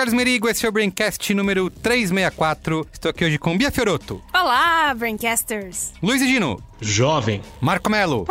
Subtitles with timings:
[0.00, 2.88] Carlos Merigo, esse é o Braincast número 364.
[2.90, 5.92] Estou aqui hoje com Bia Fioroto, Olá, Braincasters!
[6.02, 7.42] Luiz e Gino, Jovem.
[7.60, 8.26] Marco Melo.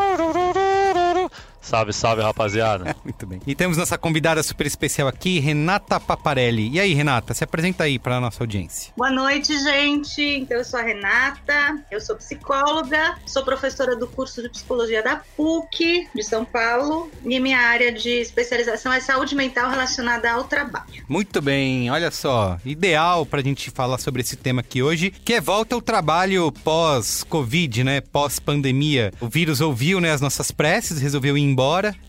[1.70, 2.96] Salve, salve, rapaziada.
[3.06, 3.40] Muito bem.
[3.46, 6.68] E temos nossa convidada super especial aqui, Renata Paparelli.
[6.72, 8.92] E aí, Renata, se apresenta aí para a nossa audiência.
[8.98, 10.20] Boa noite, gente.
[10.20, 15.18] Então, eu sou a Renata, eu sou psicóloga, sou professora do curso de psicologia da
[15.38, 21.04] PUC de São Paulo e minha área de especialização é saúde mental relacionada ao trabalho.
[21.08, 25.42] Muito bem, olha só, ideal pra gente falar sobre esse tema aqui hoje, que é
[25.42, 28.02] volta ao trabalho pós-Covid, né?
[28.02, 29.14] Pós-pandemia.
[29.22, 31.59] O vírus ouviu, né, as nossas preces, resolveu ir embora,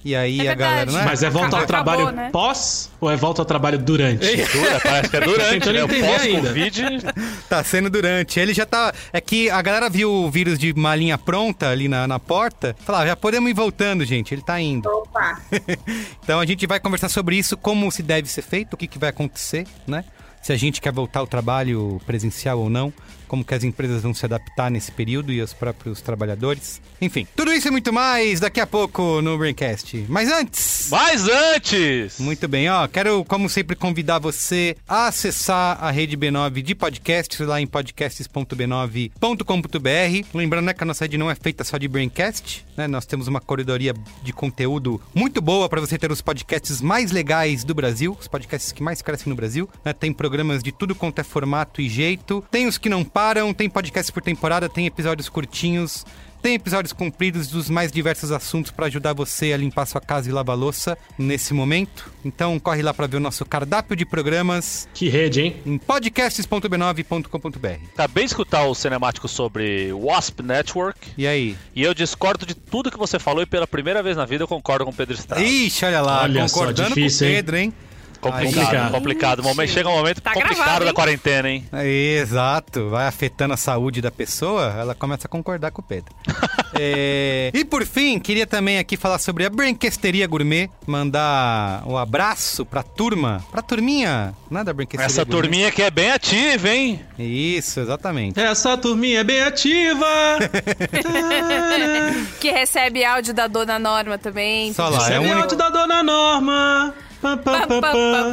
[0.04, 1.04] e aí É a galera, verdade.
[1.04, 1.04] né?
[1.10, 2.30] Mas é volta ao Acabou, trabalho né?
[2.32, 4.36] pós ou é volta ao trabalho durante?
[4.36, 5.80] Dura, parece que é durante, né?
[5.86, 6.82] Pós-Covid.
[7.50, 8.38] Tá sendo durante.
[8.38, 8.92] Ele já tá.
[9.12, 12.76] É que a galera viu o vírus de malinha pronta ali na, na porta.
[12.84, 14.32] Falar, já podemos ir voltando, gente.
[14.32, 14.88] Ele tá indo.
[14.88, 15.40] Opa!
[16.22, 18.98] Então a gente vai conversar sobre isso, como se deve ser feito, o que, que
[18.98, 20.04] vai acontecer, né?
[20.40, 22.92] Se a gente quer voltar ao trabalho presencial ou não,
[23.30, 26.82] como que as empresas vão se adaptar nesse período e os próprios trabalhadores.
[27.00, 30.04] Enfim, tudo isso e muito mais daqui a pouco no Braincast.
[30.08, 30.88] Mas antes...
[30.90, 32.18] Mas antes!
[32.18, 32.88] Muito bem, ó.
[32.88, 40.26] Quero, como sempre, convidar você a acessar a rede B9 de podcasts lá em podcasts.b9.com.br.
[40.34, 42.88] Lembrando né, que a nossa rede não é feita só de Braincast, né?
[42.88, 47.62] Nós temos uma corredoria de conteúdo muito boa para você ter os podcasts mais legais
[47.62, 49.70] do Brasil, os podcasts que mais crescem no Brasil.
[49.84, 49.92] né?
[49.92, 52.44] Tem programas de tudo quanto é formato e jeito.
[52.50, 53.19] Tem os que não param,
[53.56, 56.04] tem podcasts por temporada, tem episódios curtinhos.
[56.42, 60.32] Tem episódios compridos dos mais diversos assuntos para ajudar você a limpar sua casa e
[60.32, 62.10] lavar louça nesse momento.
[62.24, 65.56] Então corre lá para ver o nosso cardápio de programas Que rede, hein?
[65.66, 67.68] em podcasts.b9.com.br.
[67.92, 71.58] Acabei de escutar o cinemático sobre Wasp Network E aí?
[71.76, 74.48] e eu discordo de tudo que você falou e pela primeira vez na vida eu
[74.48, 75.44] concordo com o Pedro Estrada.
[75.44, 77.34] Ixi, olha lá, Olha só, concordando difícil, com o hein?
[77.36, 77.74] Pedro, hein?
[78.20, 78.92] Complicado, Complicado.
[78.92, 79.42] complicado.
[79.42, 81.64] Momento, chega um momento Tá complicado gravado, da quarentena, hein?
[81.84, 86.14] Exato, vai afetando a saúde da pessoa, ela começa a concordar com o Pedro.
[86.82, 92.64] É, E por fim, queria também aqui falar sobre a Brinquesteria Gourmet, mandar um abraço
[92.64, 95.42] pra turma, pra turminha, né, da Brinquesteria Essa Gourmet.
[95.42, 97.00] turminha que é bem ativa, hein?
[97.18, 98.40] Isso, exatamente.
[98.40, 100.06] Essa turminha é bem ativa!
[102.40, 104.72] Que recebe áudio da dona Norma também.
[104.72, 105.40] Só lá, é é um o único...
[105.40, 106.94] áudio da dona Norma!
[107.20, 107.80] Pá, pá, pá,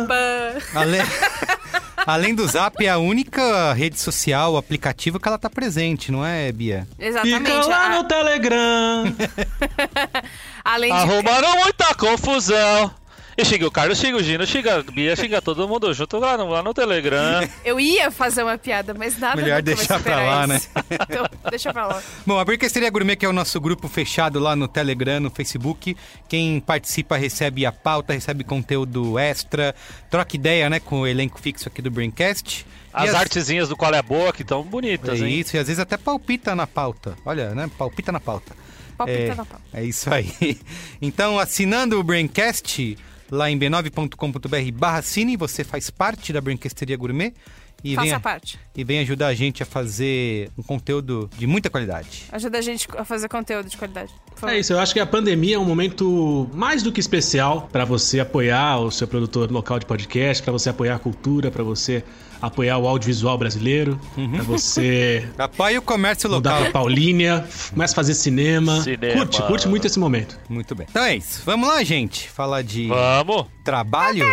[0.08, 0.80] pá.
[0.80, 1.02] Além...
[2.06, 6.50] Além do Zap, é a única rede social, aplicativo que ela tá presente, não é,
[6.54, 6.88] Bia?
[6.98, 7.52] Exatamente.
[7.52, 9.04] Fica lá A- no Telegram!
[10.64, 10.98] além de.
[10.98, 12.90] Arrumaram muita confusão.
[13.40, 16.36] E xinga o Carlos, xinga o Gino, xinga a Bia, xinga todo mundo junto lá
[16.36, 17.48] no, lá no Telegram.
[17.64, 20.58] Eu ia fazer uma piada, mas nada Melhor deixar pra lá, né?
[20.58, 20.70] isso.
[20.90, 22.02] Então, deixa pra lá.
[22.26, 25.96] Bom, a Brinquesteria Gourmet, que é o nosso grupo fechado lá no Telegram, no Facebook.
[26.28, 29.76] Quem participa recebe a pauta, recebe conteúdo extra,
[30.10, 32.66] troca ideia, né, com o elenco fixo aqui do Braincast.
[32.92, 35.40] As E artezinhas do Qual é Boa que estão É bonitas, hein?
[35.40, 37.16] isso, e às vezes até palpita na pauta.
[37.24, 38.56] Olha, né, palpita na pauta.
[38.98, 39.62] Palpita é, na pauta.
[39.72, 40.60] É isso aí.
[41.00, 42.98] Então, assinando o Braincast
[43.32, 47.34] lá em b9.com.br barra cine, você faz parte da Brinquesteria Gourmet.
[47.84, 48.60] E Faça vem, parte.
[48.76, 52.24] e vem ajudar a gente a fazer um conteúdo de muita qualidade.
[52.32, 54.12] Ajuda a gente a fazer conteúdo de qualidade.
[54.48, 57.86] É isso, eu acho que a pandemia é um momento mais do que especial para
[57.86, 62.04] você apoiar o seu produtor local de podcast, para você apoiar a cultura, para você
[62.42, 64.00] apoiar o audiovisual brasileiro,
[64.34, 66.64] pra você Apoie o comércio mudar local.
[66.66, 68.82] pra Paulínia, começa a fazer cinema.
[68.82, 69.14] Cinema.
[69.14, 70.40] Curte, curte muito esse momento.
[70.50, 70.88] Muito bem.
[70.90, 71.42] Então é isso.
[71.46, 72.30] Vamos lá, gente.
[72.30, 73.46] Falar de Vamos!
[73.64, 74.26] trabalho.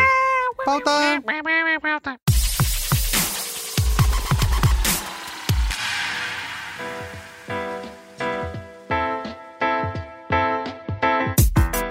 [0.64, 2.24] Pauta.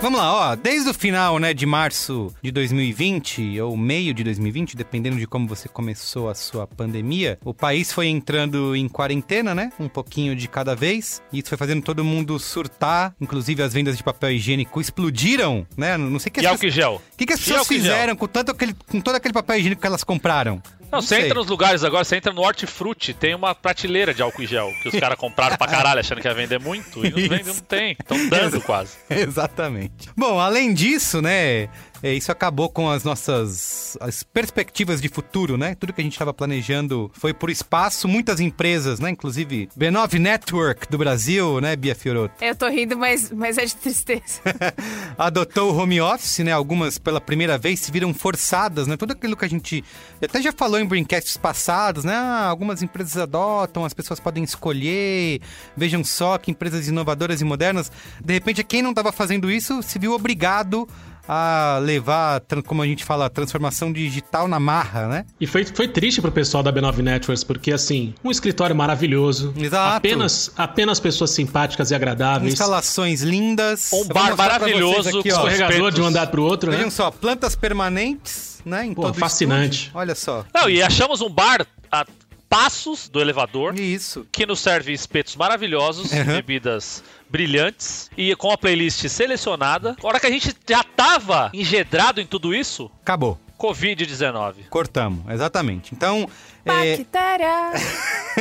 [0.04, 0.56] Vamos lá, ó.
[0.58, 5.48] Desde o final, né, de março de 2020 ou meio de 2020, dependendo de como
[5.48, 9.72] você começou a sua pandemia, o país foi entrando em quarentena, né?
[9.80, 11.22] Um pouquinho de cada vez.
[11.32, 15.96] E isso foi fazendo todo mundo surtar, inclusive as vendas de papel higiênico explodiram, né?
[15.98, 16.96] Não sei o que E as álcool gel?
[16.96, 19.88] o que, que as pessoas fizeram com, tanto aquele, com todo aquele papel higiênico que
[19.88, 20.62] elas compraram?
[20.94, 21.26] Não, você sei.
[21.26, 24.70] entra nos lugares agora, você entra no Hortifruti, tem uma prateleira de álcool em gel
[24.82, 27.60] que os caras compraram pra caralho achando que ia vender muito e não, vende, não
[27.60, 27.98] tem.
[28.00, 28.98] Estão dando quase.
[29.10, 30.10] Exatamente.
[30.16, 31.68] Bom, além disso, né,
[32.12, 35.76] isso acabou com as nossas as, as perspectivas de futuro, né?
[35.76, 38.08] Tudo que a gente estava planejando foi por espaço.
[38.08, 39.10] Muitas empresas, né?
[39.10, 42.44] Inclusive B9 Network do Brasil, né, Bia Fiorotto?
[42.44, 44.42] Eu tô rindo, mas, mas é de tristeza.
[45.18, 46.52] Adotou o home office, né?
[46.52, 48.98] Algumas pela primeira vez se viram forçadas, né?
[48.98, 49.84] Tudo aquilo que a gente
[50.22, 52.14] até já falou em braincasts passados, né?
[52.14, 55.42] Ah, algumas empresas adotam, as pessoas podem escolher.
[55.76, 57.92] Vejam só que empresas inovadoras e modernas.
[58.24, 60.88] De repente, quem não estava fazendo isso se viu obrigado
[61.28, 65.26] a levar, como a gente fala, a transformação digital na marra, né?
[65.40, 69.54] E foi, foi triste pro pessoal da B9 Networks, porque assim, um escritório maravilhoso.
[69.58, 69.98] Exato.
[69.98, 72.54] Apenas, apenas pessoas simpáticas e agradáveis.
[72.54, 73.92] Instalações lindas.
[73.94, 75.36] Um bar maravilhoso, Aqui, ó.
[75.36, 75.96] Escorregador Espetos.
[75.96, 76.78] de um andar pro outro, né?
[76.78, 78.86] Vejam só, plantas permanentes, né?
[78.86, 79.78] Em Pô, fascinante.
[79.78, 79.92] estúdio.
[80.00, 80.46] Olha só.
[80.54, 82.06] Não, e achamos um bar a
[82.54, 84.28] passos do elevador Isso.
[84.32, 86.26] que nos serve espetos maravilhosos, Uhum.
[86.26, 89.96] bebidas brilhantes e com a playlist selecionada.
[90.04, 93.40] A hora que a gente já tava engedrado em tudo isso, Acabou.
[93.64, 94.56] Covid-19.
[94.70, 95.94] Cortamos, exatamente.
[95.96, 96.28] Então,
[96.66, 97.72] é, Bactéria.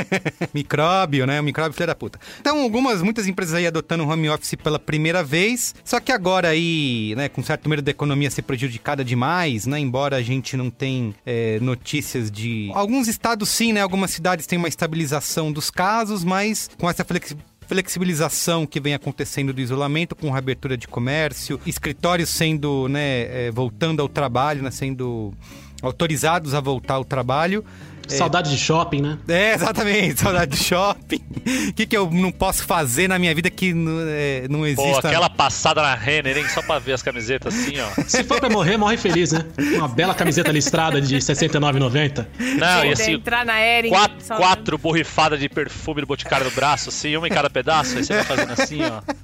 [0.52, 1.40] micróbio, né?
[1.40, 2.18] O micróbio filho da puta.
[2.40, 5.74] Então, algumas, muitas empresas aí adotando o home office pela primeira vez.
[5.84, 9.78] Só que agora aí, né, com certo número da economia ser prejudicada demais, né?
[9.78, 12.70] Embora a gente não tenha é, notícias de.
[12.74, 13.80] Alguns estados sim, né?
[13.80, 17.36] Algumas cidades têm uma estabilização dos casos, mas com essa flexi-
[17.72, 24.02] flexibilização que vem acontecendo do isolamento, com reabertura de comércio, escritórios sendo, né, é, voltando
[24.02, 25.32] ao trabalho, né, sendo
[25.80, 27.64] autorizados a voltar ao trabalho.
[28.08, 29.18] Saudade de shopping, né?
[29.28, 31.20] É, exatamente, saudade de shopping.
[31.68, 34.66] O que, que eu não posso fazer na minha vida que não, é, não Pô,
[34.66, 35.08] exista?
[35.08, 36.44] aquela passada na Renner, hein?
[36.48, 38.02] Só pra ver as camisetas assim, ó.
[38.06, 39.44] Se for pra morrer, morre feliz, né?
[39.76, 42.26] Uma bela camiseta listrada de R$ 69,90.
[42.58, 43.88] Não, e assim, entrar na Ering.
[43.90, 47.96] quatro, só- quatro borrifadas de perfume do Boticário no braço, assim, uma em cada pedaço,
[47.98, 49.02] aí você vai fazendo assim, ó.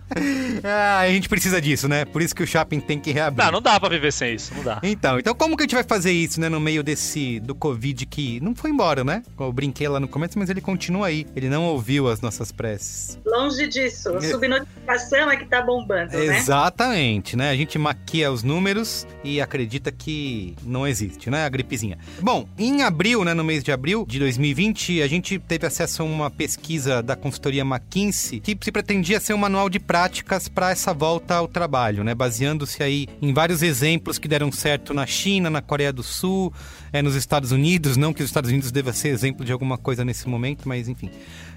[0.64, 2.04] Ah, a gente precisa disso, né?
[2.04, 3.44] Por isso que o shopping tem que reabrir.
[3.44, 4.80] Não, não dá pra viver sem isso, não dá.
[4.82, 8.04] Então, então como que a gente vai fazer isso, né, no meio desse do Covid
[8.06, 9.22] que não foi embora, né?
[9.38, 11.26] Eu brinquei lá no começo, mas ele continua aí.
[11.34, 13.18] Ele não ouviu as nossas preces.
[13.24, 14.10] Longe disso.
[14.10, 16.38] A subnotificação é que tá bombando, né?
[16.38, 17.50] Exatamente, né?
[17.50, 21.44] A gente maquia os números e acredita que não existe, né?
[21.44, 21.98] A gripezinha.
[22.20, 23.34] Bom, em abril, né?
[23.34, 27.62] No mês de abril de 2020, a gente teve acesso a uma pesquisa da consultoria
[27.62, 32.14] McKinsey que se pretendia ser um manual de práticas para essa volta ao trabalho, né?
[32.14, 36.52] Baseando-se aí em vários exemplos que deram certo na China, na Coreia do Sul,
[36.92, 37.96] é, nos Estados Unidos.
[37.96, 41.10] Não que os Estados Unidos deva ser exemplo de alguma coisa nesse momento, mas enfim.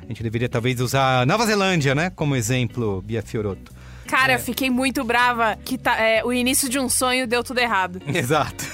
[0.03, 2.09] A gente deveria talvez usar Nova Zelândia, né?
[2.09, 3.71] Como exemplo, Bia Fiorotto.
[4.07, 7.59] Cara, eu fiquei muito brava que tá, é, o início de um sonho deu tudo
[7.59, 8.01] errado.
[8.07, 8.65] Exato.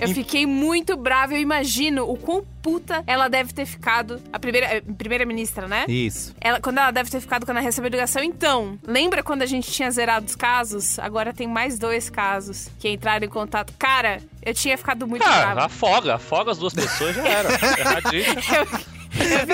[0.00, 1.34] Eu fiquei muito brava.
[1.34, 4.20] Eu imagino o quão puta ela deve ter ficado.
[4.32, 5.84] A primeira, eh, primeira-ministra, né?
[5.88, 6.34] Isso.
[6.40, 8.22] Ela, quando ela deve ter ficado quando ela recebeu a ligação.
[8.22, 10.98] Então, lembra quando a gente tinha zerado os casos?
[10.98, 13.72] Agora tem mais dois casos que entraram em contato.
[13.78, 15.66] Cara, eu tinha ficado muito Cara, brava.
[15.66, 17.48] afoga, afoga as duas pessoas já era.
[17.78, 18.24] Erradinho.
[18.34, 18.95] Eu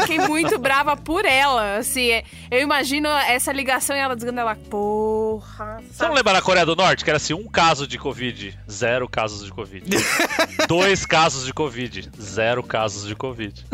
[0.01, 1.77] fiquei muito brava por ela.
[1.77, 5.77] Assim, é, eu imagino essa ligação e ela dizendo ela, porra.
[5.79, 6.15] Você não sabe?
[6.17, 9.53] lembra na Coreia do Norte que era assim, um caso de Covid, zero casos de
[9.53, 9.85] Covid.
[10.69, 13.65] Dois casos de Covid, zero casos de Covid.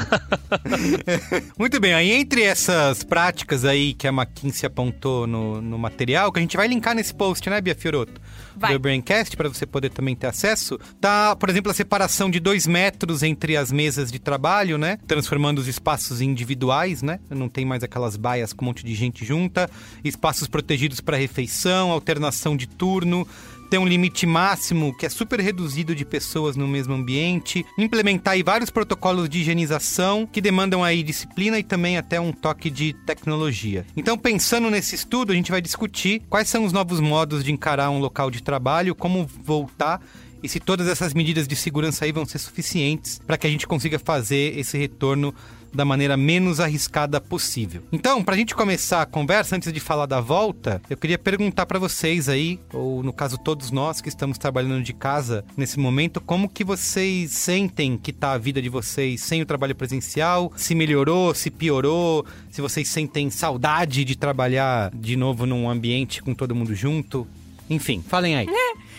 [1.59, 6.39] Muito bem, aí entre essas práticas aí que a McKinsey apontou no, no material, que
[6.39, 8.21] a gente vai linkar nesse post, né, Bia Fioroto?
[8.59, 8.73] Vai.
[8.73, 10.79] Do Braincast, para você poder também ter acesso.
[11.01, 14.99] Tá, por exemplo, a separação de dois metros entre as mesas de trabalho, né?
[15.07, 17.19] Transformando os espaços em individuais, né?
[17.29, 19.69] Não tem mais aquelas baias com um monte de gente junta.
[20.05, 23.27] Espaços protegidos para refeição, alternação de turno.
[23.71, 28.43] Tem um limite máximo que é super reduzido de pessoas no mesmo ambiente, implementar aí
[28.43, 33.85] vários protocolos de higienização que demandam aí disciplina e também até um toque de tecnologia.
[33.97, 37.91] Então, pensando nesse estudo, a gente vai discutir quais são os novos modos de encarar
[37.91, 40.01] um local de trabalho, como voltar
[40.43, 43.67] e se todas essas medidas de segurança aí vão ser suficientes para que a gente
[43.67, 45.35] consiga fazer esse retorno
[45.73, 47.83] da maneira menos arriscada possível.
[47.93, 51.67] Então, para a gente começar a conversa, antes de falar da volta, eu queria perguntar
[51.67, 56.21] para vocês aí, ou no caso todos nós que estamos trabalhando de casa nesse momento,
[56.21, 60.53] como que vocês sentem que tá a vida de vocês sem o trabalho presencial?
[60.57, 62.25] Se melhorou, se piorou?
[62.51, 67.27] Se vocês sentem saudade de trabalhar de novo num ambiente com todo mundo junto?
[67.71, 68.47] Enfim, falem aí.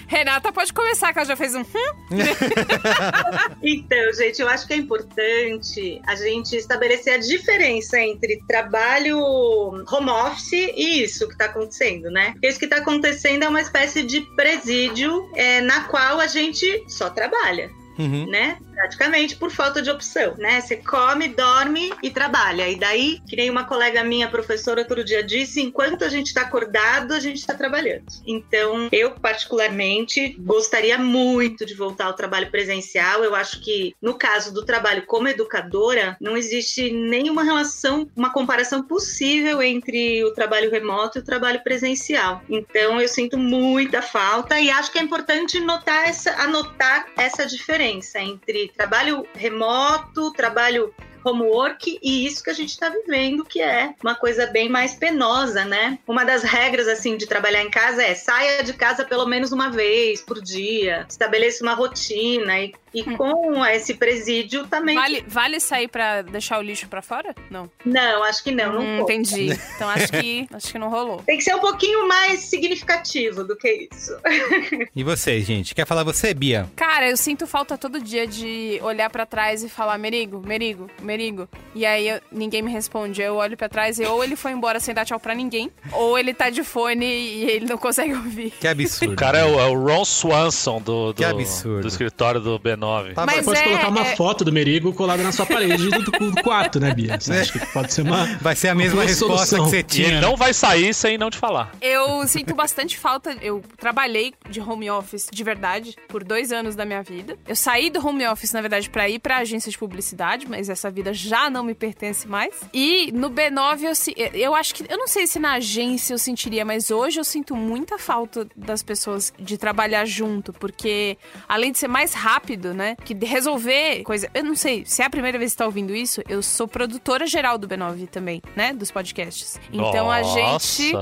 [0.09, 1.61] Renata, pode começar, que ela já fez um.
[1.61, 1.65] hum?
[3.61, 10.09] Então, gente, eu acho que é importante a gente estabelecer a diferença entre trabalho home
[10.09, 12.31] office e isso que está acontecendo, né?
[12.31, 16.83] Porque isso que está acontecendo é uma espécie de presídio é, na qual a gente
[16.87, 17.69] só trabalha.
[17.99, 18.27] Uhum.
[18.29, 18.57] né?
[18.79, 20.61] Praticamente por falta de opção, né?
[20.61, 22.69] Você come, dorme e trabalha.
[22.69, 26.43] E daí, que nem uma colega minha, professora, outro dia disse, enquanto a gente está
[26.43, 28.05] acordado, a gente está trabalhando.
[28.25, 33.21] Então, eu particularmente gostaria muito de voltar ao trabalho presencial.
[33.21, 38.81] Eu acho que no caso do trabalho como educadora, não existe nenhuma relação, uma comparação
[38.81, 42.41] possível entre o trabalho remoto e o trabalho presencial.
[42.47, 48.21] Então, eu sinto muita falta e acho que é importante notar essa, anotar essa diferença
[48.21, 54.15] entre trabalho remoto, trabalho homework e isso que a gente está vivendo, que é uma
[54.15, 55.99] coisa bem mais penosa, né?
[56.07, 59.69] Uma das regras, assim, de trabalhar em casa é saia de casa pelo menos uma
[59.69, 63.17] vez por dia, estabeleça uma rotina e e hum.
[63.17, 64.95] com esse presídio também.
[64.95, 67.35] Vale, vale sair para deixar o lixo para fora?
[67.49, 67.69] Não.
[67.85, 68.73] Não, acho que não.
[68.73, 69.49] não hum, entendi.
[69.79, 71.23] Então acho que acho que não rolou.
[71.25, 74.17] Tem que ser um pouquinho mais significativo do que isso.
[74.93, 75.73] e você, gente?
[75.73, 76.69] Quer falar você, Bia?
[76.75, 81.49] Cara, eu sinto falta todo dia de olhar para trás e falar Merigo, Merigo, Merigo.
[81.73, 83.19] E aí eu, ninguém me responde.
[83.19, 86.19] Eu olho para trás e ou ele foi embora sem dar tchau pra ninguém, ou
[86.19, 88.51] ele tá de fone e ele não consegue ouvir.
[88.51, 89.13] Que absurdo.
[89.13, 91.81] O cara é o, é o Ron Swanson do, do, que absurdo.
[91.81, 93.13] do escritório do Ben 9.
[93.13, 94.15] Tá, Mas pode é, colocar uma é...
[94.15, 97.19] foto do Merigo colada na sua parede do, do quarto, né, Bia?
[97.19, 98.25] Você acha que pode ser uma.
[98.39, 99.65] Vai ser a mesma resposta solução.
[99.65, 100.07] que você tinha.
[100.07, 101.71] E ele não vai sair sem não te falar.
[101.81, 103.35] Eu sinto bastante falta.
[103.41, 107.35] Eu trabalhei de home office de verdade por dois anos da minha vida.
[107.47, 110.91] Eu saí do home office, na verdade, para ir pra agência de publicidade, mas essa
[110.91, 112.53] vida já não me pertence mais.
[112.73, 113.83] E no B9
[114.15, 114.85] eu, eu acho que.
[114.89, 118.83] Eu não sei se na agência eu sentiria, mas hoje eu sinto muita falta das
[118.83, 122.95] pessoas de trabalhar junto, porque além de ser mais rápido, né?
[123.03, 124.29] que resolver coisa.
[124.33, 126.67] Eu não sei, se é a primeira vez que você tá ouvindo isso, eu sou
[126.67, 128.73] produtora geral do B9 também, né?
[128.73, 129.59] Dos podcasts.
[129.71, 130.19] Então Nossa.
[130.19, 130.93] a gente.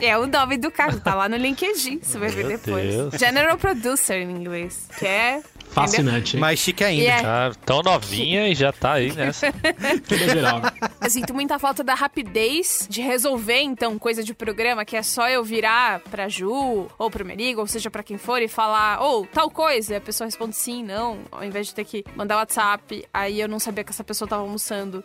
[0.00, 2.94] É o nome do cargo, tá lá no LinkedIn, você vai ver depois.
[2.94, 3.14] Deus.
[3.14, 6.36] General Producer em inglês, que é Fascinante.
[6.36, 7.02] Mais chique ainda.
[7.02, 7.50] Yeah.
[7.54, 7.64] É.
[7.64, 9.46] tão novinha e já tá aí nessa.
[10.32, 10.60] geral.
[11.00, 15.28] Eu sinto muita falta da rapidez de resolver, então, coisa de programa, que é só
[15.28, 19.22] eu virar pra Ju ou pro Merigo, ou seja, pra quem for, e falar, ou
[19.22, 19.94] oh, tal coisa.
[19.94, 23.04] E a pessoa responde sim, não, ao invés de ter que mandar WhatsApp.
[23.12, 25.02] Aí eu não sabia que essa pessoa tava almoçando.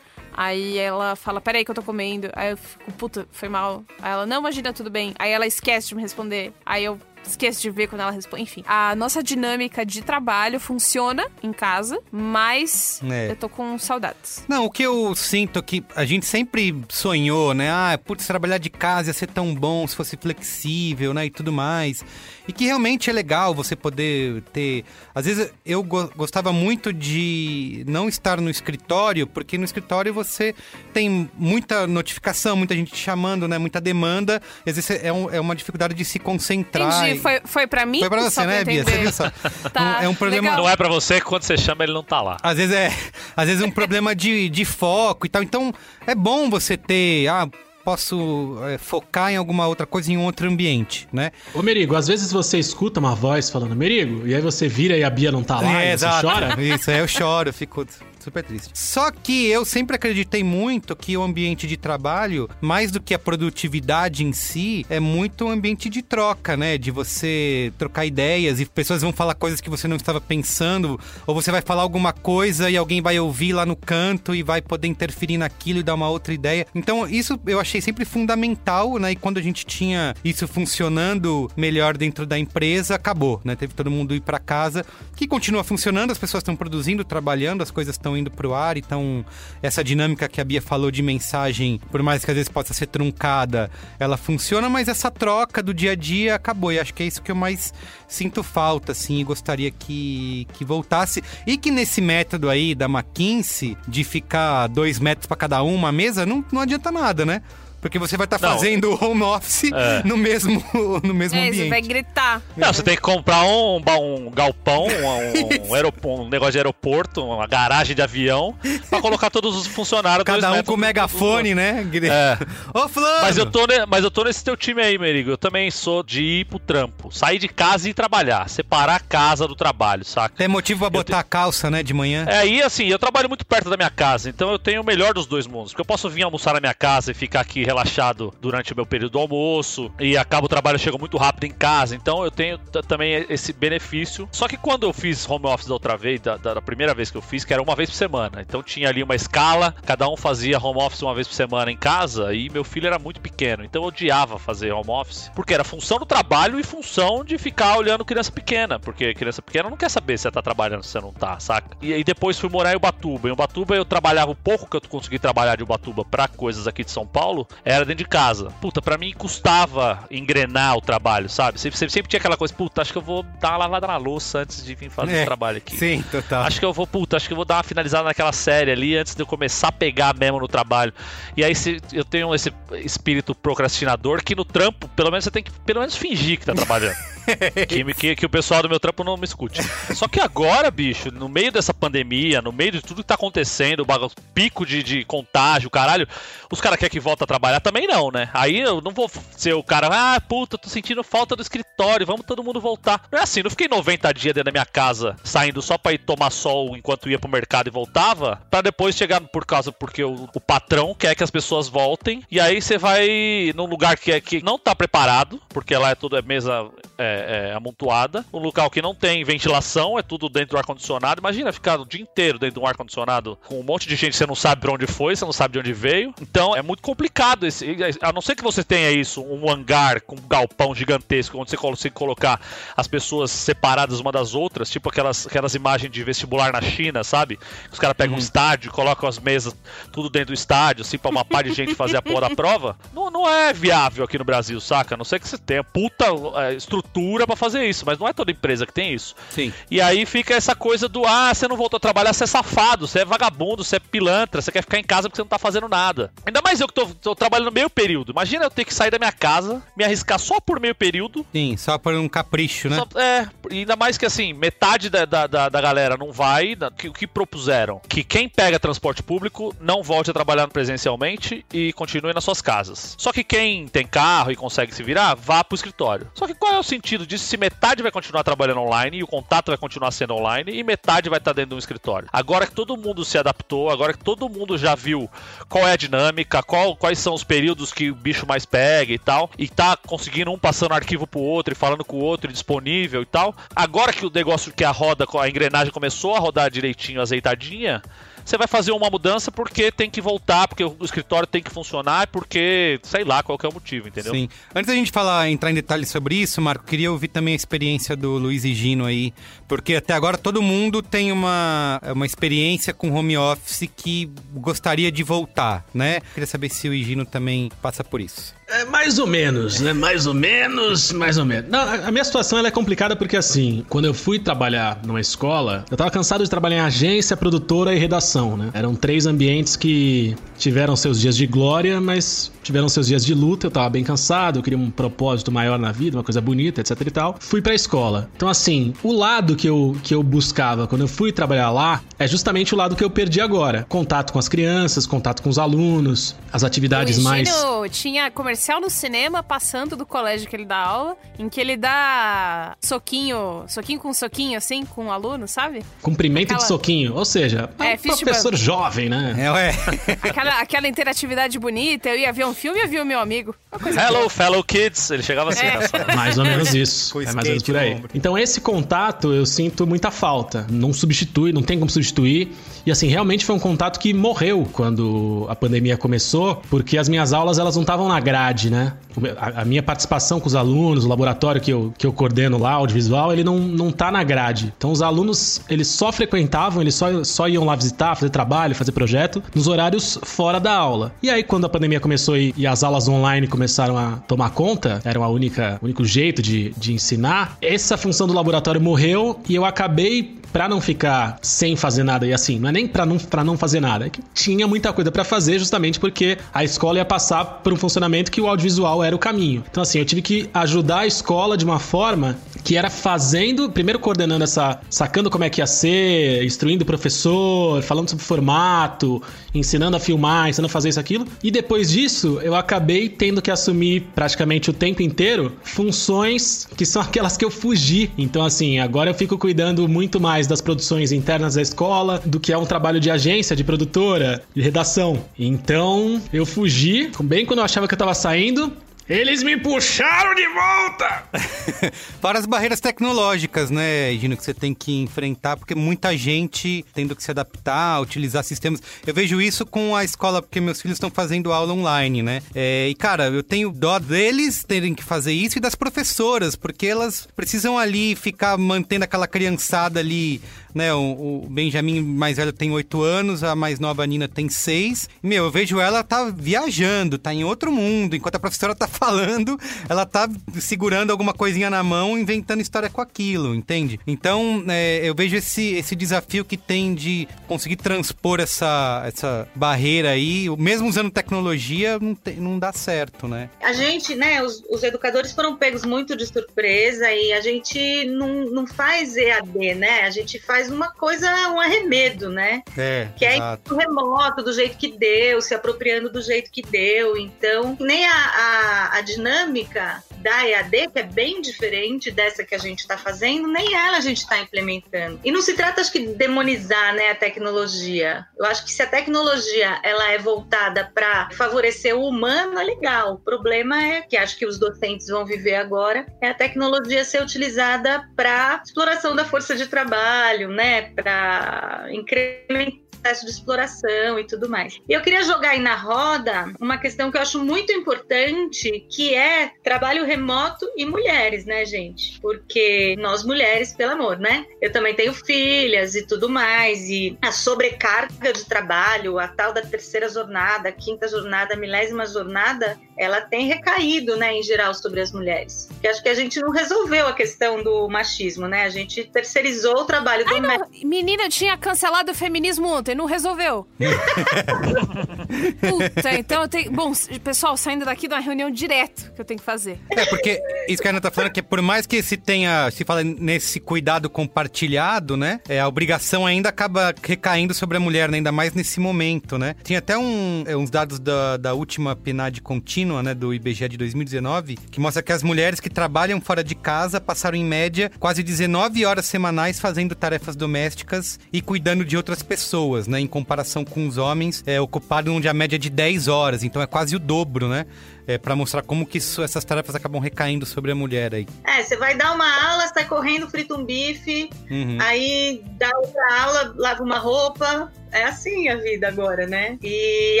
[0.36, 2.28] Aí ela fala, peraí que eu tô comendo.
[2.34, 3.82] Aí eu fico, puta, foi mal.
[4.02, 5.14] Aí ela, não, imagina, tudo bem.
[5.18, 6.52] Aí ela esquece de me responder.
[6.64, 6.98] Aí eu
[7.28, 8.42] esqueço de ver quando ela responde.
[8.42, 13.30] Enfim, a nossa dinâmica de trabalho funciona em casa, mas é.
[13.30, 14.44] eu tô com saudades.
[14.48, 17.70] Não, o que eu sinto que a gente sempre sonhou, né?
[17.70, 21.26] Ah, putz, trabalhar de casa ia ser tão bom se fosse flexível, né?
[21.26, 22.04] E tudo mais.
[22.48, 24.84] E que realmente é legal você poder ter.
[25.14, 30.54] Às vezes eu go gostava muito de não estar no escritório, porque no escritório você
[30.92, 33.58] tem muita notificação, muita gente te chamando, né?
[33.58, 34.40] Muita demanda.
[34.66, 37.04] Às vezes é, um, é uma dificuldade de se concentrar.
[37.04, 37.18] Entendi.
[37.18, 37.20] E...
[37.20, 38.00] Foi, foi pra mim?
[38.00, 38.84] Foi pra você, né, Bia?
[38.84, 39.30] Você viu só?
[39.72, 40.50] tá, é um problema.
[40.50, 40.64] Legal.
[40.64, 42.36] Não é pra você quando você chama ele não tá lá.
[42.42, 42.92] Às vezes é.
[43.36, 45.42] Às vezes é um problema de, de foco e tal.
[45.42, 45.74] Então
[46.06, 47.28] é bom você ter.
[47.28, 47.48] Ah,
[47.86, 51.30] posso é, focar em alguma outra coisa em um outro ambiente, né?
[51.54, 55.04] Ô Merigo, às vezes você escuta uma voz falando Merigo, e aí você vira e
[55.04, 56.26] a Bia não tá lá, é, e você exato.
[56.26, 56.60] chora?
[56.60, 57.86] Isso, aí eu choro, eu fico
[58.26, 58.70] super triste.
[58.74, 63.18] Só que eu sempre acreditei muito que o ambiente de trabalho, mais do que a
[63.18, 66.76] produtividade em si, é muito um ambiente de troca, né?
[66.76, 71.34] De você trocar ideias e pessoas vão falar coisas que você não estava pensando, ou
[71.34, 74.88] você vai falar alguma coisa e alguém vai ouvir lá no canto e vai poder
[74.88, 76.66] interferir naquilo e dar uma outra ideia.
[76.74, 79.12] Então, isso eu achei sempre fundamental, né?
[79.12, 83.54] E quando a gente tinha isso funcionando melhor dentro da empresa, acabou, né?
[83.54, 84.84] Teve todo mundo ir para casa,
[85.16, 89.24] que continua funcionando, as pessoas estão produzindo, trabalhando, as coisas estão indo pro ar, então
[89.62, 92.86] essa dinâmica que a Bia falou de mensagem, por mais que às vezes possa ser
[92.86, 96.70] truncada, ela funciona, mas essa troca do dia a dia acabou.
[96.70, 97.72] E acho que é isso que eu mais
[98.06, 101.22] sinto falta, assim, e gostaria que, que voltasse.
[101.46, 106.26] E que nesse método aí da McKinsey, de ficar dois metros para cada uma mesa,
[106.26, 107.40] não, não adianta nada, né?
[107.80, 110.02] Porque você vai estar tá fazendo home office é.
[110.04, 110.62] no mesmo,
[111.02, 111.64] no mesmo é, ambiente.
[111.64, 112.42] Você vai gritar.
[112.56, 117.46] Não, você tem que comprar um, um galpão, um, um, um, negócio de aeroporto, uma
[117.46, 118.54] garagem de avião,
[118.88, 120.24] pra colocar todos os funcionários.
[120.24, 121.86] Cada um com megafone, né?
[122.04, 122.38] É.
[122.72, 123.22] Ô, Flávio!
[123.22, 125.30] Mas eu, tô, mas eu tô nesse teu time aí, Merigo.
[125.30, 127.12] Eu também sou de ir pro trampo.
[127.12, 128.48] Sair de casa e trabalhar.
[128.48, 130.34] Separar a casa do trabalho, saca?
[130.36, 132.24] Tem motivo pra botar a calça, né, de manhã.
[132.28, 135.14] É, e assim, eu trabalho muito perto da minha casa, então eu tenho o melhor
[135.14, 135.72] dos dois mundos.
[135.72, 138.86] Porque eu posso vir almoçar na minha casa e ficar aqui relaxado durante o meu
[138.86, 141.96] período do almoço e acaba o trabalho chega muito rápido em casa.
[141.96, 144.28] Então eu tenho também esse benefício.
[144.30, 147.16] Só que quando eu fiz home office da outra vez, da, da, primeira vez que
[147.16, 148.40] eu fiz, que era uma vez por semana.
[148.40, 151.76] Então tinha ali uma escala, cada um fazia home office uma vez por semana em
[151.76, 153.64] casa e meu filho era muito pequeno.
[153.64, 157.76] Então eu odiava fazer home office, porque era função do trabalho e função de ficar
[157.76, 161.00] olhando criança pequena, porque criança pequena não quer saber se você tá trabalhando, se você
[161.00, 161.76] não tá, saca?
[161.82, 163.28] E aí depois fui morar em Ubatuba.
[163.28, 166.84] Em Ubatuba eu trabalhava o pouco que eu consegui trabalhar de Ubatuba para coisas aqui
[166.84, 168.50] de São Paulo, era dentro de casa.
[168.60, 171.60] Puta, para mim custava engrenar o trabalho, sabe?
[171.60, 173.96] Sempre, sempre, sempre, tinha aquela coisa, puta, acho que eu vou dar uma lavada na
[173.96, 175.76] louça antes de vir fazer é, o trabalho aqui.
[175.76, 176.42] Sim, total.
[176.44, 178.96] Acho que eu vou, puta, acho que eu vou dar uma finalizada naquela série ali
[178.96, 180.92] antes de eu começar a pegar mesmo no trabalho.
[181.36, 182.52] E aí se, eu tenho esse
[182.84, 186.54] espírito procrastinador que no trampo, pelo menos você tem que pelo menos fingir que tá
[186.54, 186.96] trabalhando.
[187.68, 189.60] que, que, que, o pessoal do meu trampo não me escute.
[189.94, 193.80] Só que agora, bicho, no meio dessa pandemia, no meio de tudo que tá acontecendo,
[193.80, 196.06] o pico de, de contágio, caralho,
[196.50, 198.28] os caras querem que volta a trabalhar também não, né?
[198.32, 202.26] Aí eu não vou ser o cara, ah, puta, tô sentindo falta do escritório, vamos
[202.26, 203.02] todo mundo voltar.
[203.10, 205.98] Não é assim, não fiquei 90 dias dentro da minha casa, saindo só pra ir
[205.98, 210.28] tomar sol enquanto ia pro mercado e voltava, para depois chegar por causa, porque o,
[210.34, 214.20] o, patrão quer que as pessoas voltem, e aí você vai num lugar que, é,
[214.20, 218.70] que não tá preparado, porque lá é tudo é mesa é, é, amontoada, um local
[218.70, 221.20] que não tem ventilação, é tudo dentro do ar-condicionado.
[221.20, 224.16] Imagina ficar o dia inteiro dentro de um ar-condicionado com um monte de gente que
[224.16, 226.14] você não sabe pra onde foi, você não sabe de onde veio.
[226.20, 227.35] Então é muito complicado.
[227.42, 231.50] Esse, a não ser que você tenha isso, um hangar com um galpão gigantesco, onde
[231.50, 232.40] você consegue colocar
[232.76, 237.38] as pessoas separadas uma das outras, tipo aquelas, aquelas imagens de vestibular na China, sabe?
[237.70, 238.18] Os caras pegam uhum.
[238.18, 239.54] um estádio, colocam as mesas
[239.92, 242.76] tudo dentro do estádio, assim, pra uma par de gente fazer a porra da prova.
[242.92, 244.94] Não, não é viável aqui no Brasil, saca?
[244.94, 248.12] A não ser que você tenha puta é, estrutura para fazer isso, mas não é
[248.12, 249.14] toda empresa que tem isso.
[249.30, 249.52] Sim.
[249.70, 252.86] E aí fica essa coisa do, ah, você não voltou a trabalhar, você é safado,
[252.86, 255.38] você é vagabundo, você é pilantra, você quer ficar em casa porque você não tá
[255.38, 256.12] fazendo nada.
[256.24, 258.12] Ainda mais eu que tô, tô trabalhando meio período.
[258.12, 261.26] Imagina eu ter que sair da minha casa, me arriscar só por meio período.
[261.32, 262.76] Sim, só por um capricho, né?
[262.76, 266.54] Só, é, ainda mais que assim, metade da, da, da, da galera não vai.
[266.54, 267.80] O que, que propuseram?
[267.88, 272.94] Que quem pega transporte público não volte a trabalhar presencialmente e continue nas suas casas.
[272.96, 276.10] Só que quem tem carro e consegue se virar, vá pro escritório.
[276.14, 279.06] Só que qual é o sentido disso se metade vai continuar trabalhando online e o
[279.06, 282.08] contato vai continuar sendo online e metade vai estar dentro de um escritório?
[282.12, 285.10] Agora que todo mundo se adaptou, agora que todo mundo já viu
[285.48, 288.98] qual é a dinâmica, qual, quais são os períodos que o bicho mais pega e
[288.98, 293.02] tal, e tá conseguindo um passando arquivo pro outro e falando com o outro disponível
[293.02, 293.34] e tal.
[293.54, 297.82] Agora que o negócio, que a roda, a engrenagem começou a rodar direitinho, azeitadinha,
[298.26, 302.08] você vai fazer uma mudança porque tem que voltar, porque o escritório tem que funcionar,
[302.08, 304.12] porque sei lá qual é o motivo, entendeu?
[304.12, 304.28] Sim.
[304.54, 307.96] Antes da gente falar, entrar em detalhes sobre isso, Marco, queria ouvir também a experiência
[307.96, 309.14] do Luiz e Gino aí,
[309.46, 315.02] porque até agora todo mundo tem uma, uma experiência com home office que gostaria de
[315.02, 316.00] voltar, né?
[316.12, 318.35] Queria saber se o Higino também passa por isso.
[318.48, 319.72] É mais ou menos, né?
[319.72, 321.50] Mais ou menos, mais ou menos.
[321.50, 325.76] Não, a minha situação é complicada porque, assim, quando eu fui trabalhar numa escola, eu
[325.76, 328.50] tava cansado de trabalhar em agência, produtora e redação, né?
[328.54, 333.48] Eram três ambientes que tiveram seus dias de glória, mas tiveram seus dias de luta.
[333.48, 336.80] Eu tava bem cansado, eu queria um propósito maior na vida, uma coisa bonita, etc
[336.86, 337.16] e tal.
[337.18, 338.08] Fui pra escola.
[338.14, 342.06] Então, assim, o lado que eu, que eu buscava quando eu fui trabalhar lá é
[342.06, 346.14] justamente o lado que eu perdi agora: contato com as crianças, contato com os alunos,
[346.32, 347.28] as atividades mais.
[347.68, 352.54] tinha comercial no cinema passando do colégio que ele dá aula, em que ele dá
[352.60, 355.64] soquinho, soquinho com soquinho, assim, com o um aluno, sabe?
[355.80, 356.40] Cumprimento Aquela...
[356.40, 359.14] de soquinho, ou seja, é, um professor jovem, né?
[359.18, 359.54] É, ué.
[360.02, 363.34] aquela, aquela interatividade bonita, eu ia ver um filme e ia ver o meu amigo.
[363.64, 364.10] Hello, boa.
[364.10, 364.90] fellow kids.
[364.90, 365.94] Ele chegava assim, é.
[365.94, 367.00] Mais ou menos isso.
[367.00, 367.82] é mais ou menos por aí.
[367.94, 370.46] Então, esse contato eu sinto muita falta.
[370.50, 372.32] Não substitui, não tem como substituir.
[372.66, 377.12] E assim, realmente foi um contato que morreu quando a pandemia começou, porque as minhas
[377.12, 378.72] aulas elas não estavam na grade, né?
[379.18, 383.12] A, minha participação com os alunos, o laboratório que eu, que eu coordeno lá, audiovisual,
[383.12, 384.52] ele não, não tá na grade.
[384.56, 388.72] Então os alunos, eles só frequentavam, eles só, só iam lá visitar, fazer trabalho, fazer
[388.72, 390.92] projeto, nos horários fora da aula.
[391.00, 394.80] E aí, quando a pandemia começou e, e as aulas online começaram a tomar conta,
[394.84, 400.16] era o único jeito de, de ensinar, essa função do laboratório morreu e eu acabei
[400.36, 403.60] para não ficar sem fazer nada, e assim, não é nem para não, não fazer
[403.60, 407.52] nada, é que tinha muita coisa para fazer justamente porque a escola ia passar por
[407.52, 409.44] um funcionamento que o audiovisual era o caminho.
[409.50, 412.16] Então, assim, eu tive que ajudar a escola de uma forma
[412.46, 417.60] que era fazendo, primeiro coordenando essa, sacando como é que ia ser, instruindo o professor,
[417.60, 419.02] falando sobre formato,
[419.34, 421.08] ensinando a filmar, ensinando a fazer isso, aquilo.
[421.24, 426.80] E depois disso, eu acabei tendo que assumir praticamente o tempo inteiro funções que são
[426.80, 427.90] aquelas que eu fugi.
[427.98, 432.32] Então, assim, agora eu fico cuidando muito mais das produções internas da escola do que
[432.32, 435.04] é um trabalho de agência, de produtora, de redação.
[435.18, 438.52] Então, eu fugi, bem quando eu achava que eu tava saindo,
[438.88, 441.04] eles me puxaram de volta!
[442.00, 446.94] Para as barreiras tecnológicas, né, Gino, que você tem que enfrentar, porque muita gente tendo
[446.94, 448.62] que se adaptar, utilizar sistemas.
[448.86, 452.22] Eu vejo isso com a escola, porque meus filhos estão fazendo aula online, né?
[452.34, 456.66] É, e, cara, eu tenho dó deles terem que fazer isso e das professoras, porque
[456.66, 460.20] elas precisam ali ficar mantendo aquela criançada ali
[460.56, 460.72] né?
[460.72, 464.88] O, o Benjamin mais velho tem oito anos, a mais nova Nina tem seis.
[465.02, 467.94] Meu, eu vejo ela tá viajando, tá em outro mundo.
[467.94, 470.08] Enquanto a professora tá falando, ela tá
[470.40, 473.78] segurando alguma coisinha na mão, inventando história com aquilo, entende?
[473.86, 479.90] Então, é, eu vejo esse, esse desafio que tem de conseguir transpor essa, essa barreira
[479.90, 483.28] aí, mesmo usando tecnologia, não, tem, não dá certo, né?
[483.42, 488.26] A gente, né, os, os educadores foram pegos muito de surpresa e a gente não,
[488.26, 489.82] não faz EAD, né?
[489.82, 492.42] A gente faz faz uma coisa, um arremedo, né?
[492.56, 493.16] É, que é
[493.50, 496.96] remoto, do jeito que deu, se apropriando do jeito que deu.
[496.96, 502.38] Então, nem a, a, a dinâmica da EAD, que é bem diferente dessa que a
[502.38, 505.00] gente está fazendo, nem ela a gente está implementando.
[505.04, 508.06] E não se trata, acho que, de demonizar né, a tecnologia.
[508.16, 512.94] Eu acho que se a tecnologia ela é voltada para favorecer o humano, é legal.
[512.94, 517.02] O problema é que acho que os docentes vão viver agora, é a tecnologia ser
[517.02, 524.28] utilizada para exploração da força de trabalho, né, para incrementar processo de exploração e tudo
[524.28, 524.60] mais.
[524.68, 528.94] E eu queria jogar aí na roda uma questão que eu acho muito importante, que
[528.94, 532.00] é trabalho remoto e mulheres, né, gente?
[532.00, 534.24] Porque nós mulheres, pelo amor, né?
[534.40, 539.42] Eu também tenho filhas e tudo mais, e a sobrecarga de trabalho, a tal da
[539.42, 545.48] terceira jornada, quinta jornada, milésima jornada, ela tem recaído, né, em geral, sobre as mulheres.
[545.50, 548.44] Porque acho que a gente não resolveu a questão do machismo, né?
[548.44, 552.86] A gente terceirizou o trabalho Ai, do não, Menina, tinha cancelado o feminismo ontem, não
[552.86, 553.46] resolveu.
[555.40, 556.50] Puta, então eu tenho.
[556.52, 559.58] Bom, pessoal, saindo daqui de uma reunião direto que eu tenho que fazer.
[559.70, 562.64] É, porque isso que a Ana tá falando, que por mais que se tenha, se
[562.64, 565.20] fala nesse cuidado compartilhado, né?
[565.28, 569.34] É, a obrigação ainda acaba recaindo sobre a mulher, né, ainda mais nesse momento, né?
[569.42, 573.56] Tinha até um, é, uns dados da, da última PNAD contínua, né, do IBGE de
[573.56, 578.02] 2019, que mostra que as mulheres que trabalham fora de casa passaram em média quase
[578.02, 582.80] 19 horas semanais fazendo tarefas domésticas e cuidando de outras pessoas né?
[582.80, 586.40] Em comparação com os homens, é ocupado onde a média é de 10 horas, então
[586.40, 587.46] é quase o dobro, né?
[587.86, 591.06] É, para mostrar como que isso, essas tarefas acabam recaindo sobre a mulher aí.
[591.24, 594.58] É, você vai dar uma aula, sai correndo, frita um bife, uhum.
[594.60, 599.38] aí dá outra aula, lava uma roupa, é assim a vida agora, né?
[599.42, 600.00] E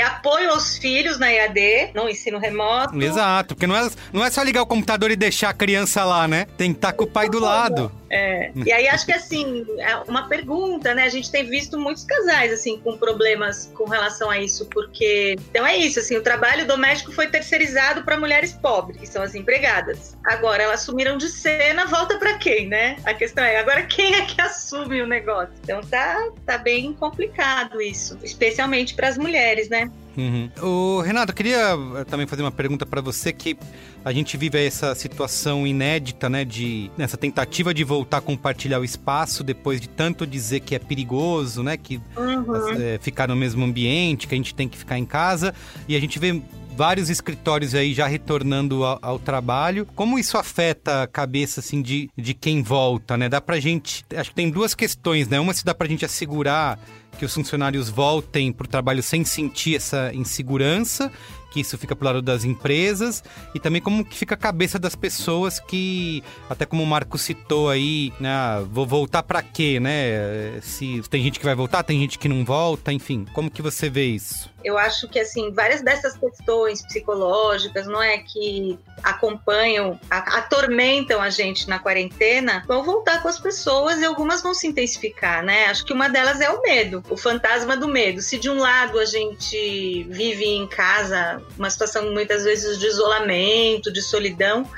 [0.00, 3.00] apoio aos filhos na EAD, no ensino remoto.
[3.00, 6.26] Exato, porque não é, não é só ligar o computador e deixar a criança lá,
[6.26, 6.46] né?
[6.56, 7.92] Tem que estar com o pai do lado.
[8.10, 8.52] É.
[8.54, 11.04] E aí acho que assim, é uma pergunta, né?
[11.04, 15.66] A gente tem visto muitos casais assim com problemas com relação a isso, porque então
[15.66, 20.16] é isso, assim, o trabalho doméstico foi terceirizado para mulheres pobres, que são as empregadas.
[20.24, 22.96] Agora elas sumiram de cena, volta para quem, né?
[23.04, 25.54] A questão é, agora quem é que assume o negócio?
[25.62, 29.90] Então tá tá bem complicado isso, especialmente para as mulheres, né?
[30.16, 30.50] Uhum.
[30.62, 33.56] O Renato, eu queria eh, também fazer uma pergunta para você que
[34.04, 38.84] a gente vive essa situação inédita, né, de nessa tentativa de voltar a compartilhar o
[38.84, 42.80] espaço depois de tanto dizer que é perigoso, né, que uhum.
[42.80, 45.54] é, ficar no mesmo ambiente, que a gente tem que ficar em casa
[45.86, 46.40] e a gente vê
[46.76, 49.88] vários escritórios aí já retornando ao, ao, trabalho.
[49.94, 53.30] Como isso afeta a cabeça, assim, de, de quem volta, né?
[53.30, 54.04] Dá pra gente...
[54.14, 55.40] Acho que tem duas questões, né?
[55.40, 56.78] Uma se dá pra gente assegurar
[57.16, 61.10] que os funcionários voltem para o trabalho sem sentir essa insegurança
[61.56, 63.24] que isso fica pro lado das empresas
[63.54, 67.70] e também como que fica a cabeça das pessoas que, até como o Marco citou
[67.70, 70.60] aí, né, ah, vou voltar para quê, né?
[70.60, 73.88] Se tem gente que vai voltar, tem gente que não volta, enfim, como que você
[73.88, 74.50] vê isso?
[74.66, 81.68] Eu acho que assim, várias dessas questões psicológicas, não é que acompanham, atormentam a gente
[81.68, 85.66] na quarentena, vão voltar com as pessoas e algumas vão se intensificar, né?
[85.66, 88.20] Acho que uma delas é o medo, o fantasma do medo.
[88.20, 93.92] Se de um lado a gente vive em casa uma situação muitas vezes de isolamento,
[93.92, 94.68] de solidão.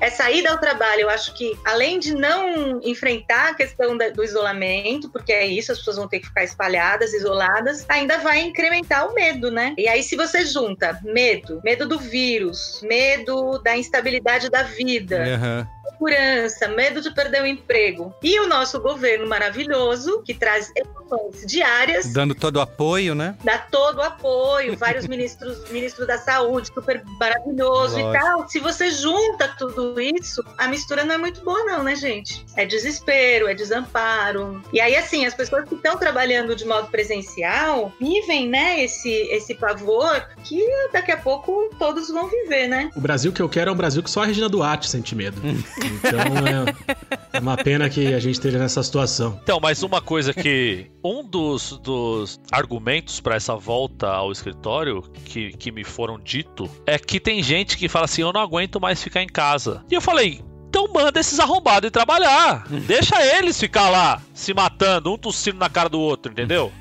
[0.00, 5.08] Essa ida ao trabalho, eu acho que além de não enfrentar a questão do isolamento,
[5.08, 9.14] porque é isso, as pessoas vão ter que ficar espalhadas, isoladas, ainda vai incrementar o
[9.14, 9.74] medo, né?
[9.78, 15.75] E aí, se você junta medo, medo do vírus, medo da instabilidade da vida, uhum
[15.96, 18.14] insegurança, medo de perder o emprego.
[18.22, 22.12] E o nosso governo maravilhoso, que traz emoções diárias.
[22.12, 23.36] Dando todo o apoio, né?
[23.42, 28.10] Dá todo o apoio, vários ministros, ministro da saúde, super maravilhoso Lógico.
[28.10, 28.48] e tal.
[28.48, 32.44] Se você junta tudo isso, a mistura não é muito boa, não, né, gente?
[32.56, 34.62] É desespero, é desamparo.
[34.72, 39.54] E aí, assim, as pessoas que estão trabalhando de modo presencial vivem, né, esse, esse
[39.54, 40.60] pavor que
[40.92, 42.90] daqui a pouco todos vão viver, né?
[42.96, 45.40] O Brasil que eu quero é um Brasil que só a Regina Duarte sente medo.
[45.86, 49.38] então é, é uma pena que a gente esteja nessa situação.
[49.42, 50.90] Então, mas uma coisa que.
[51.04, 56.98] Um dos, dos argumentos para essa volta ao escritório que, que me foram dito é
[56.98, 59.84] que tem gente que fala assim: eu não aguento mais ficar em casa.
[59.90, 62.66] E eu falei, então manda esses arrombados ir trabalhar.
[62.68, 66.72] Deixa eles ficar lá se matando, um tossindo na cara do outro, entendeu?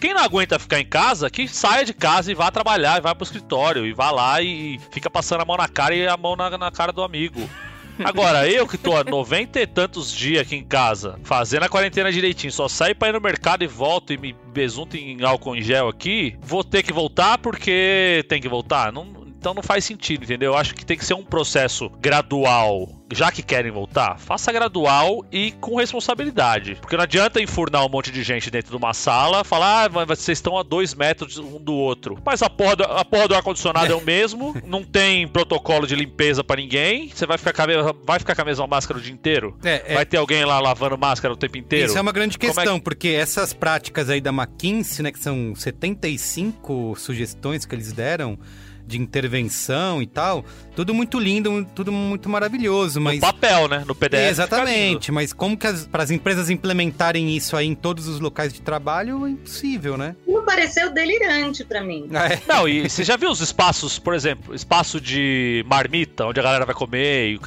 [0.00, 3.14] Quem não aguenta ficar em casa, que saia de casa e vá trabalhar, e vá
[3.14, 6.36] pro escritório, e vá lá e fica passando a mão na cara e a mão
[6.36, 7.48] na, na cara do amigo.
[7.98, 12.10] Agora, eu que tô há 90 e tantos dias aqui em casa, fazendo a quarentena
[12.10, 15.62] direitinho, só saio pra ir no mercado e volto e me besunto em álcool em
[15.62, 18.92] gel aqui, vou ter que voltar porque tem que voltar?
[18.92, 19.04] Não,
[19.42, 20.52] então não faz sentido, entendeu?
[20.52, 22.88] Eu acho que tem que ser um processo gradual.
[23.12, 26.76] Já que querem voltar, faça gradual e com responsabilidade.
[26.76, 30.06] Porque não adianta enfurnar um monte de gente dentro de uma sala, falar, ah, mas
[30.06, 32.16] vocês estão a dois metros um do outro.
[32.24, 35.96] Mas a porra do, a porra do ar-condicionado é o mesmo, não tem protocolo de
[35.96, 37.08] limpeza para ninguém.
[37.08, 39.58] Você vai ficar, com a, vai ficar com a mesma máscara o dia inteiro?
[39.64, 39.94] É, é...
[39.94, 41.88] Vai ter alguém lá lavando máscara o tempo inteiro?
[41.88, 42.84] Isso é uma grande questão, é que...
[42.84, 48.38] porque essas práticas aí da McKinsey, né, que são 75 sugestões que eles deram
[48.92, 50.44] de intervenção e tal,
[50.76, 53.16] tudo muito lindo, tudo muito maravilhoso, mas...
[53.16, 53.84] No papel, né?
[53.86, 54.30] No PDF.
[54.30, 58.52] exatamente, mas como que as, para as empresas implementarem isso aí em todos os locais
[58.52, 60.14] de trabalho, é impossível, né?
[60.26, 62.08] Não pareceu delirante para mim.
[62.12, 62.40] É.
[62.52, 66.66] Não, e você já viu os espaços, por exemplo, espaço de marmita, onde a galera
[66.66, 67.40] vai comer e...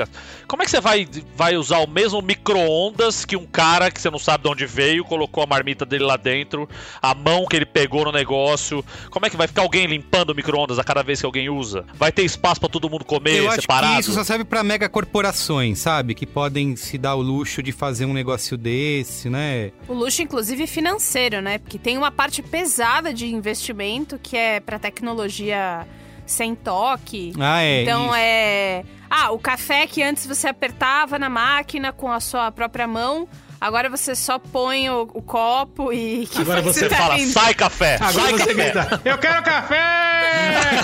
[0.48, 4.10] Como é que você vai, vai usar o mesmo micro-ondas que um cara que você
[4.10, 6.70] não sabe de onde veio, colocou a marmita dele lá dentro,
[7.02, 10.36] a mão que ele pegou no negócio, como é que vai ficar alguém limpando o
[10.36, 11.86] micro-ondas a cada vez que alguém usa?
[11.96, 13.86] Vai ter espaço para todo mundo comer Eu separado?
[13.88, 16.14] acho que isso só serve para mega corporações, sabe?
[16.16, 19.72] Que podem se dar o luxo de fazer um negócio desse, né?
[19.88, 21.58] O luxo, inclusive, financeiro, né?
[21.58, 25.86] Porque tem uma parte pesada de investimento que é para tecnologia
[26.26, 27.34] sem toque.
[27.40, 27.84] Ah, é.
[27.84, 28.16] Então isso.
[28.16, 28.84] é.
[29.10, 33.28] Ah, o café que antes você apertava na máquina com a sua própria mão
[33.66, 36.28] Agora você só põe o, o copo e.
[36.32, 37.96] Que Agora você, tá fala, sai café!
[37.96, 38.72] Agora sai você café.
[38.72, 40.82] grita, eu quero café!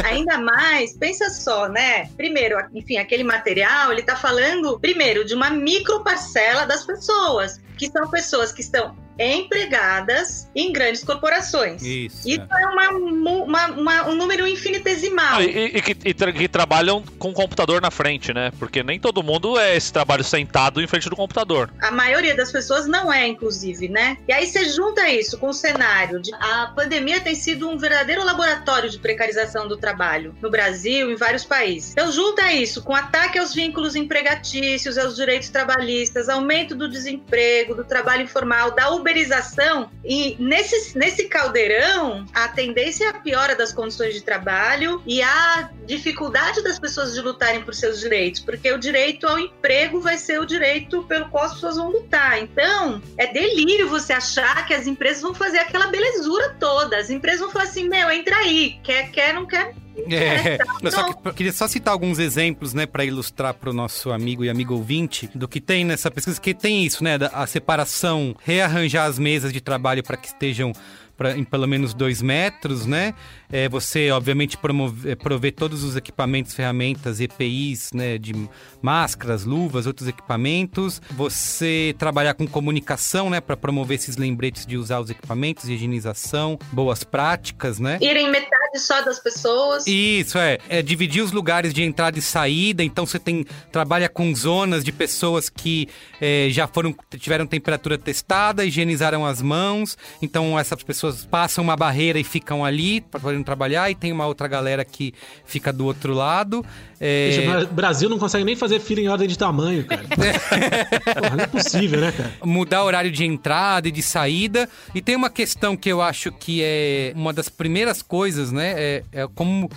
[0.08, 2.06] Ainda mais, pensa só, né?
[2.16, 7.90] Primeiro, enfim, aquele material, ele tá falando, primeiro, de uma micro parcela das pessoas, que
[7.90, 11.82] são pessoas que estão empregadas em grandes corporações.
[11.82, 12.28] Isso.
[12.28, 15.38] Isso é, é uma, uma, uma, um número infinitesimal.
[15.38, 18.50] Ah, e, e, que, e que trabalham com o computador na frente, né?
[18.58, 21.72] Porque nem todo mundo é esse trabalho sentado em frente do computador.
[21.80, 24.16] A maioria das pessoas não é, inclusive, né?
[24.28, 28.24] E aí você junta isso com o cenário de a pandemia tem sido um verdadeiro
[28.24, 31.92] laboratório de precarização do trabalho no Brasil e em vários países.
[31.92, 37.84] Então junta isso com ataque aos vínculos empregatícios, aos direitos trabalhistas, aumento do desemprego, do
[37.84, 44.14] trabalho informal, da uberização e nesse, nesse caldeirão a tendência é a piora das condições
[44.14, 49.26] de trabalho e a dificuldade das pessoas de lutarem por seus direitos, porque o direito
[49.26, 52.40] ao emprego vai ser o direito pelo qual as pessoas vão lutar.
[52.40, 56.96] Então, é delírio você achar que as empresas vão fazer aquela belezura toda.
[56.96, 59.74] As empresas vão falar assim: meu, entra aí, quer, quer, não quer,
[60.10, 63.72] é, eu só que, eu queria só citar alguns exemplos, né, para ilustrar para o
[63.72, 67.46] nosso amigo e amigo ouvinte do que tem nessa pesquisa, que tem isso, né, a
[67.46, 70.72] separação, rearranjar as mesas de trabalho para que estejam
[71.16, 73.14] pra, em pelo menos dois metros, né?
[73.50, 78.18] É, você, obviamente, promover, é, prover todos os equipamentos, ferramentas, EPIs, né?
[78.18, 78.34] De
[78.82, 81.00] máscaras, luvas, outros equipamentos.
[81.10, 83.40] Você trabalhar com comunicação, né?
[83.40, 87.98] Para promover esses lembretes de usar os equipamentos, higienização, boas práticas, né?
[88.00, 89.86] Ir em metade só das pessoas.
[89.86, 90.58] Isso, é.
[90.68, 92.82] é dividir os lugares de entrada e saída.
[92.82, 95.88] Então, você tem trabalha com zonas de pessoas que
[96.20, 99.96] é, já foram tiveram temperatura testada, higienizaram as mãos.
[100.20, 104.12] Então, essas pessoas pessoas passam uma barreira e ficam ali para poder trabalhar, e tem
[104.12, 105.12] uma outra galera que
[105.44, 106.64] fica do outro lado.
[107.00, 107.66] É...
[107.70, 110.04] o Brasil não consegue nem fazer fila em ordem de tamanho, cara.
[110.08, 112.32] Porra, não é possível, né, cara?
[112.42, 114.68] Mudar o horário de entrada e de saída.
[114.94, 118.74] E tem uma questão que eu acho que é uma das primeiras coisas, né?
[118.76, 119.70] É, é como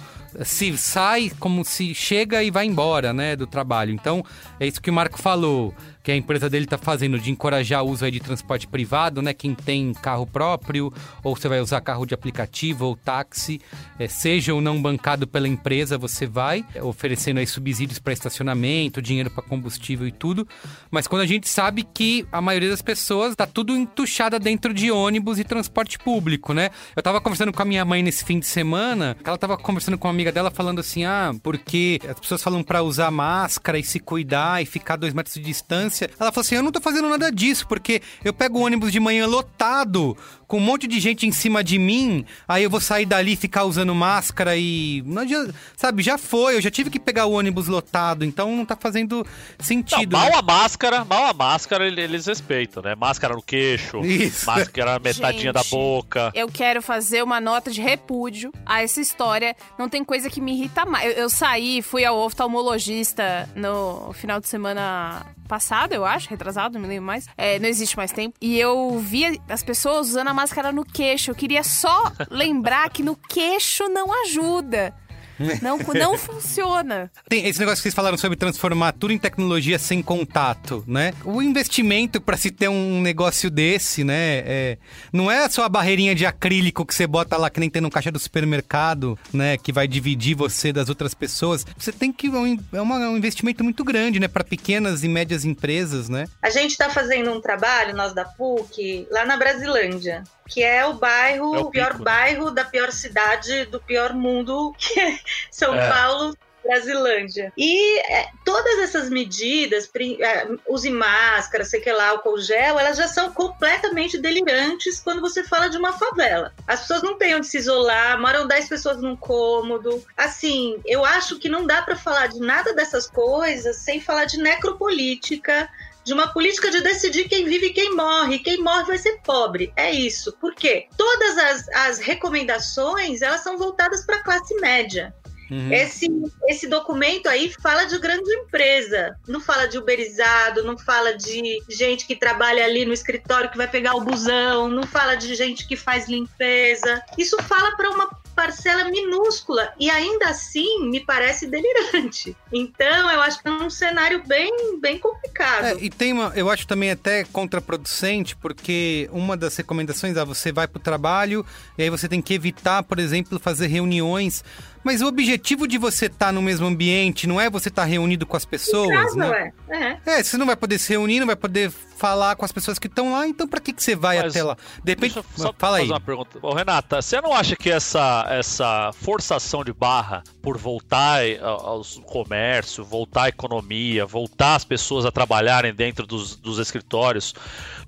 [0.43, 3.91] se sai, como se chega e vai embora, né, do trabalho.
[3.91, 4.23] Então,
[4.59, 5.73] é isso que o Marco falou
[6.07, 9.33] que a empresa dele está fazendo de encorajar o uso de transporte privado, né?
[9.33, 13.59] Quem tem carro próprio, ou você vai usar carro de aplicativo ou táxi,
[13.99, 19.29] é, seja ou não bancado pela empresa, você vai oferecendo aí subsídios para estacionamento, dinheiro
[19.29, 20.47] para combustível e tudo.
[20.89, 24.89] Mas quando a gente sabe que a maioria das pessoas tá tudo entuchada dentro de
[24.89, 26.69] ônibus e transporte público, né?
[26.95, 30.07] Eu tava conversando com a minha mãe nesse fim de semana, ela tava conversando com
[30.07, 33.99] uma amiga dela falando assim: ah, porque as pessoas falam para usar máscara e se
[33.99, 35.96] cuidar e ficar dois metros de distância.
[36.05, 38.99] Ela falou assim: eu não tô fazendo nada disso, porque eu pego o ônibus de
[38.99, 43.05] manhã lotado, com um monte de gente em cima de mim, aí eu vou sair
[43.05, 45.03] dali e ficar usando máscara e.
[45.05, 48.65] Não adianta, sabe, já foi, eu já tive que pegar o ônibus lotado, então não
[48.65, 49.25] tá fazendo
[49.59, 50.13] sentido.
[50.13, 50.37] Não, mal né?
[50.37, 52.95] a máscara, mal a máscara eles respeitam, né?
[52.95, 54.45] Máscara no queixo, Isso.
[54.45, 56.31] máscara metadinha gente, da boca.
[56.33, 59.55] Eu quero fazer uma nota de repúdio a essa história.
[59.77, 61.05] Não tem coisa que me irrita mais.
[61.05, 66.81] Eu, eu saí, fui ao oftalmologista no final de semana passado, eu acho, retrasado, não
[66.81, 67.27] me lembro mais.
[67.37, 68.35] É, não existe mais tempo.
[68.39, 71.31] E eu via as pessoas usando a máscara no queixo.
[71.31, 74.93] Eu queria só lembrar que no queixo não ajuda.
[75.61, 77.11] Não, não funciona.
[77.27, 81.13] Tem esse negócio que vocês falaram sobre transformar tudo em tecnologia sem contato, né?
[81.23, 84.43] O investimento para se ter um negócio desse, né?
[84.45, 84.77] É,
[85.11, 87.89] não é só a barreirinha de acrílico que você bota lá que nem tem no
[87.89, 89.57] caixa do supermercado, né?
[89.57, 91.65] Que vai dividir você das outras pessoas.
[91.77, 92.27] Você tem que.
[92.27, 94.27] É, é um investimento muito grande, né?
[94.27, 96.25] Para pequenas e médias empresas, né?
[96.41, 100.93] A gente está fazendo um trabalho, nós da PUC, lá na Brasilândia que é o
[100.93, 102.05] bairro, é o, pior pico, né?
[102.05, 105.19] bairro da pior cidade do pior mundo, que é
[105.51, 105.89] São é.
[105.89, 106.35] Paulo,
[106.67, 107.53] Brasilândia.
[107.57, 113.07] E é, todas essas medidas, é, use máscara, sei que lá, álcool gel, elas já
[113.07, 116.53] são completamente delirantes quando você fala de uma favela.
[116.67, 120.03] As pessoas não têm onde se isolar, moram 10 pessoas num cômodo.
[120.15, 124.37] Assim, eu acho que não dá para falar de nada dessas coisas sem falar de
[124.37, 125.69] necropolítica,
[126.07, 128.39] de uma política de decidir quem vive e quem morre.
[128.39, 129.73] Quem morre vai ser pobre.
[129.75, 130.31] É isso.
[130.39, 130.87] Por quê?
[130.95, 135.13] Todas as, as recomendações elas são voltadas para a classe média.
[135.51, 135.71] Uhum.
[135.71, 136.07] Esse,
[136.47, 142.05] esse documento aí fala de grande empresa, não fala de uberizado, não fala de gente
[142.05, 145.75] que trabalha ali no escritório que vai pegar o busão, não fala de gente que
[145.75, 147.01] faz limpeza.
[147.17, 152.37] Isso fala para uma parcela minúscula e ainda assim me parece delirante.
[152.53, 155.65] Então eu acho que é um cenário bem, bem complicado.
[155.65, 160.51] É, e tem uma, eu acho também até contraproducente, porque uma das recomendações é você
[160.51, 161.43] vai para o trabalho
[161.75, 164.43] e aí você tem que evitar, por exemplo, fazer reuniões
[164.83, 167.87] mas o objetivo de você estar tá no mesmo ambiente não é você estar tá
[167.87, 169.51] reunido com as pessoas, né?
[169.67, 169.97] É.
[170.05, 172.87] é, você não vai poder se reunir, não vai poder falar com as pessoas que
[172.87, 174.55] estão lá, então para que, que você vai Mas, até lá?
[174.83, 175.87] De repente, só fala aí.
[175.87, 176.39] uma pergunta.
[176.41, 182.83] Ô, Renata, você não acha que essa, essa forçação de barra por voltar ao comércio,
[182.83, 187.33] voltar à economia, voltar as pessoas a trabalharem dentro dos, dos escritórios,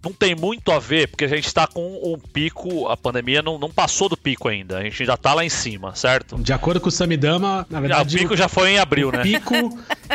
[0.04, 3.58] não tem muito a ver, porque a gente está com um pico, a pandemia não,
[3.58, 6.38] não passou do pico ainda, a gente já está lá em cima, certo?
[6.38, 8.16] De acordo com o Samidama, na verdade.
[8.16, 9.20] o pico já foi em abril, o né?
[9.20, 9.54] O pico,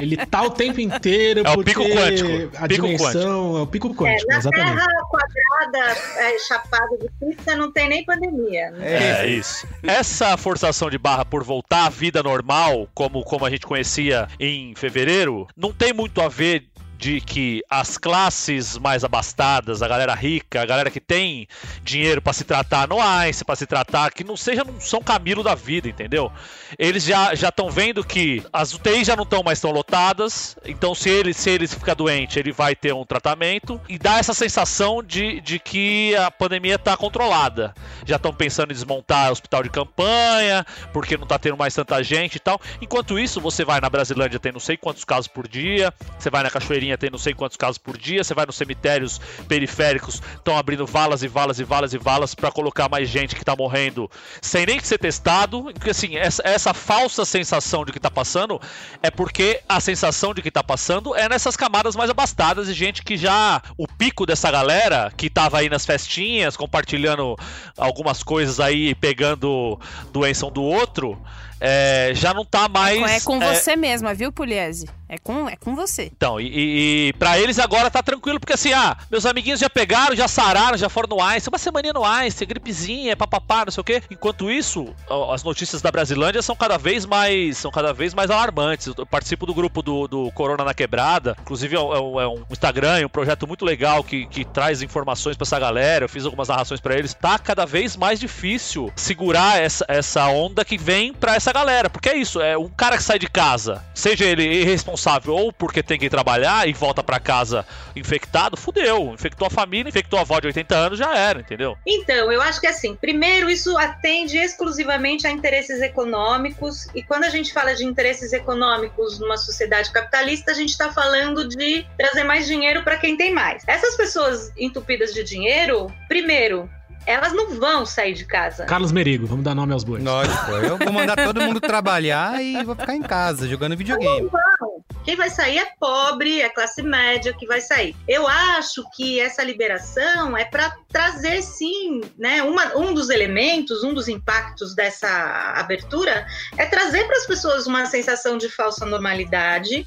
[0.01, 1.42] ele tá o tempo inteiro.
[1.44, 2.57] É o pico quântico.
[2.57, 3.59] A pico dimensão quântico.
[3.59, 4.77] é o pico quântico, é, na exatamente.
[4.77, 8.70] Terra quadrada, é, chapada de pista, não tem nem pandemia.
[8.70, 8.79] Né?
[8.81, 9.66] É, é isso.
[9.83, 14.75] Essa forçação de barra por voltar à vida normal, como, como a gente conhecia em
[14.75, 16.66] fevereiro, não tem muito a ver
[16.98, 21.46] de que as classes mais abastadas, a galera rica, a galera que tem
[21.83, 25.42] dinheiro para se tratar no ICE, para se tratar, que não seja um São Camilo
[25.42, 26.30] da vida, entendeu?
[26.78, 30.94] Eles já já estão vendo que as UTIs já não estão mais tão lotadas, então
[30.94, 35.02] se ele se ele ficar doente, ele vai ter um tratamento e dá essa sensação
[35.02, 37.74] de, de que a pandemia está controlada.
[38.04, 42.02] Já estão pensando em desmontar o hospital de campanha, porque não está tendo mais tanta
[42.02, 42.61] gente e tal.
[42.80, 46.42] Enquanto isso, você vai na Brasilândia tem não sei quantos casos por dia, você vai
[46.42, 50.57] na Cachoeirinha tem não sei quantos casos por dia, você vai nos cemitérios periféricos, estão
[50.57, 54.11] abrindo valas e valas e valas e valas para colocar mais gente que tá morrendo
[54.40, 55.64] sem nem ser testado.
[55.74, 58.61] Porque assim, essa, essa falsa sensação de que tá passando
[59.02, 63.02] é porque a sensação de que tá passando é nessas camadas mais abastadas e gente
[63.02, 67.37] que já o pico dessa galera que tava aí nas festinhas, compartilhando
[67.76, 69.78] algumas coisas aí, pegando
[70.12, 71.18] doença um do outro,
[71.61, 73.01] é, já não tá mais.
[73.11, 74.87] É com, é você mesma, viu, Pugliese?
[75.09, 76.11] É com, é com você.
[76.17, 80.17] Então, e, e para eles agora tá tranquilo, porque assim, ah, meus amiguinhos já pegaram,
[80.17, 83.85] já sararam, já foram no Ice, uma semaninha no Ice, gripezinha, papapá, não sei o
[83.85, 84.03] quê.
[84.11, 84.95] Enquanto isso,
[85.33, 88.87] as notícias da Brasilândia são cada vez mais são cada vez mais alarmantes.
[88.87, 93.07] Eu participo do grupo do, do Corona na Quebrada, inclusive é, um, é um Instagram,
[93.07, 96.07] um projeto muito legal que, que traz informações para essa galera.
[96.07, 97.14] Eu fiz algumas narrações para eles.
[97.14, 102.09] Tá cada vez mais difícil segurar essa, essa onda que vem para essa galera, porque
[102.09, 105.98] é isso, é um cara que sai de casa, seja ele irresponsável ou porque tem
[105.98, 109.12] que trabalhar, trabalhar e volta para casa infectado, fudeu.
[109.12, 111.76] Infectou a família, infectou a avó de 80 anos, já era, entendeu?
[111.87, 117.30] Então, eu acho que assim, primeiro, isso atende exclusivamente a interesses econômicos, e quando a
[117.30, 122.46] gente fala de interesses econômicos numa sociedade capitalista, a gente está falando de trazer mais
[122.46, 123.62] dinheiro para quem tem mais.
[123.66, 126.68] Essas pessoas entupidas de dinheiro, primeiro,
[127.07, 128.64] elas não vão sair de casa.
[128.64, 130.03] Carlos Merigo, vamos dar nome aos bois.
[130.03, 134.23] Lógico, eu vou mandar todo mundo trabalhar e vou ficar em casa jogando videogame.
[134.23, 134.75] Não vão.
[135.05, 137.94] Quem vai sair é pobre, é classe média que vai sair.
[138.09, 142.42] Eu acho que essa liberação é para trazer, sim, né?
[142.42, 146.27] Uma, um dos elementos, um dos impactos dessa abertura
[146.57, 149.87] é trazer para as pessoas uma sensação de falsa normalidade.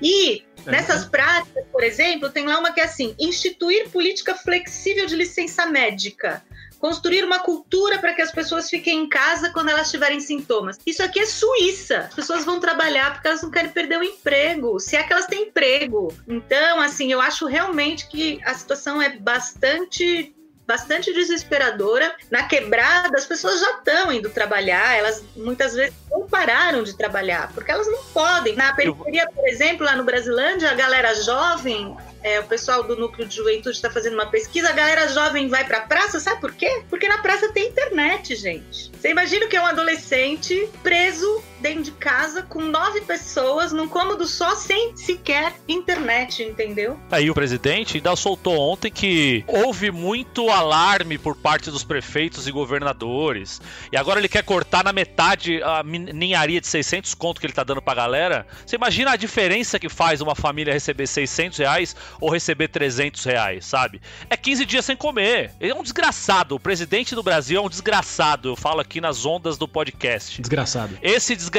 [0.00, 0.44] E.
[0.66, 5.66] nessas práticas, por exemplo, tem lá uma que é assim: instituir política flexível de licença
[5.66, 6.42] médica
[6.84, 10.78] construir uma cultura para que as pessoas fiquem em casa quando elas tiverem sintomas.
[10.84, 12.00] Isso aqui é Suíça.
[12.00, 15.24] As pessoas vão trabalhar porque elas não querem perder o emprego, se é que elas
[15.24, 16.12] têm emprego.
[16.28, 20.34] Então, assim, eu acho realmente que a situação é bastante
[20.66, 22.14] bastante desesperadora.
[22.30, 27.52] Na quebrada, as pessoas já estão indo trabalhar, elas muitas vezes não pararam de trabalhar,
[27.52, 28.56] porque elas não podem.
[28.56, 33.28] Na periferia, por exemplo, lá no Brasilândia, a galera jovem é, o pessoal do núcleo
[33.28, 36.54] de juventude está fazendo uma pesquisa, a galera jovem vai para a praça, sabe por
[36.54, 36.82] quê?
[36.88, 38.90] Porque na praça tem internet, gente.
[38.98, 44.26] Você imagina que é um adolescente preso dentro de casa com nove pessoas num cômodo
[44.26, 47.00] só sem sequer internet, entendeu?
[47.10, 52.52] Aí o presidente ainda soltou ontem que houve muito alarme por parte dos prefeitos e
[52.52, 53.62] governadores.
[53.90, 57.64] E agora ele quer cortar na metade a ninharia de 600 conto que ele tá
[57.64, 58.46] dando pra galera.
[58.66, 63.64] Você imagina a diferença que faz uma família receber 600 reais ou receber 300 reais,
[63.64, 64.02] sabe?
[64.28, 65.52] É 15 dias sem comer.
[65.58, 66.56] Ele é um desgraçado.
[66.56, 68.50] O presidente do Brasil é um desgraçado.
[68.50, 70.42] Eu falo aqui nas ondas do podcast.
[70.42, 70.98] Desgraçado.
[71.00, 71.53] Esse desgraçado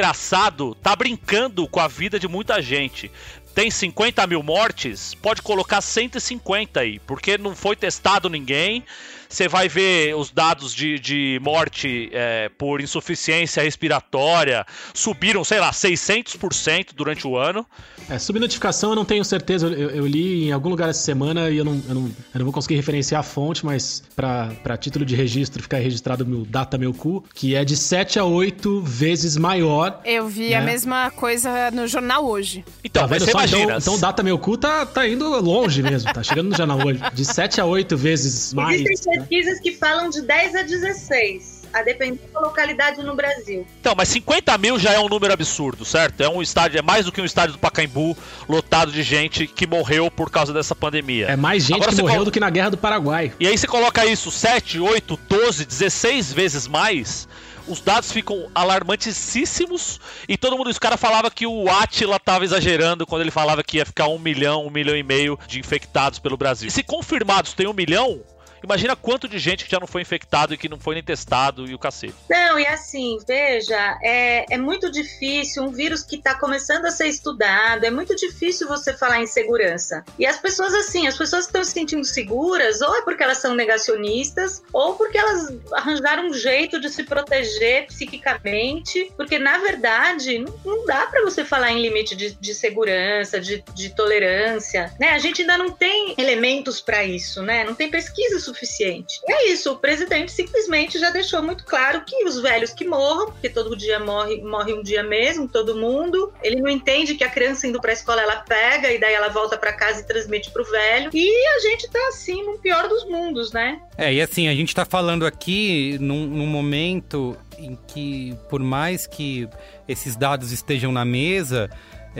[0.82, 3.10] tá brincando com a vida de muita gente.
[3.54, 8.84] Tem 50 mil mortes, pode colocar 150 aí, porque não foi testado ninguém,
[9.28, 14.64] você vai ver os dados de, de morte é, por insuficiência respiratória
[14.94, 17.66] subiram, sei lá, 600% durante o ano.
[18.08, 21.56] É, subnotificação eu não tenho certeza, eu, eu, li em algum lugar essa semana e
[21.56, 25.16] eu não, eu não, eu não vou conseguir referenciar a fonte, mas para título de
[25.16, 30.00] registro ficar registrado meu data meu cu, que é de 7 a 8 vezes maior.
[30.04, 30.56] Eu vi né?
[30.56, 32.64] a mesma coisa no jornal hoje.
[32.84, 33.62] Então, tá você imagina.
[33.62, 37.00] Então, então data meu cu tá, tá indo longe mesmo, tá chegando no jornal hoje.
[37.12, 38.80] De 7 a 8 vezes mais.
[38.80, 43.66] Existem pesquisas que falam de 10 a 16 a depender da localidade no Brasil.
[43.80, 46.22] Então, mas 50 mil já é um número absurdo, certo?
[46.22, 48.16] É um estádio, é mais do que um estádio do Pacaembu
[48.48, 51.26] lotado de gente que morreu por causa dessa pandemia.
[51.26, 52.24] É mais gente Agora que morreu colo...
[52.24, 53.32] do que na Guerra do Paraguai.
[53.38, 57.28] E aí você coloca isso 7, 8, 12, 16 vezes mais
[57.68, 63.04] os dados ficam alarmantíssimos e todo mundo, os cara falava que o Atila tava exagerando
[63.04, 66.36] quando ele falava que ia ficar um milhão, um milhão e meio de infectados pelo
[66.36, 66.68] Brasil.
[66.68, 68.20] E se confirmados tem um milhão,
[68.62, 71.66] Imagina quanto de gente que já não foi infectado e que não foi nem testado
[71.66, 72.14] e o cacete.
[72.28, 77.06] Não, e assim, veja, é, é muito difícil, um vírus que está começando a ser
[77.06, 80.04] estudado, é muito difícil você falar em segurança.
[80.18, 83.54] E as pessoas, assim, as pessoas estão se sentindo seguras, ou é porque elas são
[83.54, 90.54] negacionistas, ou porque elas arranjaram um jeito de se proteger psiquicamente, porque na verdade não,
[90.64, 95.10] não dá para você falar em limite de, de segurança, de, de tolerância, né?
[95.10, 97.64] A gente ainda não tem elementos para isso, né?
[97.64, 99.20] Não tem pesquisa suficiente.
[99.26, 103.26] E é isso, o presidente simplesmente já deixou muito claro que os velhos que morram,
[103.26, 106.32] porque todo dia morre, morre um dia mesmo, todo mundo.
[106.42, 109.28] Ele não entende que a criança indo para a escola ela pega e daí ela
[109.28, 111.10] volta para casa e transmite pro velho.
[111.12, 113.80] E a gente tá assim no pior dos mundos, né?
[113.96, 119.06] É, e assim, a gente tá falando aqui num, num momento em que, por mais
[119.06, 119.48] que
[119.88, 121.70] esses dados estejam na mesa,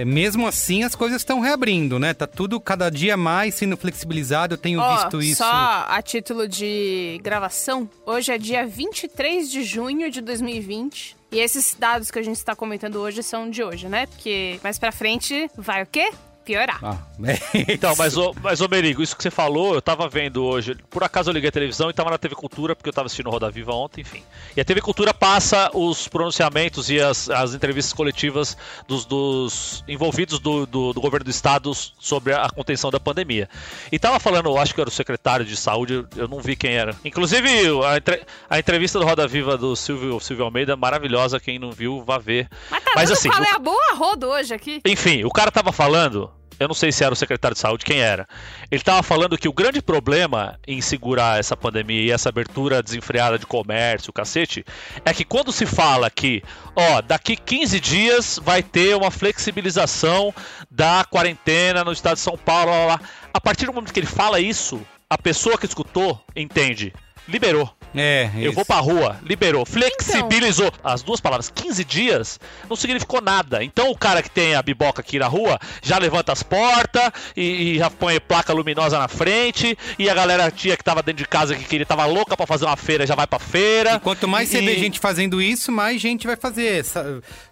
[0.04, 2.12] mesmo assim, as coisas estão reabrindo, né?
[2.12, 4.54] Tá tudo cada dia mais sendo flexibilizado.
[4.54, 5.38] Eu tenho oh, visto isso.
[5.38, 11.16] Só a título de gravação, hoje é dia 23 de junho de 2020.
[11.32, 14.06] E esses dados que a gente está comentando hoje são de hoje, né?
[14.06, 16.10] Porque mais pra frente vai o quê?
[16.46, 16.78] Piorar.
[16.82, 20.44] Ah, é então, mas, ô, mas, ô Merigo, isso que você falou, eu tava vendo
[20.44, 20.76] hoje.
[20.88, 23.28] Por acaso eu liguei a televisão e tava na TV Cultura, porque eu tava assistindo
[23.28, 24.22] Roda Viva ontem, enfim.
[24.56, 30.38] E a TV Cultura passa os pronunciamentos e as, as entrevistas coletivas dos, dos envolvidos
[30.38, 33.48] do, do, do, governo do estado sobre a contenção da pandemia.
[33.90, 36.94] E tava falando, acho que era o secretário de saúde, eu não vi quem era.
[37.04, 37.48] Inclusive,
[37.84, 41.40] a, entre, a entrevista do Roda Viva do Silvio, Silvio Almeida, maravilhosa.
[41.40, 42.48] Quem não viu, vá ver.
[42.70, 43.28] Mas, tá mas assim.
[43.28, 44.80] Qual é a boa roda hoje aqui?
[44.86, 48.00] Enfim, o cara tava falando eu não sei se era o secretário de saúde, quem
[48.00, 48.26] era.
[48.70, 53.38] Ele estava falando que o grande problema em segurar essa pandemia e essa abertura desenfreada
[53.38, 54.64] de comércio, cacete,
[55.04, 56.42] é que quando se fala que,
[56.74, 60.32] ó, daqui 15 dias vai ter uma flexibilização
[60.70, 63.00] da quarentena no estado de São Paulo, lá, lá,
[63.32, 64.80] a partir do momento que ele fala isso,
[65.10, 66.92] a pessoa que escutou entende.
[67.28, 67.75] Liberou.
[67.96, 70.70] É, Eu vou pra rua, liberou, flexibilizou.
[70.84, 72.38] As duas palavras, 15 dias,
[72.68, 73.64] não significou nada.
[73.64, 77.74] Então o cara que tem a biboca aqui na rua já levanta as portas e,
[77.74, 79.76] e já põe placa luminosa na frente.
[79.98, 82.66] E a galera tia que tava dentro de casa que queria, tava louca pra fazer
[82.66, 83.94] uma feira, já vai pra feira.
[83.96, 86.84] E quanto mais você E- vê gente fazendo isso, mais gente vai fazer.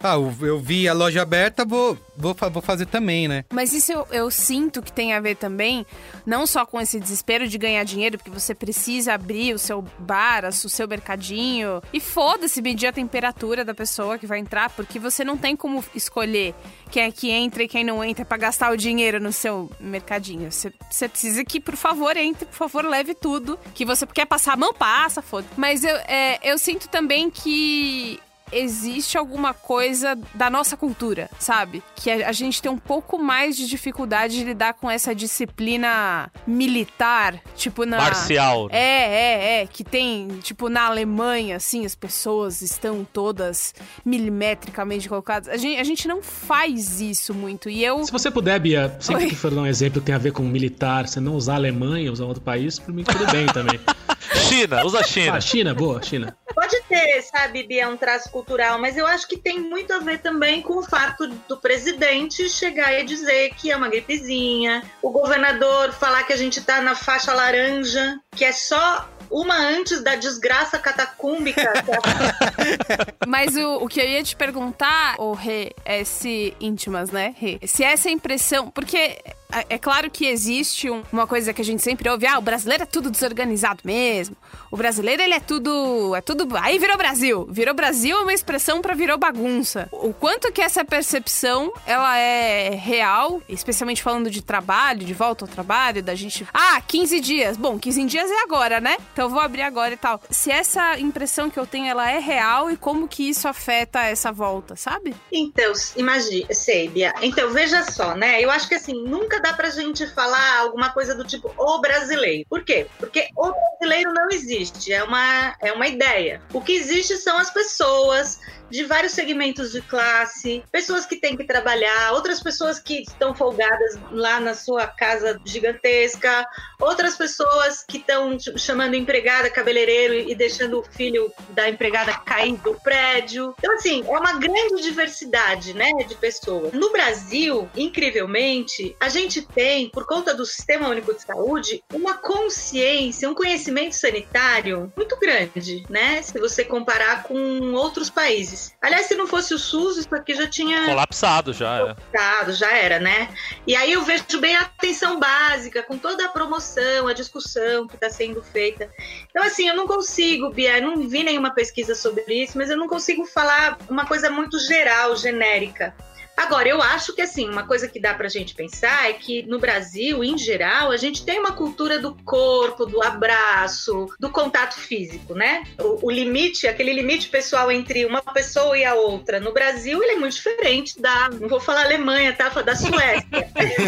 [0.03, 3.45] Ah, eu- vi a loja aberta, vou, vou, vou fazer também, né?
[3.53, 5.85] Mas isso eu, eu sinto que tem a ver também,
[6.25, 10.34] não só com esse desespero de ganhar dinheiro, porque você precisa abrir o seu bar,
[10.43, 11.81] o seu mercadinho.
[11.93, 15.85] E foda-se medir a temperatura da pessoa que vai entrar, porque você não tem como
[15.95, 16.55] escolher
[16.91, 20.51] quem é que entra e quem não entra pra gastar o dinheiro no seu mercadinho.
[20.51, 23.59] Você, você precisa que, por favor, entre, por favor, leve tudo.
[23.75, 25.47] Que você quer passar a mão, passa, foda.
[25.57, 28.21] Mas eu, é, eu sinto também que
[28.53, 31.83] existe alguma coisa da nossa cultura, sabe?
[31.97, 36.31] Que a, a gente tem um pouco mais de dificuldade de lidar com essa disciplina
[36.47, 37.99] militar, tipo na.
[37.99, 38.69] Marcial.
[38.69, 38.77] né?
[38.77, 39.67] É, é, é.
[39.67, 43.75] Que tem, tipo, na Alemanha, assim, as pessoas estão todas
[44.05, 45.49] milimetricamente colocadas.
[45.49, 47.69] A gente, a gente não faz isso muito.
[47.69, 48.05] E eu.
[48.05, 49.31] Se você puder, Bia, sempre Oi.
[49.31, 51.57] que for dar um exemplo que tem a ver com militar, você não usar a
[51.57, 53.81] Alemanha, usar outro país, por mim tudo bem também.
[54.35, 55.37] China, usa China.
[55.37, 56.37] Ah, China, boa, China.
[56.55, 60.19] Pode ter, sabe, Bia, um traço cultural, mas eu acho que tem muito a ver
[60.19, 65.93] também com o fato do presidente chegar e dizer que é uma gripezinha, o governador
[65.93, 70.79] falar que a gente tá na faixa laranja, que é só uma antes da desgraça
[70.79, 71.61] catacúmbica.
[71.61, 77.35] é Mas o, o que eu ia te perguntar, ô Rê, é se íntimas, né,
[77.37, 77.59] Rê?
[77.67, 78.71] Se essa impressão.
[78.71, 79.19] Porque
[79.61, 82.43] é- é claro que existe um- uma coisa que a gente sempre ouve: ah, o
[82.43, 84.37] brasileiro é tudo desorganizado mesmo.
[84.71, 86.15] O brasileiro, ele é tudo.
[86.17, 86.49] É tudo.
[86.57, 87.47] Aí virou Brasil.
[87.51, 89.89] Virou Brasil é uma expressão pra virou bagunça.
[89.93, 95.49] O quanto que essa percepção ela é real, especialmente falando de trabalho, de volta ao
[95.49, 96.47] trabalho, da gente.
[96.53, 97.57] Ah, 15 dias.
[97.57, 98.97] Bom, 15 dias é agora, né?
[99.13, 100.21] Então eu vou abrir agora e tal.
[100.31, 104.33] Se essa impressão que eu tenho ela é real e como que isso afeta essa
[104.33, 105.15] volta, sabe?
[105.33, 107.15] Então, imagina, sei, Bia.
[107.23, 108.41] Então, veja só, né?
[108.43, 112.47] Eu acho que assim, nunca dá pra gente falar alguma coisa do tipo o brasileiro.
[112.49, 112.87] Por quê?
[112.99, 116.41] Porque o brasileiro não existe, é uma, é uma ideia.
[116.51, 118.41] O que existe são as pessoas
[118.71, 123.99] de vários segmentos de classe, pessoas que têm que trabalhar, outras pessoas que estão folgadas
[124.11, 126.47] lá na sua casa gigantesca,
[126.81, 132.75] outras pessoas que estão chamando empregada cabeleireiro e deixando o filho da empregada cair do
[132.81, 133.55] prédio.
[133.59, 136.73] Então, assim, é uma grande diversidade, né, de pessoas.
[136.73, 143.29] No Brasil, incrivelmente, a gente tem, por conta do Sistema Único de Saúde, uma consciência,
[143.29, 147.37] um conhecimento sanitário muito grande, né, se você comparar com
[147.75, 148.73] outros países.
[148.81, 151.95] Aliás, se não fosse o SUS, isso aqui já tinha Colapsado já, é.
[152.13, 153.29] Tá, já era, né?
[153.67, 157.95] E aí eu vejo bem a atenção básica, com toda a promoção, a discussão que
[157.95, 158.91] está sendo feita.
[159.31, 162.89] Então, assim, eu não consigo, Bia, não vi nenhuma pesquisa sobre isso, mas eu não
[162.89, 165.95] consigo falar uma coisa muito geral, genérica.
[166.37, 169.59] Agora, eu acho que, assim, uma coisa que dá pra gente pensar é que no
[169.59, 175.35] Brasil, em geral, a gente tem uma cultura do corpo, do abraço, do contato físico,
[175.35, 175.65] né?
[175.79, 179.39] O, o limite, aquele limite pessoal entre uma pessoa e a outra.
[179.39, 182.49] No Brasil, ele é muito diferente da, não vou falar Alemanha, tá?
[182.63, 183.25] Da Suécia.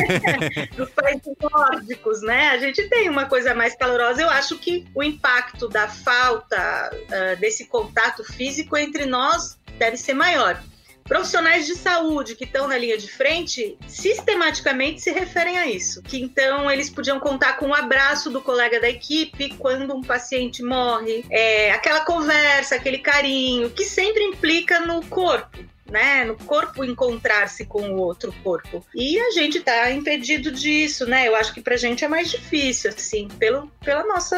[0.76, 2.51] Dos países nórdicos, né?
[2.51, 4.22] A gente tem uma coisa mais calorosa.
[4.22, 10.14] Eu acho que o impacto da falta ah, desse contato físico entre nós deve ser
[10.14, 10.61] maior.
[11.07, 16.02] Profissionais de saúde que estão na linha de frente sistematicamente se referem a isso.
[16.02, 20.62] Que então eles podiam contar com o abraço do colega da equipe quando um paciente
[20.62, 25.59] morre, é, aquela conversa, aquele carinho, que sempre implica no corpo.
[25.91, 28.84] Né, no corpo encontrar-se com o outro corpo.
[28.95, 31.28] E a gente tá impedido disso, né?
[31.28, 34.34] Eu acho que pra gente é mais difícil, assim, pelo, pelo nosso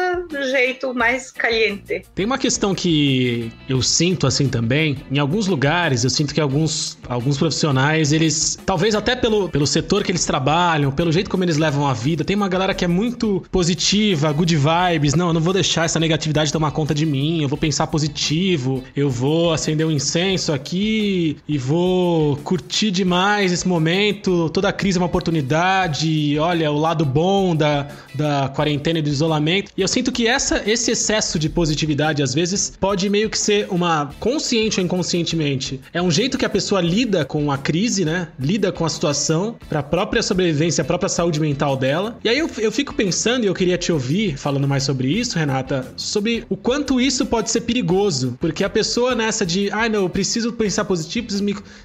[0.51, 2.03] jeito mais caliente.
[2.13, 4.97] Tem uma questão que eu sinto assim também.
[5.11, 10.03] Em alguns lugares, eu sinto que alguns, alguns profissionais, eles, talvez até pelo, pelo setor
[10.03, 12.87] que eles trabalham, pelo jeito como eles levam a vida, tem uma galera que é
[12.87, 15.15] muito positiva, good vibes.
[15.15, 18.83] Não, eu não vou deixar essa negatividade tomar conta de mim, eu vou pensar positivo,
[18.95, 24.49] eu vou acender um incenso aqui e vou curtir demais esse momento.
[24.49, 26.37] Toda crise é uma oportunidade.
[26.39, 29.71] Olha, o lado bom da, da quarentena e do isolamento.
[29.75, 33.67] E eu sinto que essa, esse excesso de positividade, às vezes, pode meio que ser
[33.69, 35.79] uma consciente ou inconscientemente.
[35.93, 38.29] É um jeito que a pessoa lida com a crise, né?
[38.39, 42.17] Lida com a situação para a própria sobrevivência, a própria saúde mental dela.
[42.23, 45.37] E aí eu, eu fico pensando, e eu queria te ouvir falando mais sobre isso,
[45.37, 48.37] Renata, sobre o quanto isso pode ser perigoso.
[48.39, 51.27] Porque a pessoa nessa de, ai ah, não, eu preciso pensar positivo,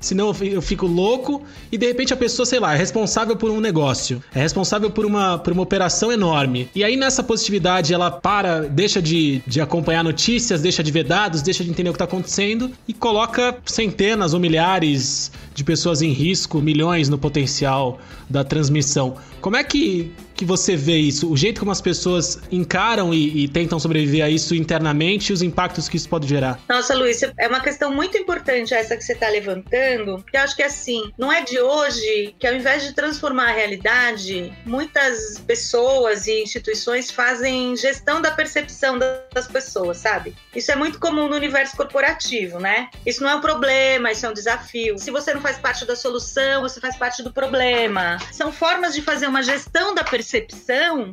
[0.01, 1.43] senão eu fico louco.
[1.71, 5.05] E de repente a pessoa, sei lá, é responsável por um negócio, é responsável por
[5.05, 6.69] uma, por uma operação enorme.
[6.75, 11.43] E aí nessa positividade ela para, deixa de, de acompanhar notícias, deixa de ver dados,
[11.43, 16.11] deixa de entender o que está acontecendo e coloca centenas ou milhares de pessoas em
[16.11, 19.17] risco, milhões no potencial da transmissão.
[19.41, 21.31] Como é que, que você vê isso?
[21.31, 25.43] O jeito como as pessoas encaram e, e, tentam sobreviver a isso internamente e os
[25.43, 26.61] impactos que isso pode gerar?
[26.69, 30.57] Nossa, Luiz, é uma questão muito importante essa que você está levantando, porque eu acho
[30.57, 36.27] que assim, não é de hoje que ao invés de transformar a realidade, muitas pessoas
[36.27, 40.35] e instituições fazem gestão da percepção das pessoas, sabe?
[40.55, 42.89] Isso é muito comum no universo corporativo, né?
[43.07, 44.99] Isso não é um problema, isso é um desafio.
[44.99, 48.19] Se você não faz parte da solução, você faz parte do problema.
[48.33, 50.24] São formas de fazer uma gestão da percepção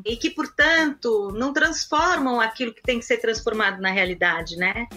[0.05, 4.87] e que, portanto, não transformam aquilo que tem que ser transformado na realidade, né?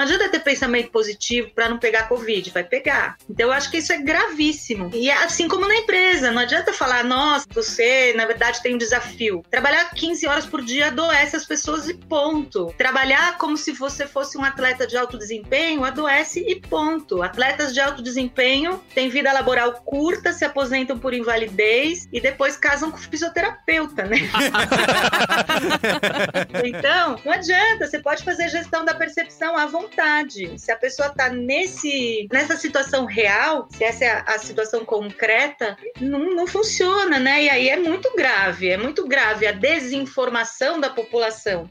[0.00, 3.18] Não adianta ter pensamento positivo para não pegar Covid, vai pegar.
[3.28, 4.90] Então eu acho que isso é gravíssimo.
[4.94, 8.78] E é assim como na empresa, não adianta falar, nossa, você na verdade tem um
[8.78, 9.44] desafio.
[9.50, 12.72] Trabalhar 15 horas por dia adoece as pessoas e ponto.
[12.78, 17.22] Trabalhar como se você fosse um atleta de alto desempenho adoece e ponto.
[17.22, 22.90] Atletas de alto desempenho têm vida laboral curta, se aposentam por invalidez e depois casam
[22.90, 24.16] com fisioterapeuta, né?
[26.64, 30.58] então, não adianta, você pode fazer gestão da percepção à vontade vontade.
[30.58, 35.76] Se a pessoa está nesse, nessa situação real, se essa é a, a situação concreta,
[36.00, 37.44] não, não funciona, né?
[37.44, 41.68] E aí é muito grave, é muito grave a desinformação da população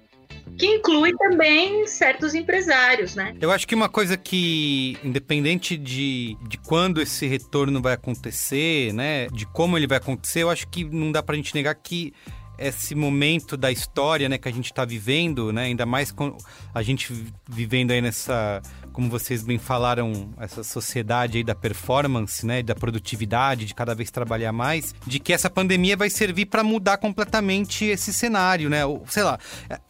[0.58, 3.34] que inclui também certos empresários, né?
[3.40, 9.28] Eu acho que uma coisa que, independente de, de quando esse retorno vai acontecer, né,
[9.28, 12.14] de como ele vai acontecer, eu acho que não dá pra gente negar que
[12.60, 16.36] esse momento da história, né, que a gente está vivendo, né, ainda mais com
[16.74, 17.14] a gente
[17.50, 18.62] vivendo aí nessa
[19.00, 24.12] como vocês bem falaram, essa sociedade aí da performance, né, da produtividade, de cada vez
[24.12, 28.82] trabalhar mais, de que essa pandemia vai servir para mudar completamente esse cenário, né?
[29.08, 29.40] Sei lá,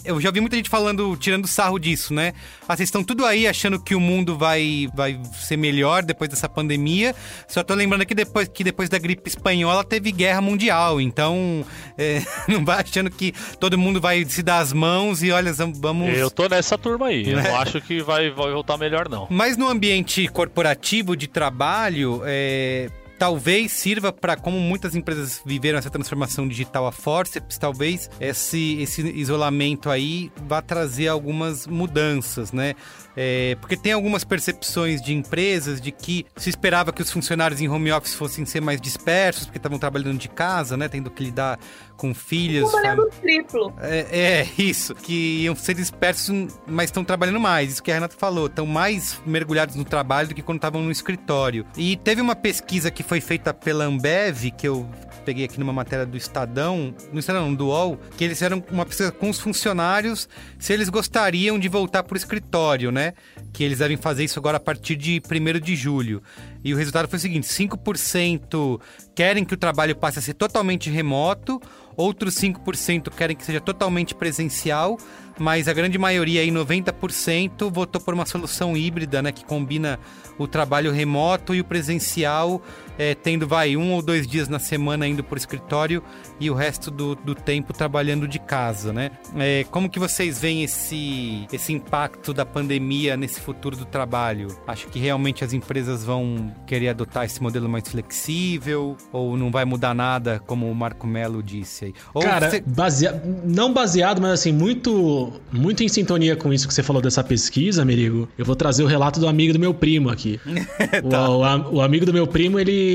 [0.06, 2.34] eu já vi muita gente falando, tirando sarro disso, né?
[2.68, 6.48] Ah, vocês estão tudo aí achando que o mundo vai, vai ser melhor depois dessa
[6.48, 7.16] pandemia.
[7.48, 11.66] Só tô lembrando que depois, que depois da gripe espanhola teve guerra mundial, então
[11.98, 16.16] é, não vai achando que todo mundo vai se dar as mãos e olha, vamos.
[16.16, 17.28] Eu tô nessa turma aí.
[17.28, 19.28] Eu não acho que vai, vai voltar melhor melhor, não.
[19.30, 25.90] Mas no ambiente corporativo de trabalho, é, talvez sirva para como muitas empresas viveram essa
[25.90, 32.76] transformação digital a forceps, talvez esse, esse isolamento aí vá trazer algumas mudanças, né?
[33.16, 37.68] É, porque tem algumas percepções de empresas de que se esperava que os funcionários em
[37.68, 40.88] home office fossem ser mais dispersos, porque estavam trabalhando de casa, né?
[40.88, 41.60] Tendo que lidar
[42.00, 42.72] com filhas.
[42.72, 43.74] Trabalhando triplo.
[43.82, 44.96] É, é, isso.
[44.96, 47.74] Que iam ser dispersos, mas estão trabalhando mais.
[47.74, 48.48] Isso que a Renata falou.
[48.48, 51.66] Estão mais mergulhados no trabalho do que quando estavam no escritório.
[51.78, 54.90] E teve uma pesquisa que foi feita pela Ambev, que eu
[55.26, 58.86] peguei aqui numa matéria do Estadão, no Estadão, não, do UOL, que eles fizeram uma
[58.86, 60.28] pesquisa com os funcionários
[60.58, 63.14] se eles gostariam de voltar para o escritório, né?
[63.52, 66.24] Que eles devem fazer isso agora a partir de 1 de julho.
[66.64, 68.80] E o resultado foi o seguinte: 5%
[69.16, 71.62] querem que o trabalho passe a ser totalmente remoto,
[71.96, 74.98] outros 5% querem que seja totalmente presencial,
[75.38, 80.00] mas a grande maioria, aí 90%, votou por uma solução híbrida, né, que combina
[80.38, 82.62] o trabalho remoto e o presencial,
[83.00, 86.04] é, tendo vai um ou dois dias na semana indo por escritório
[86.38, 89.12] e o resto do, do tempo trabalhando de casa, né?
[89.38, 94.50] É, como que vocês veem esse, esse impacto da pandemia nesse futuro do trabalho?
[94.68, 99.64] Acho que realmente as empresas vão querer adotar esse modelo mais flexível ou não vai
[99.64, 101.94] mudar nada, como o Marco Melo disse aí?
[102.14, 102.60] Ou Cara, você...
[102.60, 103.24] basea...
[103.46, 107.86] não baseado, mas assim, muito, muito em sintonia com isso que você falou dessa pesquisa,
[107.86, 110.38] Merigo, eu vou trazer o relato do amigo do meu primo aqui.
[111.10, 111.30] tá.
[111.30, 112.89] o, o, o amigo do meu primo, ele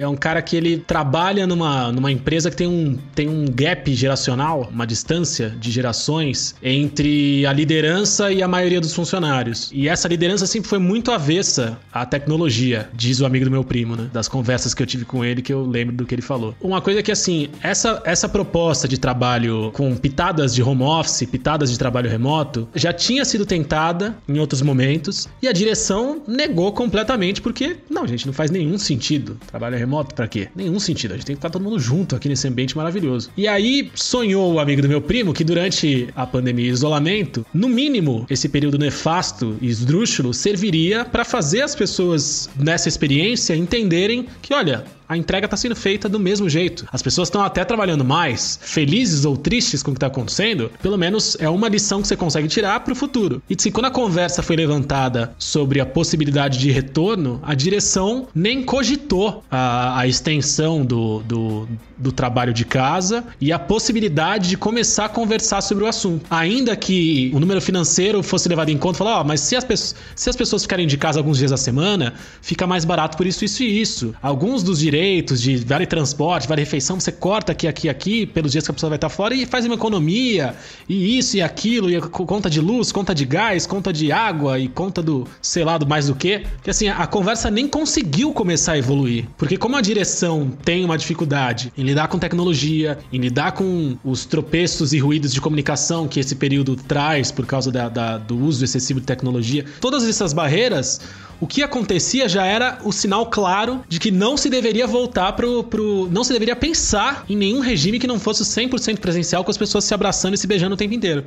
[0.00, 3.92] é um cara que ele trabalha numa, numa empresa que tem um tem um gap
[3.94, 9.70] geracional, uma distância de gerações entre a liderança e a maioria dos funcionários.
[9.72, 13.96] E essa liderança sempre foi muito avessa à tecnologia, diz o amigo do meu primo,
[13.96, 14.08] né?
[14.12, 16.54] Das conversas que eu tive com ele, que eu lembro do que ele falou.
[16.60, 21.26] Uma coisa é que, assim, essa, essa proposta de trabalho com pitadas de home office,
[21.30, 26.72] pitadas de trabalho remoto já tinha sido tentada em outros momentos e a direção negou
[26.72, 29.29] completamente porque, não, gente, não faz nenhum sentido.
[29.46, 30.48] Trabalho remoto para quê?
[30.54, 31.12] Nenhum sentido.
[31.12, 33.30] A gente tem que estar todo mundo junto aqui nesse ambiente maravilhoso.
[33.36, 37.68] E aí sonhou o amigo do meu primo que durante a pandemia e isolamento, no
[37.68, 44.54] mínimo, esse período nefasto e esdrúxulo serviria para fazer as pessoas nessa experiência entenderem que,
[44.54, 46.86] olha, a entrega está sendo feita do mesmo jeito.
[46.92, 50.96] As pessoas estão até trabalhando mais, felizes ou tristes com o que está acontecendo, pelo
[50.96, 53.42] menos é uma lição que você consegue tirar para o futuro.
[53.50, 58.62] E se quando a conversa foi levantada sobre a possibilidade de retorno, a direção nem
[58.62, 61.68] cogitou a, a extensão do, do,
[62.00, 66.26] do trabalho de casa e a possibilidade de começar a conversar sobre o assunto.
[66.30, 69.64] Ainda que o número financeiro fosse levado em conta, falar, ó, oh, mas se as,
[69.64, 73.26] pessoas, se as pessoas ficarem de casa alguns dias da semana, fica mais barato por
[73.26, 74.14] isso, isso e isso.
[74.22, 78.52] Alguns dos direitos direitos de vale transporte, vale refeição, você corta aqui, aqui, aqui, pelos
[78.52, 80.54] dias que a pessoa vai estar fora e faz uma economia,
[80.88, 84.68] e isso e aquilo, e conta de luz, conta de gás, conta de água e
[84.68, 86.42] conta do, sei lá, do mais do que.
[86.62, 89.26] Que assim, a conversa nem conseguiu começar a evoluir.
[89.36, 94.24] Porque como a direção tem uma dificuldade em lidar com tecnologia, em lidar com os
[94.24, 98.64] tropeços e ruídos de comunicação que esse período traz por causa da, da, do uso
[98.64, 101.00] excessivo de tecnologia, todas essas barreiras
[101.40, 105.64] o que acontecia já era o sinal claro de que não se deveria voltar pro,
[105.64, 106.06] pro.
[106.12, 109.84] Não se deveria pensar em nenhum regime que não fosse 100% presencial com as pessoas
[109.84, 111.24] se abraçando e se beijando o tempo inteiro.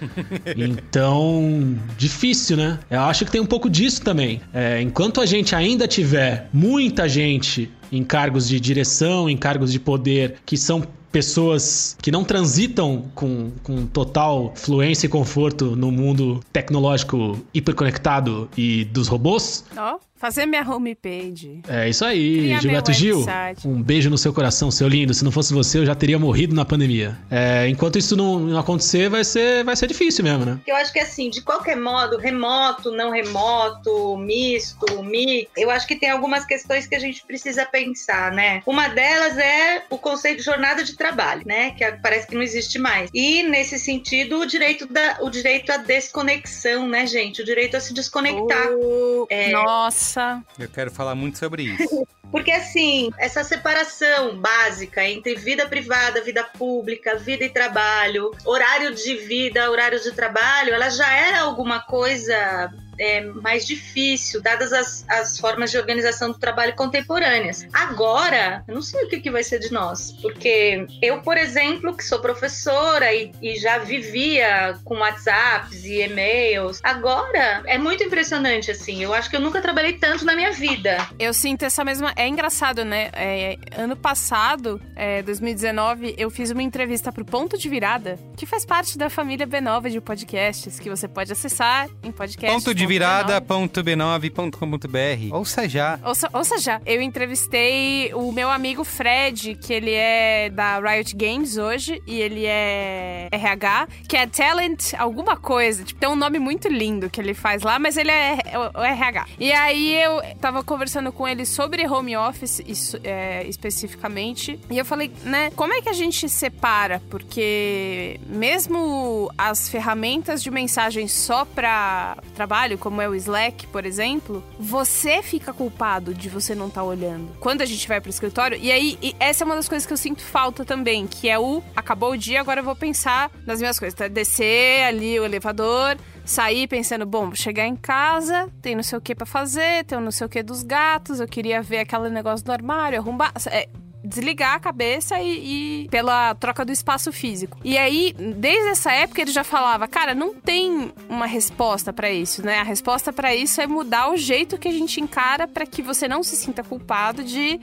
[0.56, 2.78] então, difícil, né?
[2.90, 4.40] Eu acho que tem um pouco disso também.
[4.54, 9.78] É, enquanto a gente ainda tiver muita gente em cargos de direção, em cargos de
[9.78, 10.82] poder que são
[11.12, 18.86] pessoas que não transitam com, com total fluência e conforto no mundo tecnológico hiperconectado e
[18.86, 19.64] dos robôs.
[19.76, 20.00] Oh.
[20.22, 21.62] Fazer minha homepage.
[21.68, 23.26] É isso aí, Gilberto Gil.
[23.64, 25.12] Um beijo no seu coração, seu lindo.
[25.12, 27.18] Se não fosse você, eu já teria morrido na pandemia.
[27.28, 30.60] É, enquanto isso não, não, acontecer, vai ser, vai ser difícil mesmo, né?
[30.64, 35.96] Eu acho que assim, de qualquer modo, remoto, não remoto, misto, mix, eu acho que
[35.96, 38.62] tem algumas questões que a gente precisa pensar, né?
[38.64, 41.72] Uma delas é o conceito de jornada de trabalho, né?
[41.72, 43.10] Que parece que não existe mais.
[43.12, 47.42] E nesse sentido, o direito da, o direito à desconexão, né, gente?
[47.42, 48.68] O direito a se desconectar.
[48.70, 49.50] Oh, é...
[49.50, 50.44] Nossa nossa!
[50.58, 52.06] Eu quero falar muito sobre isso.
[52.30, 59.16] Porque, assim, essa separação básica entre vida privada, vida pública, vida e trabalho, horário de
[59.16, 62.72] vida, horário de trabalho, ela já era alguma coisa
[63.02, 67.66] é, mais difícil, dadas as, as formas de organização do trabalho contemporâneas.
[67.72, 71.96] Agora, eu não sei o que, que vai ser de nós, porque eu, por exemplo,
[71.96, 78.70] que sou professora e, e já vivia com WhatsApps e e-mails, agora é muito impressionante,
[78.70, 79.02] assim.
[79.02, 81.08] Eu acho que eu nunca trabalhei tanto na minha vida.
[81.18, 82.12] Eu sinto essa mesma.
[82.14, 83.10] É engraçado, né?
[83.14, 88.64] É, ano passado, é, 2019, eu fiz uma entrevista pro Ponto de Virada, que faz
[88.64, 92.54] parte da família B9 de podcasts, que você pode acessar em podcast.
[92.54, 95.34] Ponto de virada.b9.com.br.
[95.34, 95.98] Ouça já.
[96.04, 96.78] Ouça, ouça já.
[96.84, 102.44] Eu entrevistei o meu amigo Fred, que ele é da Riot Games hoje, e ele
[102.44, 105.84] é RH, que é Talent alguma coisa.
[105.84, 108.36] Tipo, tem um nome muito lindo que ele faz lá, mas ele é
[108.74, 109.24] o RH.
[109.38, 114.84] E aí eu tava conversando com ele sobre home office isso, é, especificamente, e eu
[114.84, 117.00] falei, né, como é que a gente separa?
[117.08, 124.42] Porque mesmo as ferramentas de mensagem só para trabalho, como é o Slack, por exemplo,
[124.58, 127.36] você fica culpado de você não estar tá olhando.
[127.40, 129.92] Quando a gente vai pro escritório, e aí e essa é uma das coisas que
[129.92, 133.60] eu sinto falta também, que é o acabou o dia, agora eu vou pensar nas
[133.60, 133.96] minhas coisas.
[133.96, 134.08] Tá?
[134.08, 139.14] Descer ali o elevador, sair pensando, bom, chegar em casa, tem não sei o que
[139.14, 142.52] para fazer, tem não sei o que dos gatos, eu queria ver aquele negócio do
[142.52, 143.32] armário, arrumar.
[143.50, 143.68] É,
[144.04, 147.58] desligar a cabeça e, e, pela troca do espaço físico.
[147.64, 152.44] E aí, desde essa época, ele já falava, cara, não tem uma resposta para isso,
[152.44, 152.58] né?
[152.58, 156.08] A resposta para isso é mudar o jeito que a gente encara para que você
[156.08, 157.60] não se sinta culpado de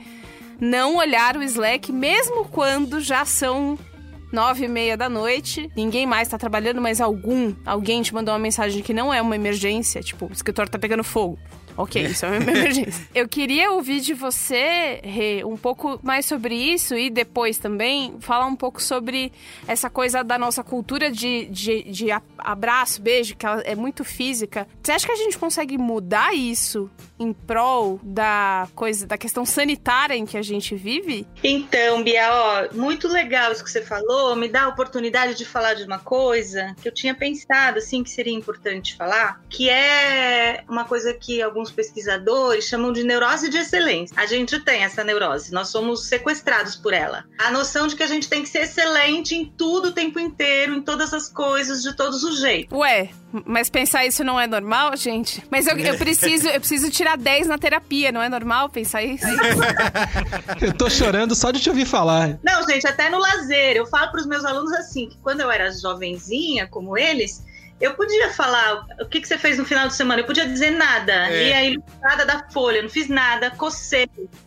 [0.60, 3.78] não olhar o Slack, mesmo quando já são
[4.32, 8.38] nove e meia da noite, ninguém mais tá trabalhando, mas algum, alguém te mandou uma
[8.40, 11.38] mensagem que não é uma emergência, tipo, o escritório tá pegando fogo.
[11.80, 13.08] Ok, isso é uma emergência.
[13.14, 18.46] Eu queria ouvir de você, Rê, um pouco mais sobre isso e depois também falar
[18.46, 19.32] um pouco sobre
[19.66, 24.68] essa coisa da nossa cultura de, de, de abraço, beijo, que é muito física.
[24.82, 30.14] Você acha que a gente consegue mudar isso em prol da coisa, da questão sanitária
[30.14, 31.26] em que a gente vive?
[31.44, 34.34] Então, Bia, ó, muito legal isso que você falou.
[34.34, 38.10] Me dá a oportunidade de falar de uma coisa que eu tinha pensado, assim, que
[38.10, 44.16] seria importante falar, que é uma coisa que alguns pesquisadores chamam de neurose de excelência.
[44.18, 47.24] A gente tem essa neurose, nós somos sequestrados por ela.
[47.38, 50.74] A noção de que a gente tem que ser excelente em tudo o tempo inteiro,
[50.74, 52.76] em todas as coisas, de todos os jeitos.
[52.76, 53.10] Ué,
[53.46, 55.42] mas pensar isso não é normal, gente?
[55.50, 59.24] Mas eu, eu preciso, eu preciso tirar 10 na terapia, não é normal pensar isso?
[60.60, 62.38] eu tô chorando só de te ouvir falar.
[62.42, 63.76] Não, gente, até no lazer.
[63.76, 67.44] Eu falo para os meus alunos assim, que quando eu era jovenzinha, como eles,
[67.80, 70.70] eu podia falar o que, que você fez no final de semana, eu podia dizer
[70.70, 71.28] nada.
[71.30, 71.48] É.
[71.48, 74.08] E aí, nada da folha, não fiz nada, cocei.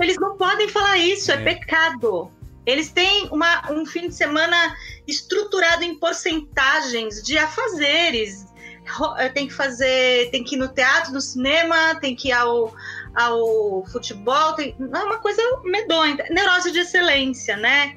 [0.00, 2.30] eles não podem falar isso, é, é pecado.
[2.64, 4.74] Eles têm uma, um fim de semana
[5.06, 8.46] estruturado em porcentagens de afazeres.
[9.18, 12.74] Eh, tem que fazer, tem que ir no teatro, no cinema, tem que ir ao,
[13.14, 17.96] ao futebol, tem, é uma coisa medonha, neurose de excelência, né?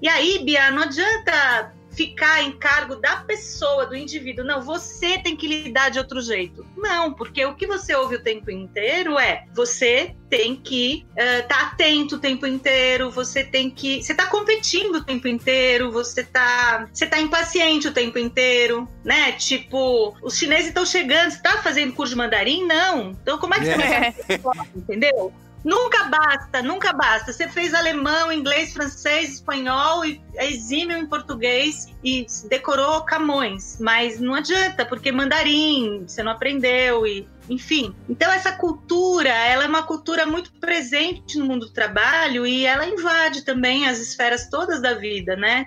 [0.00, 4.44] E aí, Bia, não adianta ficar em cargo da pessoa, do indivíduo.
[4.44, 6.64] Não, você tem que lidar de outro jeito.
[6.76, 11.48] Não, porque o que você ouve o tempo inteiro é você tem que estar uh,
[11.48, 14.02] tá atento o tempo inteiro, você tem que.
[14.02, 19.32] Você está competindo o tempo inteiro, você está você tá impaciente o tempo inteiro, né?
[19.32, 22.66] Tipo, os chineses estão chegando, você está fazendo curso de mandarim?
[22.66, 23.10] Não.
[23.10, 24.40] Então, como é que você vai fazer?
[24.76, 25.32] Entendeu?
[25.66, 27.32] Nunca basta, nunca basta.
[27.32, 34.32] Você fez alemão, inglês, francês, espanhol e exímio em português e decorou Camões, mas não
[34.32, 37.92] adianta, porque mandarim você não aprendeu e enfim.
[38.08, 42.86] Então essa cultura, ela é uma cultura muito presente no mundo do trabalho e ela
[42.86, 45.66] invade também as esferas todas da vida, né?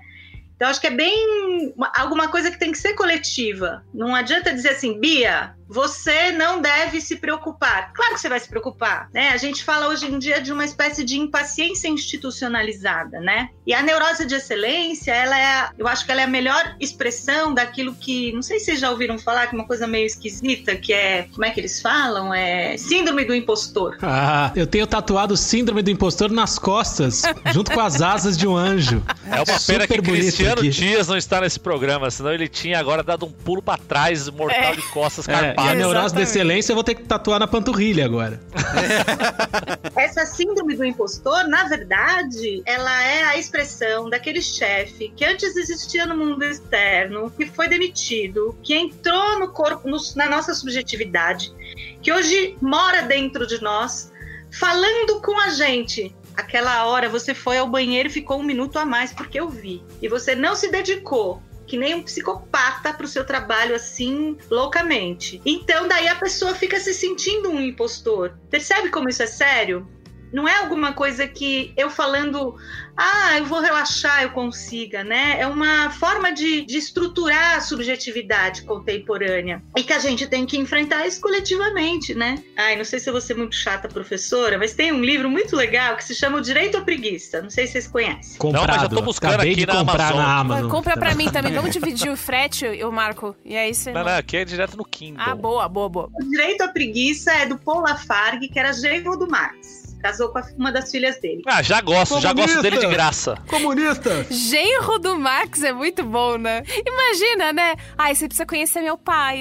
[0.55, 3.81] Então, acho que é bem alguma coisa que tem que ser coletiva.
[3.93, 7.93] Não adianta dizer assim, Bia, você não deve se preocupar.
[7.93, 9.29] Claro que você vai se preocupar, né?
[9.29, 13.49] A gente fala hoje em dia de uma espécie de impaciência institucionalizada, né?
[13.67, 17.53] E a neurose de excelência, ela é, eu acho que ela é a melhor expressão
[17.53, 20.75] daquilo que, não sei se vocês já ouviram falar, que é uma coisa meio esquisita,
[20.75, 22.33] que é, como é que eles falam?
[22.33, 23.97] É síndrome do impostor.
[24.11, 27.21] Ah, eu tenho tatuado síndrome do impostor nas costas,
[27.53, 29.01] junto com as asas de um anjo.
[29.25, 30.69] É uma Super pena que Cristiano aqui.
[30.69, 34.73] Dias não está nesse programa, senão ele tinha agora dado um pulo para trás, mortal
[34.73, 34.75] é.
[34.75, 35.53] de costas, é.
[35.65, 38.39] E a neurose de excelência eu vou ter que tatuar na panturrilha agora.
[39.95, 46.05] Essa síndrome do impostor, na verdade, ela é a expressão daquele chefe que antes existia
[46.05, 51.53] no mundo externo, que foi demitido, que entrou no corpo, no, na nossa subjetividade,
[52.01, 54.11] que hoje mora dentro de nós,
[54.51, 58.85] falando com a gente, aquela hora você foi ao banheiro e ficou um minuto a
[58.85, 59.83] mais porque eu vi.
[60.01, 65.39] E você não se dedicou que nem um psicopata pro seu trabalho assim, loucamente.
[65.45, 68.33] Então, daí a pessoa fica se sentindo um impostor.
[68.49, 69.87] Percebe como isso é sério?
[70.31, 72.55] Não é alguma coisa que eu falando,
[72.95, 75.37] ah, eu vou relaxar, eu consiga, né?
[75.39, 80.57] É uma forma de, de estruturar a subjetividade contemporânea e que a gente tem que
[80.57, 82.43] enfrentar isso coletivamente, né?
[82.57, 85.55] Ai, não sei se eu vou ser muito chata, professora, mas tem um livro muito
[85.55, 87.41] legal que se chama O Direito à Preguiça.
[87.41, 88.37] Não sei se vocês conhecem.
[88.37, 88.67] Comprado.
[88.67, 90.17] Não, mas eu tô buscando Acabei aqui na Amazon.
[90.17, 90.69] na Amazon.
[90.69, 91.53] Compra pra mim também.
[91.53, 93.35] Vamos dividir o frete, eu marco.
[93.45, 93.91] E aí você.
[93.91, 95.23] Não, não, aqui é direto no Kindle.
[95.25, 96.09] Ah, boa, boa, boa.
[96.13, 99.78] O Direito à Preguiça é do Paul Lafargue, que era genro do Marx.
[100.01, 101.41] Casou com uma das filhas dele.
[101.45, 102.27] Ah, já gosto, Comunista.
[102.27, 103.35] já gosto dele de graça.
[103.47, 104.25] Comunista!
[104.29, 106.63] Genro do Max é muito bom, né?
[106.85, 107.75] Imagina, né?
[107.97, 109.39] Ai, você precisa conhecer meu pai.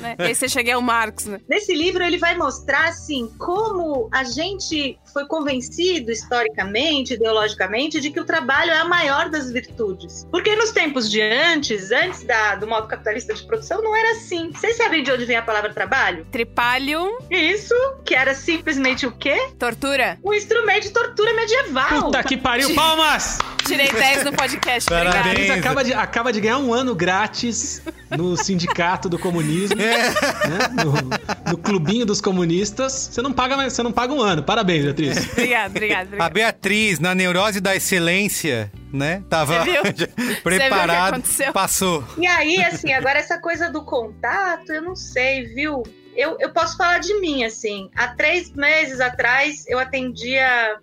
[0.00, 0.16] né?
[0.18, 1.40] E aí você chega ao Marx, né?
[1.48, 8.18] Nesse livro ele vai mostrar, assim, como a gente foi convencido historicamente, ideologicamente, de que
[8.18, 10.26] o trabalho é a maior das virtudes.
[10.28, 14.50] Porque nos tempos de antes, antes da, do modo capitalista de produção, não era assim.
[14.50, 16.26] Vocês sabem de onde vem a palavra trabalho?
[16.32, 17.18] Tripalium.
[17.30, 19.50] Isso, que era simplesmente o quê?
[19.56, 20.18] Tortura?
[20.24, 22.02] Um instrumento de tortura medieval.
[22.06, 23.38] Puta que pariu, palmas!
[23.64, 25.50] Tirei 10 no podcast, Parabéns.
[25.50, 27.80] Acaba de, acaba de ganhar um ano grátis
[28.16, 30.08] no Sindicato do Comunismo, é.
[30.08, 30.58] né?
[30.84, 33.10] no, no, Clubinho dos Comunistas.
[33.12, 34.42] Você não paga, você não paga um ano.
[34.42, 35.28] Parabéns, Beatriz.
[35.32, 36.16] obrigada, obrigada.
[36.18, 39.22] A Beatriz, na neurose da excelência, né?
[39.28, 39.64] Tava
[40.42, 42.04] preparado, passou.
[42.18, 45.82] E aí, assim, agora essa coisa do contato, eu não sei, viu?
[46.16, 47.90] eu, eu posso falar de mim, assim.
[47.94, 50.78] Há três meses atrás, eu atendia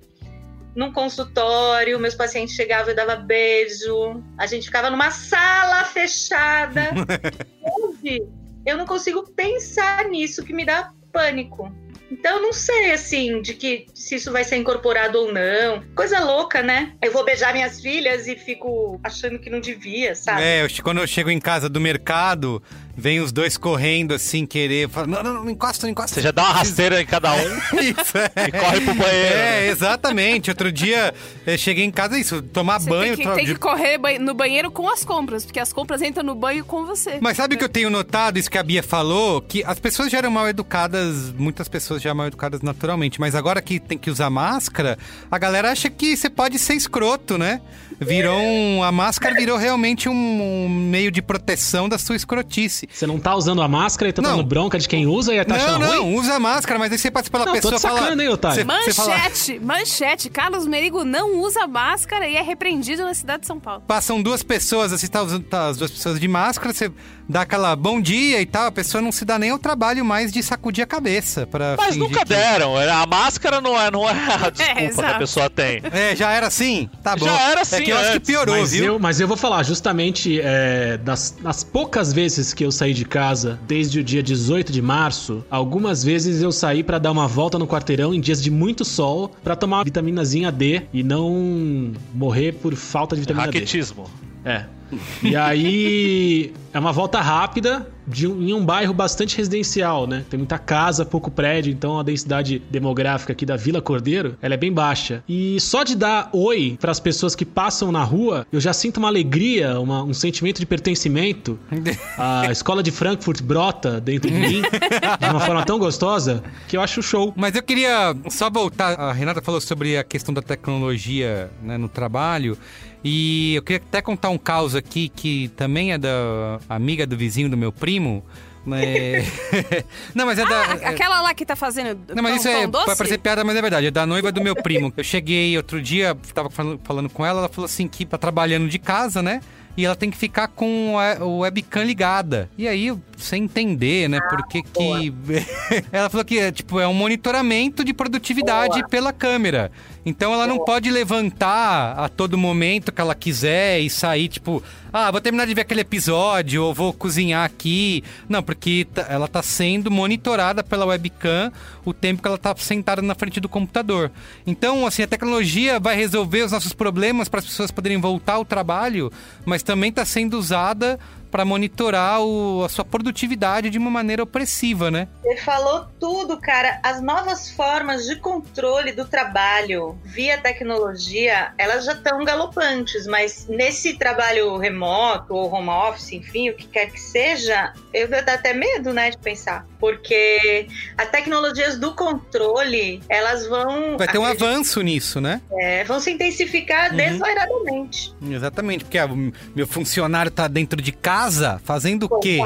[0.75, 6.91] num consultório, meus pacientes chegavam e dava beijo, a gente ficava numa sala fechada.
[7.61, 8.23] Hoje,
[8.65, 11.71] eu não consigo pensar nisso, que me dá pânico.
[12.11, 15.81] Então, eu não sei, assim, de que se isso vai ser incorporado ou não.
[15.95, 16.93] Coisa louca, né?
[17.01, 20.43] Eu vou beijar minhas filhas e fico achando que não devia, sabe?
[20.43, 22.61] É, eu, quando eu chego em casa do mercado,
[22.95, 24.89] vem os dois correndo assim, querer.
[24.89, 26.15] Fala, não, não, não, encosta, não encosta.
[26.15, 27.37] Você já dá uma rasteira em cada um
[27.81, 28.47] Isso, é.
[28.47, 29.35] e corre pro banheiro.
[29.35, 29.67] É, né?
[29.67, 30.49] exatamente.
[30.49, 31.13] Outro dia
[31.45, 33.15] eu cheguei em casa, isso, tomar Você banho.
[33.15, 36.23] tem que, tra- tem que correr no banheiro com as compras, porque as compras entram
[36.23, 37.17] no banho com você.
[37.21, 39.41] Mas sabe o que eu tenho notado, isso que a Bia falou?
[39.41, 43.35] Que as pessoas já eram mal educadas, muitas pessoas já eram mal educadas naturalmente, mas
[43.35, 44.97] agora que tem que usar máscara,
[45.29, 47.61] a galera acha que você pode ser escroto, né?
[48.01, 52.87] Virou um, a máscara virou realmente um, um meio de proteção da sua escrotice.
[52.91, 54.31] Você não tá usando a máscara e tá Não.
[54.37, 56.15] dando bronca de quem usa e tá não, achando não, ruim?
[56.15, 57.99] usa máscara, mas aí você passa pela Não, tô pessoa te e fala.
[58.01, 58.55] sacando, hein, otário?
[58.65, 60.29] Você- você fala- Manchete, manchete.
[60.29, 63.83] Carlos Merigo não usa máscara e é repreendido na cidade de São Paulo.
[63.87, 66.91] Passam duas pessoas, assim, tá usando tá, as duas pessoas de máscara, você
[67.29, 70.31] dá aquela bom dia e tal, a pessoa não se dá nem o trabalho mais
[70.31, 72.75] de sacudir a cabeça pra Mas nunca que- deram.
[72.77, 75.81] A máscara não é, não é a desculpa que a pessoa tem.
[75.93, 76.89] É, já era assim?
[77.03, 77.25] Tá bom.
[77.25, 78.85] Já era É assim que eu acho que piorou, Mas viu?
[78.85, 83.05] eu, mas eu vou falar, justamente é, das, nas poucas vezes que eu saí de
[83.05, 87.57] casa, desde o dia 18 de março, algumas vezes eu saí pra dar uma volta
[87.59, 92.53] no quarteirão em dias de muito sol pra tomar uma vitaminazinha D e não morrer
[92.53, 93.59] por falta de vitamina D.
[93.59, 94.09] Raquetismo.
[94.43, 94.65] É.
[95.23, 100.25] E aí é uma volta rápida de um- em um bairro bastante residencial, né?
[100.29, 104.57] Tem muita casa, pouco prédio, então a densidade demográfica aqui da Vila Cordeiro, ela é
[104.57, 105.23] bem baixa.
[105.29, 108.97] E só de dar oi para as pessoas que passam na rua, eu já sinto
[108.97, 111.59] uma alegria, uma- um sentimento de pertencimento.
[112.17, 116.81] A escola de Frankfurt brota dentro de mim de uma forma tão gostosa que eu
[116.81, 117.33] acho show.
[117.35, 118.99] Mas eu queria só voltar.
[118.99, 122.57] A Renata falou sobre a questão da tecnologia né, no trabalho.
[123.03, 127.49] E eu queria até contar um caos aqui que também é da amiga do vizinho
[127.49, 128.23] do meu primo.
[128.65, 129.25] né?
[130.13, 130.61] Não, mas é da.
[130.61, 132.67] Ah, aquela lá que tá fazendo Não, mas pão, isso é.
[132.67, 132.85] doce?
[132.85, 133.87] Vai parecer piada, mas é verdade.
[133.87, 134.93] É da noiva do meu primo.
[134.95, 138.77] Eu cheguei outro dia, tava falando, com ela, ela falou assim que tá trabalhando de
[138.77, 139.41] casa, né?
[139.75, 142.49] E ela tem que ficar com o webcam ligada.
[142.57, 144.19] E aí, eu, sem entender, né?
[144.19, 145.13] Por que que...
[145.93, 149.71] ela falou que é, tipo, é um monitoramento de produtividade pela câmera.
[150.05, 154.63] Então, ela não pode levantar a todo momento que ela quiser e sair, tipo...
[154.93, 158.03] Ah, vou terminar de ver aquele episódio ou vou cozinhar aqui.
[158.27, 161.51] Não, porque tá- ela tá sendo monitorada pela webcam
[161.85, 164.11] o tempo que ela tá sentada na frente do computador.
[164.45, 168.43] Então, assim, a tecnologia vai resolver os nossos problemas para as pessoas poderem voltar ao
[168.43, 169.11] trabalho,
[169.45, 170.99] mas também está sendo usada
[171.31, 175.07] para monitorar o- a sua produtividade de uma maneira opressiva, né?
[175.23, 176.79] Você falou tudo, cara.
[176.83, 183.97] As novas formas de controle do trabalho via tecnologia, elas já estão galopantes, mas nesse
[183.97, 188.93] trabalho remoto ou home office, enfim, o que quer que seja, eu dou até medo,
[188.93, 189.65] né, de pensar.
[189.81, 190.67] Porque
[190.97, 195.41] as tecnologias do controle, elas vão, Vai ter um avanço nisso, né?
[195.59, 198.13] é, vão se intensificar desvairadamente.
[198.29, 202.39] Exatamente, porque ah, o meu funcionário tá dentro de casa fazendo o quê?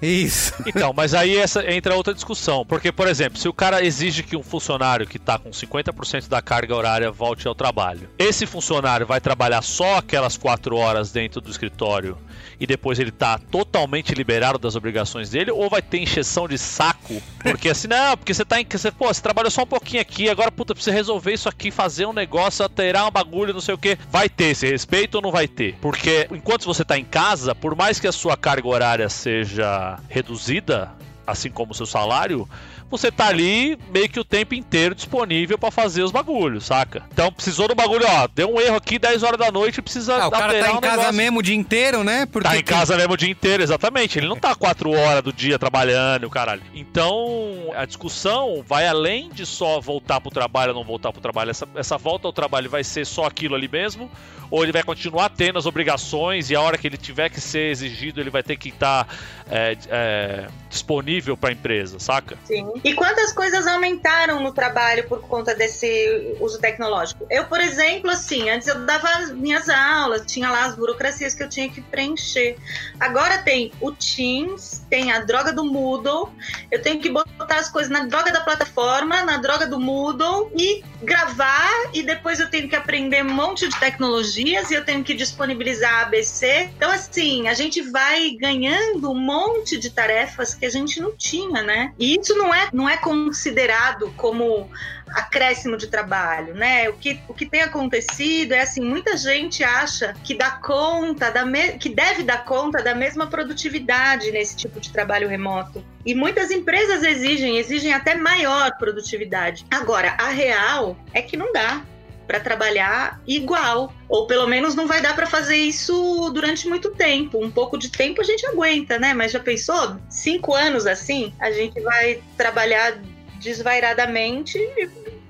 [0.00, 0.54] Isso.
[0.66, 2.64] Então, mas aí essa entra outra discussão.
[2.64, 6.40] Porque, por exemplo, se o cara exige que um funcionário que tá com 50% da
[6.40, 11.50] carga horária volte ao trabalho, esse funcionário vai trabalhar só aquelas 4 horas dentro do
[11.50, 12.16] escritório
[12.58, 17.22] e depois ele tá totalmente liberado das obrigações dele, ou vai ter encheção de saco?
[17.42, 18.66] Porque assim, não, porque você tá em.
[18.70, 22.06] Você, pô, você trabalhou só um pouquinho aqui, agora, puta, precisa resolver isso aqui, fazer
[22.06, 23.98] um negócio, alterar um bagulho, não sei o que.
[24.10, 25.76] Vai ter esse respeito ou não vai ter?
[25.80, 30.90] Porque enquanto você tá em casa, por mais que a sua carga horária seja reduzida,
[31.26, 32.48] assim como o seu salário,
[32.90, 37.02] você tá ali meio que o tempo inteiro disponível pra fazer os bagulhos, saca?
[37.12, 40.28] Então precisou do bagulho, ó, deu um erro aqui 10 horas da noite, precisa Ah,
[40.28, 41.14] o cara tá em um casa negócio.
[41.14, 42.26] mesmo o dia inteiro, né?
[42.26, 44.18] Porque Tá em casa mesmo o dia inteiro, exatamente.
[44.18, 46.62] Ele não tá quatro horas do dia trabalhando, o caralho.
[46.74, 51.50] Então, a discussão vai além de só voltar pro trabalho ou não voltar pro trabalho.
[51.50, 54.10] Essa, essa volta ao trabalho vai ser só aquilo ali mesmo?
[54.50, 57.70] Ou ele vai continuar tendo as obrigações e a hora que ele tiver que ser
[57.70, 59.06] exigido, ele vai ter que estar
[59.48, 62.36] é, é, disponível pra empresa, saca?
[62.44, 62.66] Sim.
[62.82, 67.26] E quantas coisas aumentaram no trabalho por conta desse uso tecnológico?
[67.30, 71.42] Eu, por exemplo, assim, antes eu dava as minhas aulas, tinha lá as burocracias que
[71.42, 72.56] eu tinha que preencher.
[72.98, 76.30] Agora tem o Teams, tem a droga do Moodle,
[76.70, 80.82] eu tenho que botar as coisas na droga da plataforma, na droga do Moodle e
[81.02, 85.14] gravar, e depois eu tenho que aprender um monte de tecnologias e eu tenho que
[85.14, 86.70] disponibilizar a ABC.
[86.76, 91.62] Então, assim, a gente vai ganhando um monte de tarefas que a gente não tinha,
[91.62, 91.92] né?
[91.98, 94.70] E isso não é, não é considerado como
[95.08, 96.88] acréscimo de trabalho, né?
[96.88, 101.44] O que, o que tem acontecido é assim, muita gente acha que dá conta, da
[101.44, 105.84] me, que deve dar conta da mesma produtividade nesse tipo de trabalho remoto.
[106.04, 109.66] E muitas empresas exigem, exigem até maior produtividade.
[109.70, 111.82] Agora, a real é que não dá.
[112.30, 113.92] Para trabalhar igual.
[114.08, 117.44] Ou pelo menos não vai dar para fazer isso durante muito tempo.
[117.44, 119.12] Um pouco de tempo a gente aguenta, né?
[119.12, 119.96] Mas já pensou?
[120.08, 123.00] Cinco anos assim, a gente vai trabalhar
[123.40, 124.58] desvairadamente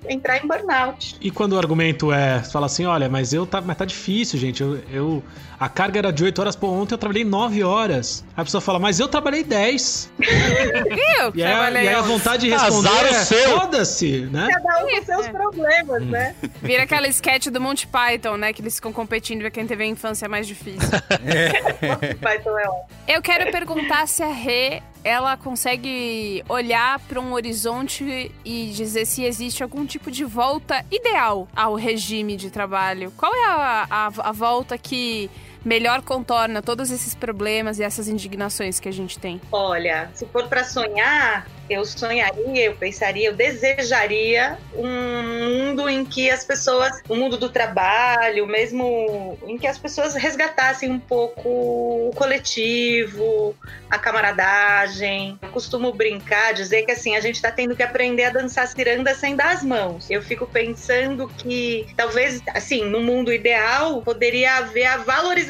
[0.07, 1.17] entrar em burnout.
[1.21, 4.63] E quando o argumento é, fala assim, olha, mas eu tá, mas tá difícil, gente.
[4.63, 5.25] Eu, eu
[5.61, 8.25] a carga era de 8 horas por ontem, eu trabalhei 9 horas.
[8.29, 10.11] Aí a pessoa fala, mas eu trabalhei 10.
[10.19, 14.49] eu e, aí, e aí a vontade de responder Azar é foda-se, né?
[14.51, 15.31] Cada um com seus é.
[15.31, 16.35] problemas, né?
[16.63, 18.55] Vira aquela sketch do Monty Python, né?
[18.55, 20.81] Que eles ficam competindo ver quem teve a infância mais difícil.
[21.27, 21.89] é.
[21.89, 22.85] Monty Python é ótimo.
[23.07, 29.25] Eu quero perguntar se a Rê ela consegue olhar para um horizonte e dizer se
[29.25, 33.13] existe algum tipo de volta ideal ao regime de trabalho.
[33.17, 35.31] Qual é a, a, a volta que
[35.65, 39.41] melhor contorna todos esses problemas e essas indignações que a gente tem?
[39.53, 46.31] Olha, se for para sonhar, eu sonharia, eu pensaria, eu desejaria um mundo em que
[46.31, 52.11] as pessoas, o mundo do trabalho, mesmo em que as pessoas resgatassem um pouco o
[52.17, 53.55] coletivo,
[53.89, 55.39] a camaradagem.
[55.41, 59.15] Eu costumo brincar, dizer que assim, a gente está tendo que aprender a dançar ciranda
[59.15, 60.11] sem dar as mãos.
[60.11, 65.50] Eu fico pensando que talvez, assim, no mundo ideal, poderia haver a valorização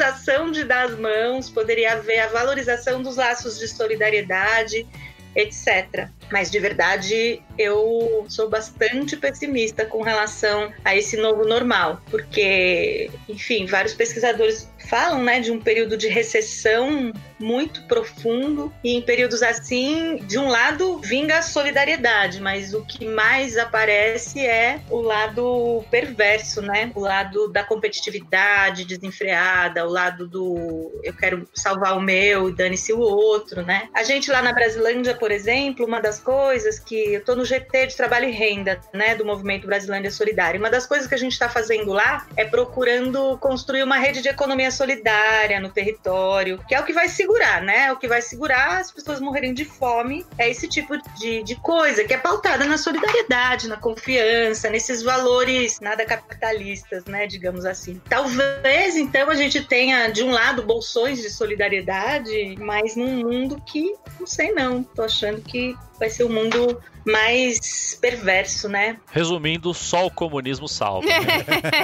[0.51, 4.87] de dar as mãos, poderia haver a valorização dos laços de solidariedade
[5.35, 6.09] etc.
[6.31, 13.67] Mas de verdade, eu sou bastante pessimista com relação a esse novo normal, porque, enfim,
[13.67, 20.17] vários pesquisadores falam, né, de um período de recessão muito profundo e em períodos assim,
[20.27, 26.61] de um lado vinga a solidariedade, mas o que mais aparece é o lado perverso,
[26.61, 26.93] né?
[26.95, 32.93] O lado da competitividade desenfreada, o lado do eu quero salvar o meu e dane-se
[32.93, 33.89] o outro, né?
[33.95, 37.89] A gente lá na Brasilândia, por exemplo, uma das coisas que eu tô no GT
[37.89, 40.59] de trabalho e renda, né, do movimento Brasilândia Solidária.
[40.59, 44.29] Uma das coisas que a gente está fazendo lá é procurando construir uma rede de
[44.29, 47.93] economia solidária no território, que é o que vai segurar né?
[47.93, 52.05] O que vai segurar as pessoas morrerem de fome é esse tipo de, de coisa
[52.05, 57.27] que é pautada na solidariedade, na confiança, nesses valores nada capitalistas, né?
[57.27, 58.01] Digamos assim.
[58.09, 63.95] Talvez então a gente tenha de um lado bolsões de solidariedade, mas num mundo que
[64.19, 68.97] não sei não, tô achando que vai ser um mundo mais perverso, né?
[69.13, 71.07] Resumindo, só o comunismo salva.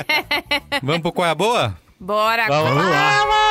[0.82, 1.78] Vamos pro qual é a boa?
[2.00, 2.46] Bora!
[2.48, 3.45] Vamos lá!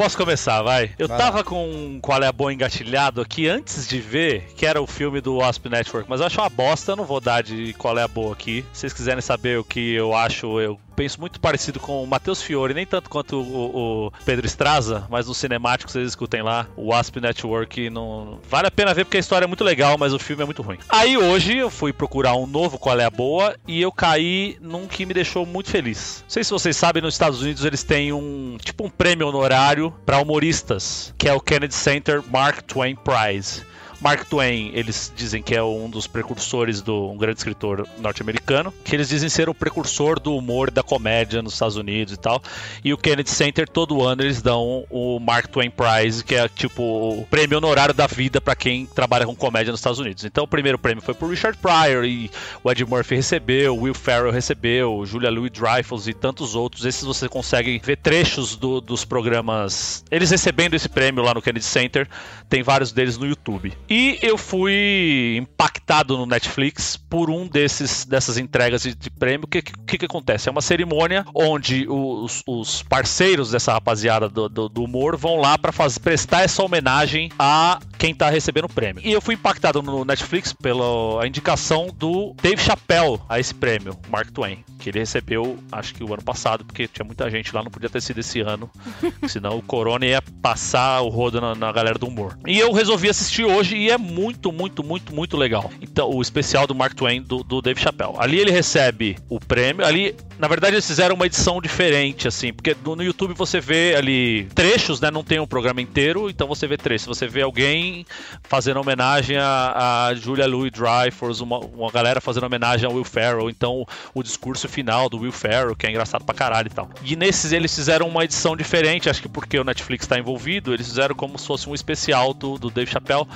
[0.00, 0.92] Posso começar, vai.
[0.98, 1.44] Eu vai tava lá.
[1.44, 5.36] com Qual é a Boa engatilhado aqui antes de ver, que era o filme do
[5.36, 8.32] Wasp Network, mas eu acho uma bosta, não vou dar de Qual é a Boa
[8.32, 8.64] aqui.
[8.72, 12.42] Se vocês quiserem saber o que eu acho, eu penso muito parecido com o Matheus
[12.42, 16.88] Fiore, nem tanto quanto o, o, Pedro Estraza, mas no cinemático vocês escutem lá, o
[16.88, 17.88] Wasp Network.
[17.88, 18.38] Não...
[18.50, 20.60] Vale a pena ver porque a história é muito legal, mas o filme é muito
[20.60, 20.76] ruim.
[20.90, 24.86] Aí hoje eu fui procurar um novo Qual é a Boa e eu caí num
[24.86, 26.18] que me deixou muito feliz.
[26.24, 29.94] Não sei se vocês sabem, nos Estados Unidos eles têm um tipo um prêmio honorário
[30.04, 33.62] para humoristas, que é o Kennedy Center Mark Twain Prize.
[34.00, 38.96] Mark Twain, eles dizem que é um dos precursores do um grande escritor norte-americano, que
[38.96, 42.42] eles dizem ser o precursor do humor da comédia nos Estados Unidos e tal.
[42.82, 46.82] E o Kennedy Center todo ano eles dão o Mark Twain Prize, que é tipo
[46.82, 50.24] o prêmio honorário da vida para quem trabalha com comédia nos Estados Unidos.
[50.24, 52.30] Então o primeiro prêmio foi por Richard Pryor e
[52.64, 56.86] o Ed Murphy recebeu, o Will Ferrell recebeu, Julia Louis-Dreyfus e tantos outros.
[56.86, 61.64] Esses você consegue ver trechos do, dos programas eles recebendo esse prêmio lá no Kennedy
[61.64, 62.08] Center.
[62.48, 63.72] Tem vários deles no YouTube.
[63.90, 69.46] E eu fui impactado no Netflix por um desses dessas entregas de, de prêmio.
[69.46, 70.48] O que, que, que, acontece?
[70.48, 75.58] É uma cerimônia onde os, os parceiros dessa rapaziada do, do, do humor vão lá
[75.58, 79.02] para prestar essa homenagem a quem tá recebendo o prêmio.
[79.04, 84.30] E eu fui impactado no Netflix pela indicação do Dave Chappelle a esse prêmio, Mark
[84.30, 87.70] Twain, que ele recebeu, acho que o ano passado, porque tinha muita gente lá, não
[87.70, 88.70] podia ter sido esse ano,
[89.28, 92.38] senão o Corona ia passar o rodo na, na galera do humor.
[92.46, 95.70] E eu resolvi assistir hoje e é muito, muito, muito, muito legal.
[95.80, 98.12] Então, o especial do Mark Twain do, do Dave Chappelle.
[98.18, 99.86] Ali ele recebe o prêmio.
[99.86, 104.44] Ali, na verdade, eles fizeram uma edição diferente, assim, porque no, YouTube você vê ali
[104.54, 105.10] trechos, né?
[105.10, 107.06] Não tem um programa inteiro, então você vê trechos.
[107.06, 108.04] Você vê alguém
[108.42, 113.48] fazendo homenagem a, a Julia Louis-Dreyfus, uma, uma galera fazendo homenagem ao Will Ferrell.
[113.48, 116.90] Então, o discurso final do Will Ferrell, que é engraçado pra caralho e tal.
[117.02, 120.86] E nesses eles fizeram uma edição diferente, acho que porque o Netflix está envolvido, eles
[120.86, 123.26] fizeram como se fosse um especial do, do Dave Chappelle.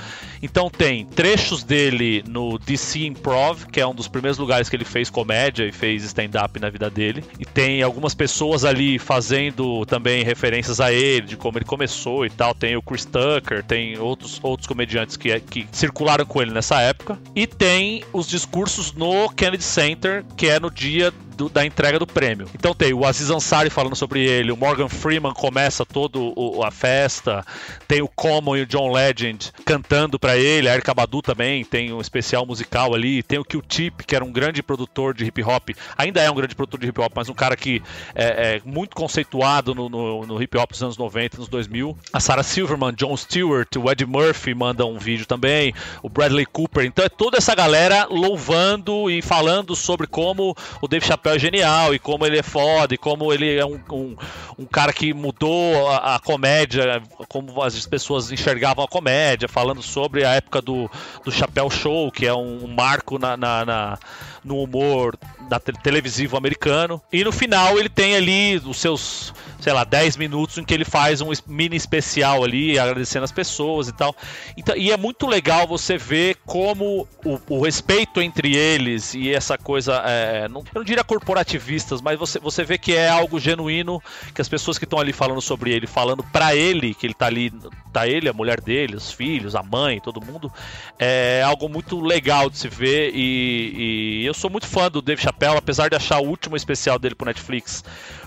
[0.41, 4.85] Então tem trechos dele no DC Improv, que é um dos primeiros lugares que ele
[4.85, 7.23] fez comédia e fez stand-up na vida dele.
[7.39, 12.29] E tem algumas pessoas ali fazendo também referências a ele, de como ele começou e
[12.29, 12.53] tal.
[12.53, 17.19] Tem o Chris Tucker, tem outros, outros comediantes que, que circularam com ele nessa época.
[17.35, 22.07] E tem os discursos no Kennedy Center, que é no dia do, da entrega do
[22.07, 22.47] prêmio.
[22.55, 26.19] Então tem o Aziz Ansari falando sobre ele, o Morgan Freeman começa toda
[26.65, 27.45] a festa,
[27.87, 31.91] tem o Common e o John Legend cantando para ele, a Erika Badu também tem
[31.93, 35.69] um especial musical ali, tem o Q-Tip, que era um grande produtor de hip hop,
[35.97, 37.81] ainda é um grande produtor de hip hop, mas um cara que
[38.13, 41.97] é, é muito conceituado no, no, no, hip hop dos anos 90, nos 2000.
[42.13, 46.85] A Sarah Silverman, John Stewart, o Ed Murphy manda um vídeo também, o Bradley Cooper.
[46.85, 51.93] Então é toda essa galera louvando e falando sobre como o Dave Chappelle papel genial
[51.93, 54.15] e como ele é foda e como ele é um, um,
[54.59, 60.23] um cara que mudou a, a, comédia, como as pessoas enxergavam a comédia, falando sobre
[60.23, 60.89] a época do,
[61.23, 63.99] do Chapéu Show, que é um, um marco na, na, na,
[64.43, 65.17] no humor
[65.49, 67.01] da te televisivo americano.
[67.11, 69.33] E no final ele tem ali os seus
[69.65, 73.87] sei lá, 10 minutos em que ele faz um mini especial ali, agradecendo as pessoas
[73.87, 74.15] e tal.
[74.55, 79.57] Então, e é muito legal você ver como o, o respeito entre eles e essa
[79.57, 83.99] coisa, é, não, eu não diria corporativistas, mas você, você vê que é algo genuíno,
[84.35, 87.25] que as pessoas que estão ali falando sobre ele, falando para ele, que ele tá
[87.25, 87.51] ali,
[87.91, 90.51] tá ele, a mulher dele, os filhos, a mãe, todo mundo,
[90.99, 95.23] é algo muito legal de se ver e, e eu sou muito fã do Dave
[95.23, 97.83] Chappelle, apesar de achar o último especial dele pro Netflix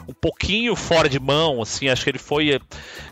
[0.09, 2.59] um pouquinho fora de mão, assim, acho que ele foi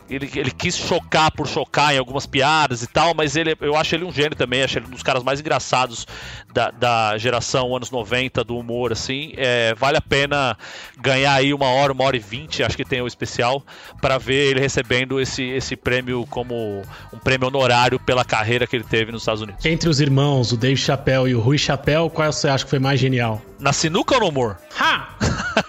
[0.09, 3.93] ele, ele quis chocar por chocar em algumas piadas e tal, mas ele, eu acho
[3.93, 6.07] ele um gênio também, acho ele um dos caras mais engraçados
[6.53, 9.33] da, da geração anos 90 do humor, assim.
[9.37, 10.57] É, vale a pena
[10.97, 13.61] ganhar aí uma hora, uma hora e vinte, acho que tem o especial,
[14.01, 16.81] para ver ele recebendo esse, esse prêmio como
[17.13, 19.63] um prêmio honorário pela carreira que ele teve nos Estados Unidos.
[19.65, 22.79] Entre os irmãos, o Dave Chappelle e o Rui Chappelle, qual você acha que foi
[22.79, 23.41] mais genial?
[23.59, 24.57] Na sinuca ou no humor?
[24.79, 25.09] Ha!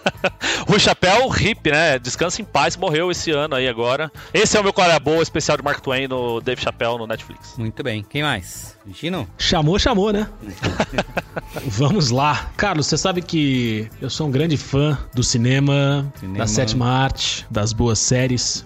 [0.69, 1.99] Rui Chappelle, hip, né?
[1.99, 4.11] Descansa em paz, morreu esse ano aí agora.
[4.33, 7.07] Esse é o meu Qual é Boa, especial de Mark Twain no Dave Chappelle no
[7.07, 7.55] Netflix.
[7.57, 8.05] Muito bem.
[8.09, 8.77] Quem mais?
[8.93, 9.29] Gino?
[9.37, 10.29] Chamou, chamou, né?
[11.67, 12.51] Vamos lá.
[12.57, 16.39] Carlos, você sabe que eu sou um grande fã do cinema, cinema.
[16.39, 18.65] da sétima arte, das boas séries.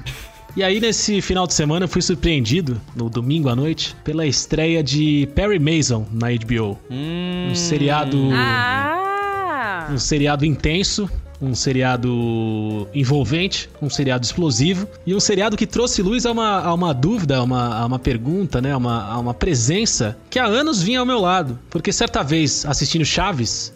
[0.55, 4.83] E aí, nesse final de semana, eu fui surpreendido, no domingo à noite, pela estreia
[4.83, 6.79] de Perry Mason na HBO.
[6.91, 7.49] Hum.
[7.51, 8.29] Um seriado.
[8.35, 9.89] Ah.
[9.91, 11.11] Um seriado intenso,
[11.43, 16.73] um seriado envolvente, um seriado explosivo e um seriado que trouxe luz a uma, a
[16.73, 18.73] uma dúvida, a uma, a uma pergunta, né?
[18.73, 21.59] A uma, a uma presença que há anos vinha ao meu lado.
[21.69, 23.73] Porque certa vez, assistindo Chaves,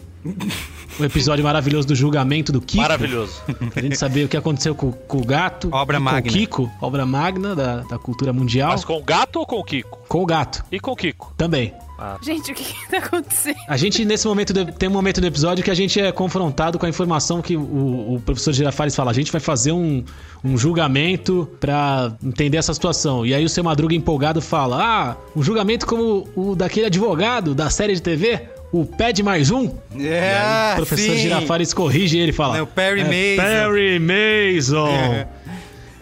[0.99, 2.83] o episódio maravilhoso do julgamento do Kiko.
[2.83, 3.43] Maravilhoso.
[3.73, 5.69] Pra gente saber o que aconteceu com, com o gato.
[5.73, 6.23] Obra magna.
[6.23, 8.71] Com o Kiko, obra magna da, da cultura mundial.
[8.71, 9.99] Mas com o gato ou com o Kiko?
[10.09, 10.65] Com o gato.
[10.71, 11.35] E com o Kiko?
[11.37, 11.75] Também.
[11.99, 12.19] Ah.
[12.21, 13.57] Gente, o que, que tá acontecendo?
[13.67, 16.85] A gente, nesse momento, tem um momento do episódio que a gente é confrontado com
[16.87, 19.11] a informação que o, o professor Girafales fala.
[19.11, 20.05] A gente vai fazer um,
[20.45, 23.25] um julgamento para entender essa situação.
[23.25, 27.71] E aí o seu Madruga empolgado fala: Ah, um julgamento como o daquele advogado da
[27.71, 28.57] série de TV?
[28.73, 29.71] o Pede Mais Um.
[29.99, 31.19] É, o professor sim.
[31.19, 33.43] Girafales corrige ele e fala: É o Perry é Mason.
[33.43, 34.89] Perry Mason.
[34.89, 35.29] É.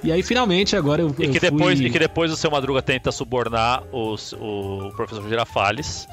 [0.04, 1.08] E aí, finalmente, agora eu.
[1.08, 1.88] E que, eu depois, fui...
[1.88, 6.06] e que depois o seu Madruga tenta subornar os, o professor Girafales.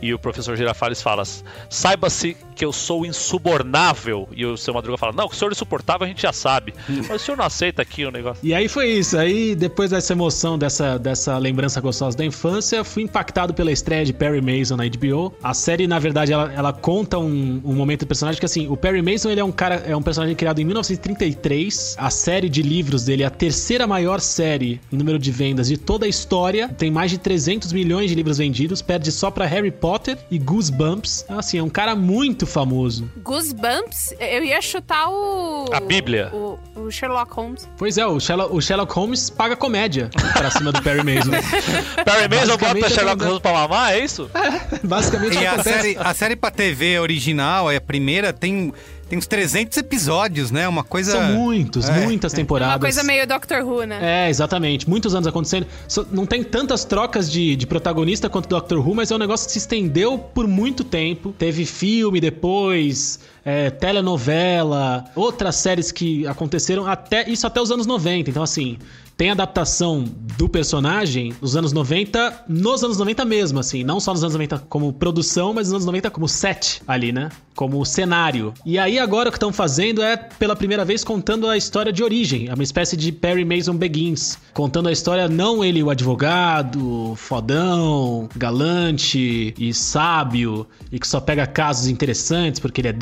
[0.00, 1.22] E o professor Girafales fala:
[1.68, 4.28] saiba-se que eu sou insubornável.
[4.34, 6.74] E o seu Madruga fala: não, que o senhor é insuportável a gente já sabe.
[6.88, 8.44] Mas o senhor não aceita aqui o negócio.
[8.44, 9.16] E aí foi isso.
[9.18, 14.12] Aí, depois dessa emoção, dessa, dessa lembrança gostosa da infância, fui impactado pela estreia de
[14.12, 15.34] Perry Mason na HBO.
[15.42, 18.76] A série, na verdade, ela, ela conta um, um momento do personagem que, assim, o
[18.76, 21.96] Perry Mason ele é um cara, é um personagem criado em 1933.
[21.98, 25.76] A série de livros dele é a terceira maior série em número de vendas de
[25.76, 26.68] toda a história.
[26.68, 30.38] Tem mais de 300 milhões de livros vendidos, perde só para Harry Potter Potter e
[30.38, 31.24] Goosebumps.
[31.30, 33.10] Assim, é um cara muito famoso.
[33.22, 34.12] Goosebumps?
[34.20, 35.64] Eu ia chutar o.
[35.72, 36.30] A Bíblia.
[36.30, 37.66] O, o Sherlock Holmes.
[37.78, 41.30] Pois é, o Sherlock, o Sherlock Holmes paga comédia pra cima do Perry Mason.
[42.04, 44.30] Perry Mason bota Sherlock Holmes pra mamar, é isso?
[44.34, 48.74] É, basicamente E a série, a série pra TV original, é a primeira, tem
[49.08, 50.68] tem uns 300 episódios, né?
[50.68, 51.12] Uma coisa.
[51.12, 52.74] São muitos, é, muitas temporadas.
[52.74, 54.26] Uma coisa meio Doctor Who, né?
[54.26, 54.88] É, exatamente.
[54.88, 55.66] Muitos anos acontecendo.
[56.12, 59.52] Não tem tantas trocas de, de protagonista quanto Doctor Who, mas é um negócio que
[59.52, 61.34] se estendeu por muito tempo.
[61.38, 63.18] Teve filme depois.
[63.50, 68.28] É, telenovela, outras séries que aconteceram até isso até os anos 90.
[68.28, 68.76] Então, assim,
[69.18, 70.04] tem adaptação
[70.38, 74.60] do personagem nos anos 90, nos anos 90 mesmo, assim, não só nos anos 90
[74.68, 77.28] como produção, mas nos anos 90 como set ali, né?
[77.56, 78.54] Como cenário.
[78.64, 82.04] E aí agora o que estão fazendo é, pela primeira vez, contando a história de
[82.04, 82.46] origem.
[82.46, 84.38] É uma espécie de Perry Mason Begins.
[84.54, 91.44] Contando a história, não ele o advogado, fodão, galante e sábio, e que só pega
[91.44, 92.92] casos interessantes porque ele é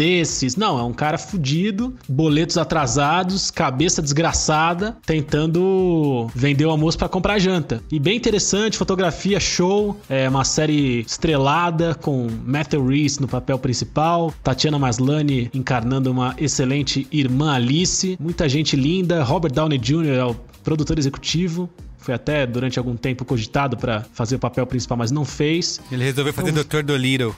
[0.56, 7.38] Não, é um cara fudido, boletos atrasados, cabeça desgraçada, tentando vender o almoço para comprar
[7.38, 7.82] janta.
[7.90, 14.32] E bem interessante, fotografia show, é uma série estrelada com Matthew Reese no papel principal,
[14.42, 20.08] Tatiana Maslany encarnando uma excelente irmã Alice, muita gente linda, Robert Downey Jr.
[20.08, 24.96] é o produtor executivo, foi até durante algum tempo cogitado para fazer o papel principal,
[24.96, 25.80] mas não fez.
[25.90, 26.84] Ele resolveu fazer então, Dr.
[26.84, 27.34] Dolittle.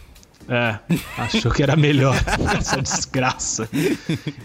[0.49, 0.79] É,
[1.19, 2.15] achou que era melhor
[2.59, 3.69] essa desgraça.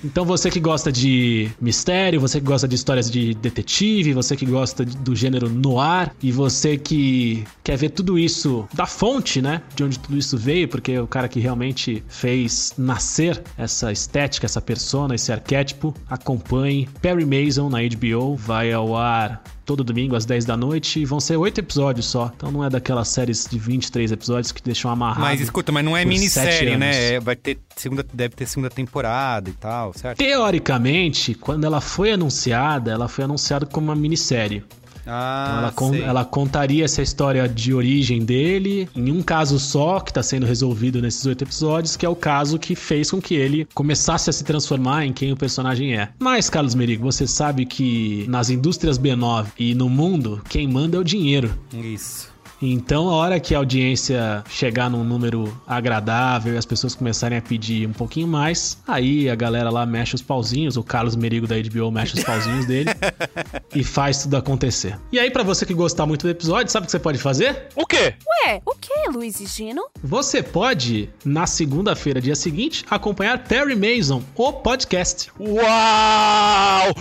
[0.04, 4.46] Então você que gosta de mistério, você que gosta de histórias de detetive, você que
[4.46, 9.62] gosta do gênero noir e você que quer ver tudo isso da fonte, né?
[9.76, 14.62] De onde tudo isso veio, porque o cara que realmente fez nascer essa estética, essa
[14.62, 20.46] persona, esse arquétipo, acompanhe Perry Mason na HBO, vai ao ar todo domingo às 10
[20.46, 22.32] da noite e vão ser oito episódios só.
[22.36, 25.22] Então não é daquelas séries de 23 episódios que deixam amarrado.
[25.22, 27.14] Mas escuta, mas não é minissérie, né?
[27.14, 30.18] É, vai ter segunda, deve ter segunda temporada e tal, certo?
[30.18, 34.64] Teoricamente, quando ela foi anunciada, ela foi anunciada como uma minissérie.
[35.06, 40.00] Ah, então ela, con ela, contaria essa história de origem dele em um caso só,
[40.00, 43.36] que está sendo resolvido nesses oito episódios, que é o caso que fez com que
[43.36, 46.10] ele começasse a se transformar em quem o personagem é.
[46.20, 51.00] Mas, Carlos Merigo, você sabe que nas indústrias B9 e no mundo, quem manda é
[51.00, 51.54] o dinheiro.
[51.74, 52.33] Isso.
[52.66, 57.42] Então, a hora que a audiência chegar num número agradável e as pessoas começarem a
[57.42, 61.56] pedir um pouquinho mais, aí a galera lá mexe os pauzinhos, o Carlos Merigo da
[61.58, 62.90] HBO mexe os pauzinhos dele
[63.76, 64.98] e faz tudo acontecer.
[65.12, 67.68] E aí, para você que gostar muito do episódio, sabe o que você pode fazer?
[67.76, 68.14] O quê?
[68.46, 69.84] Ué, o quê, Luiz e Gino?
[70.02, 75.30] Você pode, na segunda-feira, dia seguinte, acompanhar Perry Mason, o podcast.
[75.38, 76.94] Uau!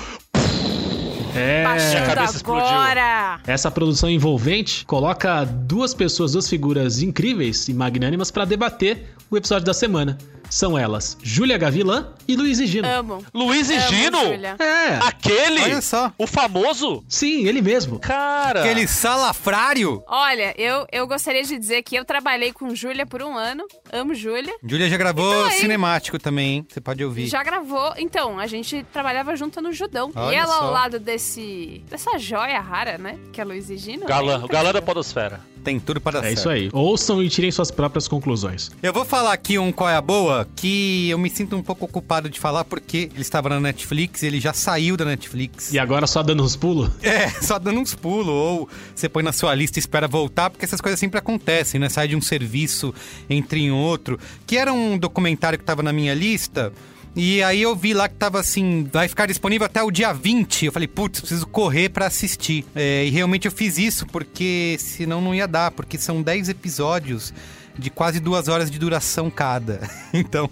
[1.35, 1.65] É.
[1.65, 3.41] Baixando agora!
[3.47, 9.65] Essa produção envolvente coloca duas pessoas, duas figuras incríveis e magnânimas para debater o episódio
[9.67, 10.19] da semana.
[10.51, 12.87] São elas Júlia Gavilã e Luiz e Gino.
[12.87, 13.25] Amo.
[13.33, 14.19] Luiz e Amo, Gino?
[14.19, 14.57] Júlia.
[14.59, 14.97] É.
[15.07, 15.63] Aquele?
[15.63, 16.13] Olha só.
[16.19, 17.03] O famoso?
[17.09, 17.99] Sim, ele mesmo.
[17.99, 18.61] Cara.
[18.61, 20.03] Aquele salafrário.
[20.07, 23.65] Olha, eu, eu gostaria de dizer que eu trabalhei com Júlia por um ano.
[23.91, 24.55] Amo Júlia.
[24.63, 26.67] Júlia já gravou Então aí- cinemático também, hein?
[26.69, 27.29] Você pode ouvir.
[27.29, 27.95] Já gravou.
[27.97, 30.11] Então, a gente trabalhava junto no Judão.
[30.15, 30.65] Olha e ela só.
[30.65, 31.83] ao lado desse.
[31.89, 33.19] dessa joia rara, né?
[33.33, 34.05] Que é Luiz e Gino.
[34.05, 34.37] Galã.
[34.37, 34.45] né?
[34.45, 35.41] O galã da podosfera.
[35.63, 36.39] Tem tudo para dar É certo.
[36.39, 36.71] isso aí.
[36.73, 38.71] Ouçam e tirem suas próprias conclusões.
[38.83, 41.85] Eu vou falar aqui um qual é a boa, que eu me sinto um pouco
[41.85, 45.73] ocupado de falar, porque ele estava na Netflix, ele já saiu da Netflix.
[45.73, 46.91] E agora só dando uns pulos?
[47.03, 50.65] É, só dando uns pulos, ou você põe na sua lista e espera voltar, porque
[50.65, 51.89] essas coisas sempre acontecem, né?
[51.89, 52.95] Sai de um serviço,
[53.29, 54.19] entra em outro.
[54.47, 56.73] Que era um documentário que estava na minha lista.
[57.15, 60.67] E aí eu vi lá que tava assim, vai ficar disponível até o dia 20.
[60.67, 62.65] Eu falei, putz, preciso correr pra assistir.
[62.75, 67.33] É, e realmente eu fiz isso, porque senão não ia dar, porque são 10 episódios
[67.79, 69.81] de quase duas horas de duração cada.
[70.15, 70.49] Então,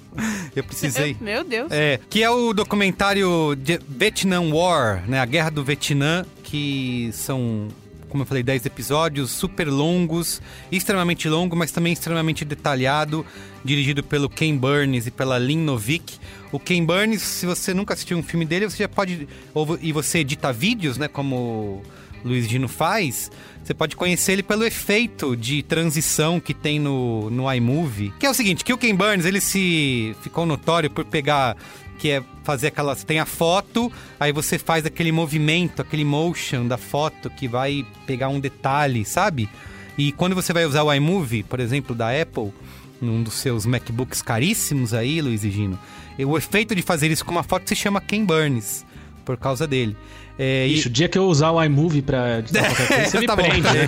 [0.56, 1.16] eu precisei.
[1.20, 1.70] Meu Deus.
[1.70, 5.20] É, que é o documentário de Vietnam War, né?
[5.20, 7.68] A Guerra do Vietnã, que são,
[8.08, 10.40] como eu falei, 10 episódios super longos,
[10.72, 13.24] extremamente longo, mas também extremamente detalhado,
[13.62, 16.18] dirigido pelo Ken Burns e pela Lynn Novick.
[16.52, 19.92] O Ken Burns, se você nunca assistiu um filme dele, você já pode ou, e
[19.92, 21.82] você edita vídeos, né, como o
[22.24, 23.30] Luiz Dino faz,
[23.62, 28.12] você pode conhecer ele pelo efeito de transição que tem no, no iMovie.
[28.18, 31.56] Que é o seguinte, que o Ken Burns, ele se ficou notório por pegar
[31.98, 36.78] que é fazer aquelas tem a foto, aí você faz aquele movimento, aquele motion da
[36.78, 39.50] foto que vai pegar um detalhe, sabe?
[39.98, 42.54] E quando você vai usar o iMovie, por exemplo, da Apple,
[43.02, 45.78] num dos seus MacBooks caríssimos aí, Luiz e Gino,
[46.18, 48.84] o efeito de fazer isso com uma foto se chama Ken Burns,
[49.24, 49.96] por causa dele.
[50.42, 53.18] É, e- Ixi, o dia que eu usar o iMovie pra editar qualquer coisa, você
[53.20, 53.42] me Tá bom.
[53.42, 53.84] prende, né?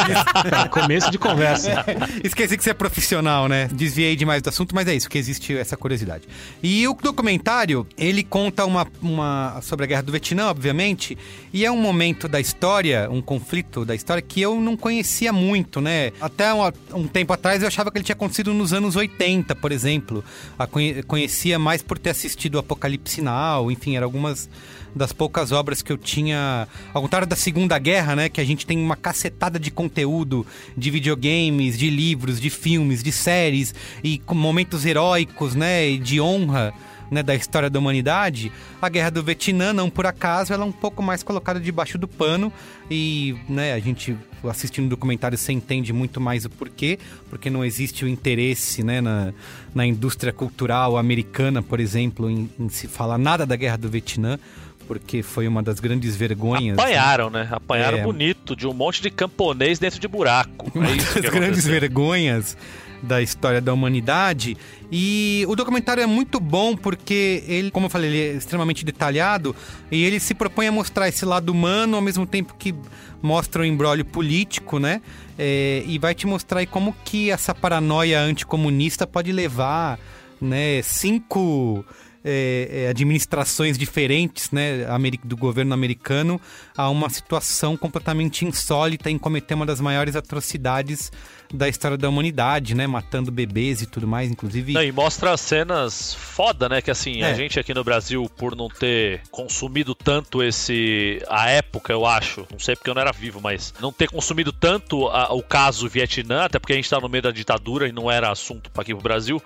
[0.51, 1.83] Pra começo de conversa.
[2.23, 3.69] Esqueci que você é profissional, né?
[3.73, 6.25] Desviei demais do assunto, mas é isso, que existe essa curiosidade.
[6.63, 11.17] E o documentário, ele conta uma, uma sobre a Guerra do Vietnã, obviamente,
[11.55, 15.81] e é um momento da história, um conflito da história que eu não conhecia muito,
[15.81, 16.13] né?
[16.21, 16.61] Até um,
[16.95, 20.23] um tempo atrás eu achava que ele tinha acontecido nos anos 80, por exemplo.
[20.59, 24.51] A conhe- conhecia mais por ter assistido o Apocalipse Now, enfim, eram algumas
[24.95, 26.69] das poucas obras que eu tinha.
[26.93, 28.29] Ao contrário da Segunda Guerra, né?
[28.29, 30.47] Que a gente tem uma cacetada de conteúdo
[30.77, 35.89] de videogames, de livros, de filmes, de séries e com momentos heróicos, né?
[35.89, 36.73] E de honra
[37.13, 38.51] né, da história da humanidade,
[38.81, 42.09] a guerra do Vietnã, não por acaso, ela é um pouco mais colocada debaixo do
[42.09, 42.51] pano
[42.91, 44.17] e né, a gente
[44.49, 46.99] assistindo o documentário você entende muito mais o porquê,
[47.29, 49.31] porque não existe o interesse né, na,
[49.75, 54.39] na indústria cultural americana, por exemplo, em, em se falar nada da guerra do Vietnã
[54.87, 56.79] porque foi uma das grandes vergonhas.
[56.79, 57.49] Apanharam, né?
[57.51, 58.03] Apanharam é...
[58.03, 60.71] bonito de um monte de camponês dentro de buraco.
[60.75, 62.57] Uma é das grandes vergonhas
[63.03, 64.57] da história da humanidade.
[64.91, 69.57] E o documentário é muito bom porque ele, como eu falei, ele é extremamente detalhado
[69.91, 72.75] e ele se propõe a mostrar esse lado humano ao mesmo tempo que
[73.21, 75.01] mostra o embrólio político, né?
[75.39, 79.99] É, e vai te mostrar aí como que essa paranoia anticomunista pode levar,
[80.41, 81.85] né, cinco
[82.25, 84.87] é, é, administrações diferentes né,
[85.25, 86.41] do governo americano
[86.77, 91.11] a uma situação completamente insólita em cometer uma das maiores atrocidades
[91.53, 92.87] da história da humanidade, né?
[92.87, 94.73] Matando bebês e tudo mais, inclusive.
[94.73, 96.81] Não, e mostra cenas foda, né?
[96.81, 97.31] Que assim, é.
[97.31, 101.23] a gente aqui no Brasil, por não ter consumido tanto esse.
[101.29, 104.53] A época, eu acho, não sei porque eu não era vivo, mas não ter consumido
[104.53, 107.93] tanto a, o caso Vietnã, até porque a gente tá no meio da ditadura e
[107.93, 109.43] não era assunto para aqui pro Brasil.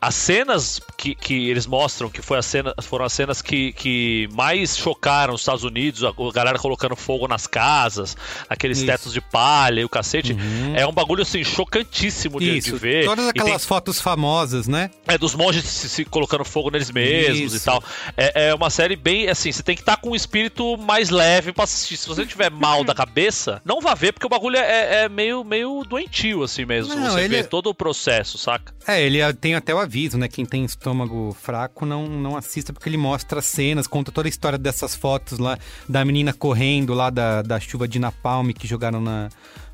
[0.00, 4.28] As cenas que, que eles mostram, que foi a cena, foram as cenas que, que
[4.32, 8.16] mais chocaram os Estados Unidos, a, a galera colocando fogo nas casas,
[8.48, 8.86] aqueles Isso.
[8.86, 10.74] tetos de palha e o cacete, uhum.
[10.76, 13.04] é um bagulho assim chocantíssimo de, de ver.
[13.04, 13.68] Todas aquelas tem...
[13.68, 14.90] fotos famosas, né?
[15.06, 17.56] É, dos monges se, se colocando fogo neles mesmos Isso.
[17.56, 17.82] e tal.
[18.16, 21.10] É, é, uma série bem, assim, você tem que estar tá com um espírito mais
[21.10, 21.96] leve pra assistir.
[21.96, 25.42] Se você tiver mal da cabeça, não vá ver, porque o bagulho é, é meio,
[25.42, 26.94] meio doentio, assim mesmo.
[26.94, 27.28] Não, você ele...
[27.28, 28.72] vê é todo o processo, saca?
[28.86, 30.28] É, ele é, tem até o aviso, né?
[30.28, 34.58] Quem tem estômago fraco não, não assista, porque ele mostra cenas, conta toda a história
[34.58, 35.58] dessas fotos lá
[35.88, 39.30] da menina correndo lá da, da chuva de napalm que jogaram na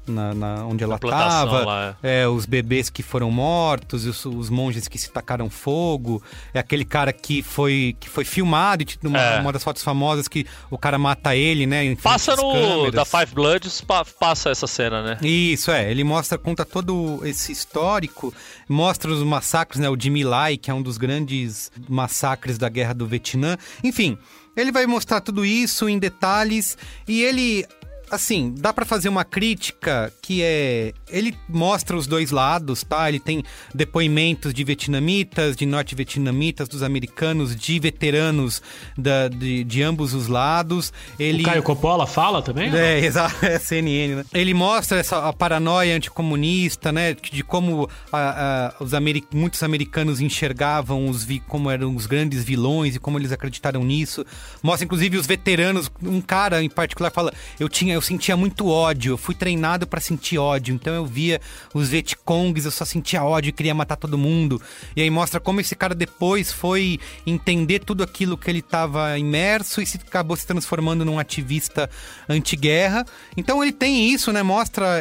[0.07, 2.27] na, na onde ela estava, é.
[2.27, 6.23] os bebês que foram mortos, os, os, monges que se tacaram fogo,
[6.53, 9.41] é aquele cara que foi que foi filmado, uma, é.
[9.41, 11.95] uma das fotos famosas que o cara mata ele, né?
[11.97, 13.83] Passa no da Five Bloods,
[14.19, 15.19] passa essa cena, né?
[15.23, 18.33] Isso é, ele mostra conta todo esse histórico,
[18.69, 19.89] mostra os massacres, né?
[19.89, 24.19] O de Milai, que é um dos grandes massacres da Guerra do Vietnã, enfim.
[24.57, 26.79] Ele vai mostrar tudo isso em detalhes
[27.09, 27.67] e ele
[28.11, 30.93] assim, dá para fazer uma crítica que é.
[31.09, 33.09] Ele mostra os dois lados, tá?
[33.09, 33.43] Ele tem
[33.75, 38.63] depoimentos de vietnamitas, de norte-vietnamitas, dos americanos, de veteranos
[38.97, 40.93] da, de, de ambos os lados.
[41.19, 41.43] Ele...
[41.43, 42.75] O Caio Coppola fala também?
[42.75, 44.25] É, exato, é CNN, né?
[44.33, 47.15] Ele mostra essa a paranoia anticomunista, né?
[47.15, 52.45] De como a, a, os ameri muitos americanos enxergavam os vi como eram os grandes
[52.45, 54.25] vilões e como eles acreditaram nisso.
[54.63, 55.91] Mostra, inclusive, os veteranos.
[56.03, 59.15] Um cara em particular fala: Eu tinha eu sentia muito ódio.
[59.15, 60.75] Eu fui treinado para sentir ódio.
[60.75, 61.41] Então eu via
[61.73, 64.61] os Vietcongs, eu só sentia ódio e queria matar todo mundo.
[64.95, 69.81] E aí mostra como esse cara depois foi entender tudo aquilo que ele estava imerso
[69.81, 71.91] e se acabou se transformando num ativista
[72.29, 73.05] anti-guerra.
[73.37, 74.43] Então ele tem isso, né?
[74.43, 75.01] Mostra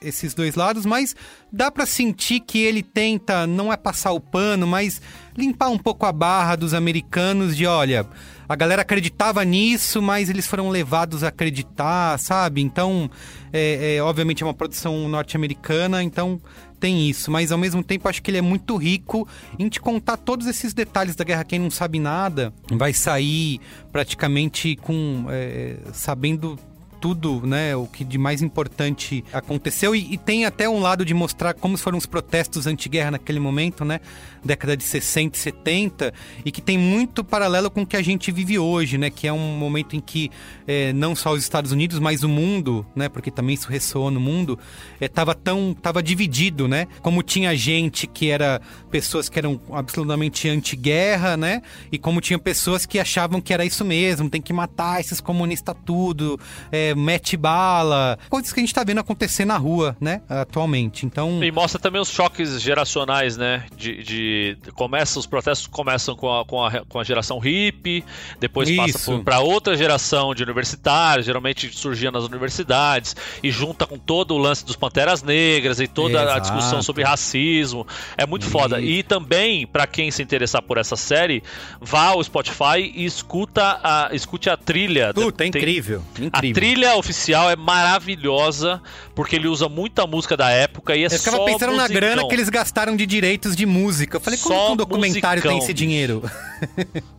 [0.00, 1.14] esses dois lados, mas
[1.52, 5.02] dá para sentir que ele tenta não é passar o pano, mas
[5.36, 8.06] limpar um pouco a barra dos americanos de, olha,
[8.48, 12.60] a galera acreditava nisso, mas eles foram levados a acreditar, sabe?
[12.60, 13.10] Então,
[13.52, 16.40] é, é obviamente é uma produção norte-americana, então
[16.78, 17.30] tem isso.
[17.30, 19.26] Mas ao mesmo tempo acho que ele é muito rico
[19.58, 21.44] em te contar todos esses detalhes da guerra.
[21.44, 26.58] Quem não sabe nada vai sair praticamente com é, sabendo
[27.04, 29.94] tudo, né, o que de mais importante aconteceu.
[29.94, 33.84] E, e, tem até um lado de mostrar como foram os protestos anti-guerra naquele momento,
[33.84, 34.00] né,
[34.42, 36.14] década de 60 e 70
[36.46, 39.32] e que tem muito paralelo com o que a gente vive hoje, né, que é
[39.32, 40.30] um momento em que
[40.66, 44.18] é, não só os Estados Unidos, mas o mundo, né, porque também isso ressoou no
[44.18, 44.58] mundo,
[44.98, 50.48] estava é, tão, tava dividido, né, como tinha gente que era pessoas que eram absolutamente
[50.48, 51.60] anti-guerra, né,
[51.92, 55.74] e como tinha pessoas que achavam que era isso mesmo, tem que matar esses comunistas
[55.84, 56.40] tudo,
[56.72, 61.06] é, mete bala, coisas que a gente tá vendo acontecer na rua, né, atualmente.
[61.06, 61.42] Então.
[61.42, 63.64] E mostra também os choques geracionais, né?
[63.76, 64.02] De.
[64.02, 68.04] de começa, os protestos começam com a, com a, com a geração hippie,
[68.40, 68.78] depois Isso.
[68.78, 74.38] passa para outra geração de universitários, geralmente surgia nas universidades, e junta com todo o
[74.38, 76.30] lance dos Panteras Negras e toda Exato.
[76.30, 77.86] a discussão sobre racismo.
[78.16, 78.80] É muito foda.
[78.80, 81.42] E também, para quem se interessar por essa série,
[81.80, 85.12] vá ao Spotify e escuta a, escute a trilha.
[85.14, 86.02] Puta, é incrível.
[86.18, 86.30] incrível.
[86.32, 88.80] A trilha trilha oficial é maravilhosa,
[89.14, 91.94] porque ele usa muita música da época e é Eu ficava só pensando na musicão.
[92.00, 94.16] grana que eles gastaram de direitos de música.
[94.16, 96.22] Eu falei, como Só que um documentário musicão, tem esse dinheiro?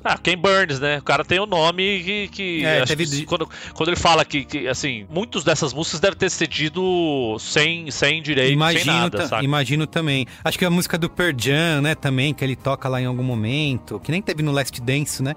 [0.03, 0.99] Ah, Ken Burns, né?
[0.99, 2.27] O cara tem o nome que.
[2.29, 6.17] que É, teve que quando, quando ele fala que, que, assim, muitos dessas músicas devem
[6.17, 9.43] ter cedido sem, sem direito, sem Imagino, nada, ta- saca?
[9.43, 10.27] imagino também.
[10.43, 13.23] Acho que a música do Pearl Jam, né, também, que ele toca lá em algum
[13.23, 15.35] momento, que nem teve no Last Dance, né?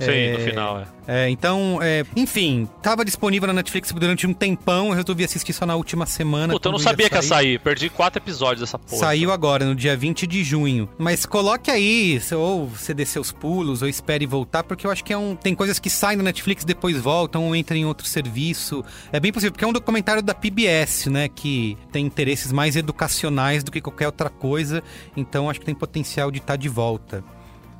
[0.00, 0.84] Sim, É, no final, é.
[1.12, 5.66] É, então, é, enfim, tava disponível na Netflix durante um tempão, eu resolvi assistir só
[5.66, 6.52] na última semana.
[6.52, 7.58] Puta, eu não sabia que ia sair.
[7.58, 9.00] Perdi quatro episódios dessa porra.
[9.00, 10.88] Saiu agora, no dia 20 de junho.
[10.96, 15.12] Mas coloque aí, ou você descer os pulos, ou espere voltar, porque eu acho que
[15.12, 15.34] é um.
[15.34, 18.84] Tem coisas que saem da Netflix, depois voltam, ou entram em outro serviço.
[19.10, 21.28] É bem possível, porque é um documentário da PBS, né?
[21.28, 24.80] Que tem interesses mais educacionais do que qualquer outra coisa.
[25.16, 27.24] Então acho que tem potencial de estar de volta.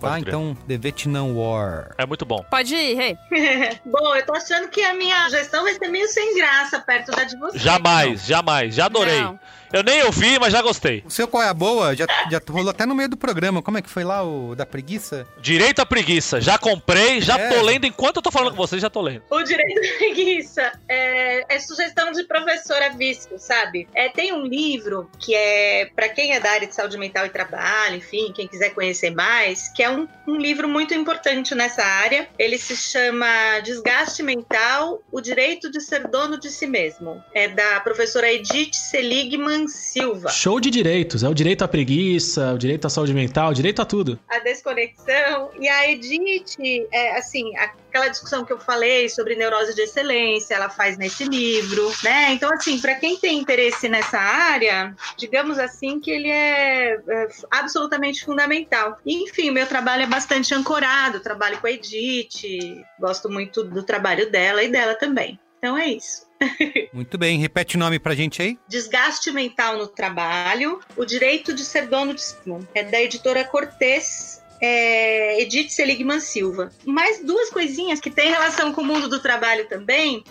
[0.01, 0.21] Pode Tá?
[0.21, 0.29] crer.
[0.29, 1.95] Então, The Vietnam War.
[1.99, 2.45] É muito bom.
[2.51, 3.19] Pode ir, Rei.
[3.85, 7.25] Bom, eu tô achando que a minha sugestão vai ser meio sem graça perto da
[7.25, 7.63] de vocês.
[7.63, 8.75] Jamais, jamais.
[8.75, 9.21] Já adorei.
[9.21, 9.39] Não.
[9.73, 11.01] Eu nem ouvi, mas já gostei.
[11.07, 11.95] O seu qual é a boa?
[11.95, 13.63] Já, já rolou até no meio do programa.
[13.63, 15.25] Como é que foi lá o da preguiça?
[15.41, 16.41] Direito à preguiça.
[16.41, 17.49] Já comprei, já É.
[17.51, 17.87] tô lendo.
[17.87, 19.23] Enquanto eu tô falando com vocês, já tô lendo.
[19.31, 23.87] O direito à preguiça é, é sugestão de professora Visco, sabe?
[23.95, 27.29] É, tem um livro que é para quem é da área de saúde mental e
[27.31, 32.29] trabalho, enfim, quem quiser conhecer mais, que é um, um livro muito importante nessa área.
[32.39, 37.23] Ele se chama Desgaste Mental: O Direito de Ser Dono de Si Mesmo.
[37.35, 40.29] É da professora Edith Seligman Silva.
[40.31, 41.23] Show de direitos.
[41.23, 44.19] É o direito à preguiça, o direito à saúde mental, o direito a tudo.
[44.29, 45.51] a desconexão.
[45.59, 46.57] E a Edith,
[46.93, 47.53] é, assim,
[47.91, 52.33] aquela discussão que eu falei sobre neurose de excelência, ela faz nesse livro, né?
[52.33, 58.25] Então, assim, para quem tem interesse nessa área, digamos assim que ele é, é absolutamente
[58.25, 58.97] fundamental.
[59.05, 63.83] E, enfim, o meu trabalho é bastante ancorado, trabalho com a Edith, gosto muito do
[63.83, 65.39] trabalho dela e dela também.
[65.59, 66.27] Então é isso.
[66.95, 68.59] Muito bem, repete o nome pra gente aí.
[68.67, 72.37] Desgaste mental no trabalho, o direito de ser dono de si.
[72.75, 74.40] É da editora Cortez.
[74.61, 76.71] É, Edith Seligman Silva.
[76.85, 80.23] Mais duas coisinhas que têm relação com o mundo do trabalho também.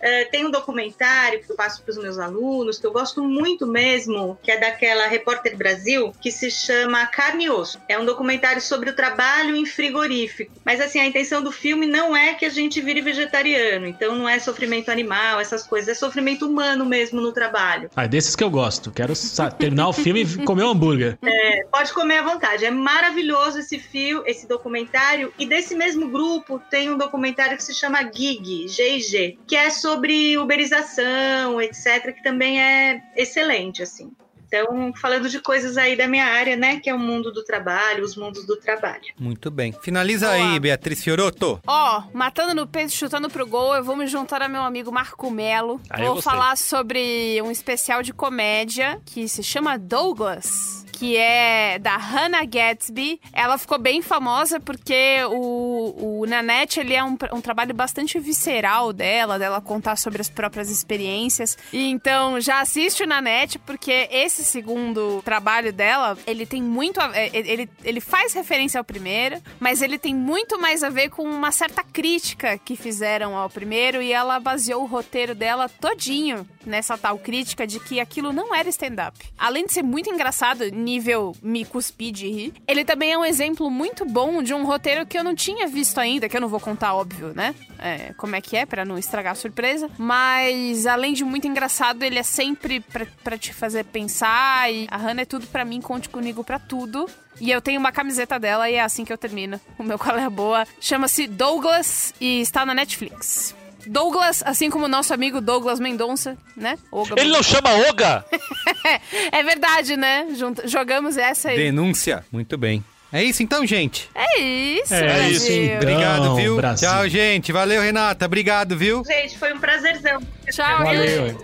[0.00, 3.66] É, tem um documentário que eu passo para os meus alunos, que eu gosto muito
[3.66, 7.78] mesmo, que é daquela Repórter Brasil, que se chama Carne e Osso.
[7.88, 10.52] É um documentário sobre o trabalho em frigorífico.
[10.64, 14.28] Mas assim, a intenção do filme não é que a gente vire vegetariano, então não
[14.28, 17.90] é sofrimento animal, essas coisas, é sofrimento humano mesmo no trabalho.
[17.94, 18.90] Ah, é desses que eu gosto.
[18.90, 19.12] Quero
[19.58, 21.18] terminar o filme e comer um hambúrguer.
[21.22, 22.64] É, pode comer à vontade.
[22.64, 25.32] É maravilhoso esse fio, esse documentário.
[25.38, 29.89] E desse mesmo grupo tem um documentário que se chama Gig, GIG, que é sobre
[30.36, 34.12] uberização, etc, que também é excelente, assim.
[34.52, 38.04] Então, falando de coisas aí da minha área, né, que é o mundo do trabalho,
[38.04, 39.04] os mundos do trabalho.
[39.16, 39.72] Muito bem.
[39.80, 40.52] Finaliza Boa.
[40.52, 41.60] aí, Beatriz Fioroto.
[41.64, 45.30] Ó, matando no peito, chutando pro gol, eu vou me juntar a meu amigo Marco
[45.30, 45.80] Melo.
[45.96, 50.80] Eu vou falar sobre um especial de comédia que se chama Douglas.
[50.92, 53.22] Que é da Hannah Gatsby.
[53.32, 58.92] Ela ficou bem famosa porque o, o Nanette ele é um, um trabalho bastante visceral
[58.92, 61.56] dela, dela contar sobre as próprias experiências.
[61.72, 67.00] E então já assiste o Nanette, porque esse segundo trabalho dela, ele tem muito.
[67.00, 71.10] A, é, ele, ele faz referência ao primeiro, mas ele tem muito mais a ver
[71.10, 76.46] com uma certa crítica que fizeram ao primeiro e ela baseou o roteiro dela todinho
[76.64, 79.18] nessa tal crítica de que aquilo não era stand-up.
[79.38, 83.70] Além de ser muito engraçado, nível me cuspir de rir, ele também é um exemplo
[83.70, 86.60] muito bom de um roteiro que eu não tinha visto ainda, que eu não vou
[86.60, 87.54] contar, óbvio, né?
[87.78, 89.88] É, como é que é, pra não estragar a surpresa.
[89.96, 92.80] Mas, além de muito engraçado, ele é sempre
[93.24, 94.29] pra te fazer pensar.
[94.70, 97.08] E a Hannah é tudo pra mim, conte comigo pra tudo.
[97.40, 99.60] E eu tenho uma camiseta dela e é assim que eu termino.
[99.78, 100.66] O meu qual é a boa.
[100.80, 103.54] Chama-se Douglas e está na Netflix.
[103.86, 106.78] Douglas, assim como o nosso amigo Douglas Mendonça, né?
[106.92, 108.24] Olga Ele não chama Oga?
[109.32, 110.26] É verdade, né?
[110.64, 111.56] Jogamos essa aí.
[111.56, 112.24] Denúncia.
[112.30, 112.84] Muito bem.
[113.12, 114.08] É isso então, gente.
[114.14, 115.30] É isso, É Brasil.
[115.30, 115.76] isso, então.
[115.76, 116.56] Obrigado, viu?
[116.56, 116.88] Brasil.
[116.88, 117.52] Tchau, gente.
[117.52, 118.26] Valeu, Renata.
[118.26, 119.02] Obrigado, viu?
[119.04, 120.20] Gente, foi um prazerzão.
[120.50, 120.84] Tchau.
[120.84, 121.26] Valeu.
[121.28, 121.36] hein?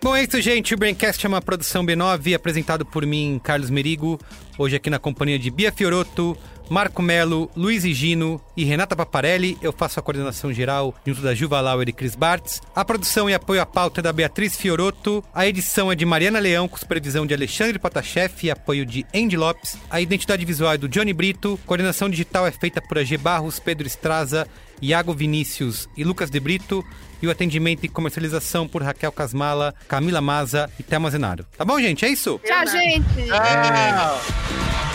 [0.00, 0.74] Bom, é isso, gente.
[0.74, 4.18] O Braincast é uma produção B9, apresentado por mim, Carlos Merigo.
[4.56, 6.38] Hoje aqui na companhia de Bia Fioroto,
[6.70, 9.58] Marco Melo, Luiz Higino e Renata Paparelli.
[9.60, 12.62] Eu faço a coordenação geral junto da Juva Lauer e Cris Bartz.
[12.76, 15.22] A produção e apoio à pauta é da Beatriz Fioroto.
[15.34, 19.36] A edição é de Mariana Leão, com supervisão de Alexandre Potashev e apoio de Andy
[19.36, 19.76] Lopes.
[19.90, 21.58] A identidade visual é do Johnny Brito.
[21.66, 24.46] Coordenação digital é feita por AG Barros, Pedro Estraza,
[24.80, 26.84] Iago Vinícius e Lucas de Brito.
[27.20, 31.44] E o atendimento e comercialização por Raquel Casmala, Camila Maza e Thelma Zenaro.
[31.56, 32.04] Tá bom, gente?
[32.04, 32.40] É isso?
[32.44, 33.30] Tchau, gente.
[33.32, 34.87] Ah!